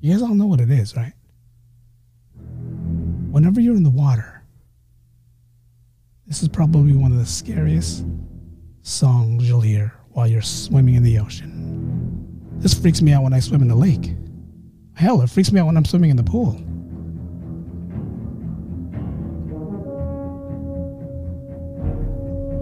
You 0.00 0.12
guys 0.12 0.22
all 0.22 0.34
know 0.34 0.46
what 0.46 0.60
it 0.60 0.70
is, 0.70 0.96
right? 0.96 1.12
Whenever 3.30 3.60
you're 3.60 3.76
in 3.76 3.82
the 3.82 3.90
water, 3.90 4.42
this 6.26 6.42
is 6.42 6.48
probably 6.48 6.92
one 6.92 7.10
of 7.10 7.18
the 7.18 7.26
scariest 7.26 8.04
songs 8.82 9.48
you'll 9.48 9.60
hear 9.60 9.92
while 10.10 10.28
you're 10.28 10.40
swimming 10.40 10.94
in 10.94 11.02
the 11.02 11.18
ocean. 11.18 12.56
This 12.58 12.74
freaks 12.74 13.02
me 13.02 13.12
out 13.12 13.24
when 13.24 13.32
I 13.32 13.40
swim 13.40 13.62
in 13.62 13.68
the 13.68 13.74
lake. 13.74 14.14
Hell, 14.94 15.22
it 15.22 15.30
freaks 15.30 15.50
me 15.50 15.60
out 15.60 15.66
when 15.66 15.76
I'm 15.76 15.84
swimming 15.84 16.10
in 16.10 16.16
the 16.16 16.22
pool. 16.22 16.60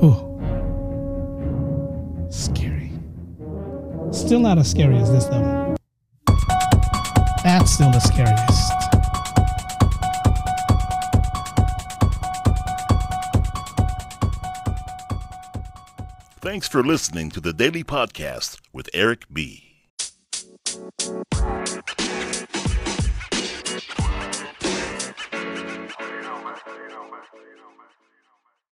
Oh. 0.01 0.24
Scary. 2.30 2.92
Still 4.12 4.38
not 4.38 4.59
as 4.59 4.70
scary 4.70 4.96
as 4.96 5.11
this, 5.11 5.24
though. 5.24 5.74
That's 7.42 7.72
still 7.72 7.90
the 7.90 7.99
scariest. 7.99 8.72
Thanks 16.40 16.68
for 16.68 16.84
listening 16.84 17.30
to 17.30 17.40
the 17.40 17.53
Daily 17.53 17.82
Podcast 17.82 18.61
with 18.72 18.88
Eric 18.94 19.24
B. 19.32 19.64